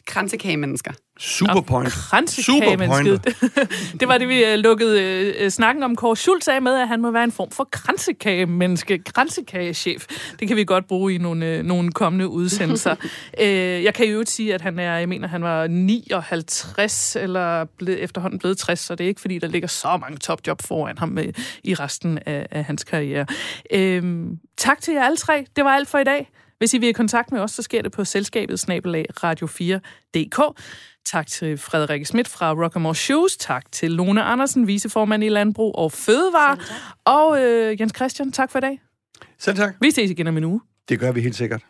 kransekage-mennesker. 0.07 0.93
Superpoint. 1.19 1.93
Kransekagemennesket. 1.93 3.25
det 4.01 4.09
var 4.09 4.19
det, 4.19 4.29
vi 4.29 4.45
uh, 4.45 4.55
lukkede 4.55 5.35
uh, 5.43 5.49
snakken 5.49 5.83
om 5.83 5.97
Kåre 5.97 6.17
Schultz 6.17 6.49
af 6.49 6.63
med, 6.63 6.75
at 6.75 6.89
han 6.89 7.01
må 7.03 7.11
være 7.11 7.25
en 7.25 7.33
form 7.33 7.51
for 7.51 7.65
kransekagemenneske, 7.65 8.99
kransekagechef. 8.99 10.07
Det 10.41 10.49
kan 10.49 10.57
vi 10.57 10.65
godt 10.65 10.89
bruge 10.89 11.15
i 11.15 11.19
nogle, 11.19 11.59
uh, 11.59 11.67
nogle 11.67 11.93
kommende 11.93 12.29
udsendelser. 12.29 12.97
uh, 13.39 13.45
jeg 13.87 13.95
kan 13.95 14.07
jo 14.07 14.19
ikke 14.21 14.31
sige, 14.31 14.55
at 14.55 14.61
han 14.61 14.79
er, 14.79 14.99
jeg 14.99 15.09
mener, 15.09 15.29
han 15.29 15.43
var 15.43 15.67
59 15.67 17.17
eller 17.17 17.65
ble, 17.65 17.99
efterhånden 17.99 18.39
blevet 18.39 18.59
60, 18.59 18.81
så 18.81 18.95
det 18.95 19.05
er 19.05 19.09
ikke, 19.09 19.21
fordi 19.21 19.39
der 19.39 19.49
ligger 19.49 19.69
så 19.69 19.97
mange 20.01 20.19
topjob 20.19 20.63
foran 20.63 20.99
ham 20.99 21.19
i 21.65 21.75
resten 21.75 22.19
af, 22.27 22.47
af 22.51 22.65
hans 22.65 22.85
karriere. 22.85 23.27
Uh, 23.75 24.37
tak 24.57 24.81
til 24.81 24.95
jer 24.95 25.05
alle 25.05 25.17
tre. 25.17 25.47
Det 25.57 25.65
var 25.65 25.71
alt 25.71 25.89
for 25.89 25.99
i 25.99 26.05
dag. 26.05 26.31
Hvis 26.63 26.75
I 26.75 26.79
vil 26.79 26.89
i 26.89 26.93
kontakt 26.93 27.33
med 27.33 27.41
os, 27.41 27.51
så 27.51 27.63
sker 27.63 27.83
det 27.83 27.93
på 27.93 28.05
selskabet 28.05 28.61
snabelag 28.61 29.07
radio4.dk. 29.25 30.63
Tak 31.05 31.27
til 31.27 31.59
Frederikke 31.59 32.07
Schmidt 32.07 32.29
fra 32.29 32.53
Rockamore 32.53 32.95
Shoes. 32.95 33.37
Tak 33.37 33.73
til 33.73 33.91
Lone 33.91 34.23
Andersen, 34.23 34.67
viceformand 34.67 35.25
i 35.25 35.29
Landbrug 35.29 35.75
og 35.75 35.93
Fødevare. 35.93 36.57
Og 37.05 37.43
øh, 37.43 37.81
Jens 37.81 37.93
Christian, 37.97 38.33
tak 38.33 38.51
for 38.51 38.59
i 38.59 38.61
dag. 38.61 38.81
Selv 39.39 39.57
tak. 39.57 39.75
Vi 39.81 39.91
ses 39.91 40.11
igen 40.11 40.27
om 40.27 40.37
en 40.37 40.45
uge. 40.45 40.61
Det 40.89 41.01
gør 41.01 41.13
vi 41.13 41.21
helt 41.21 41.37
sikkert. 41.37 41.63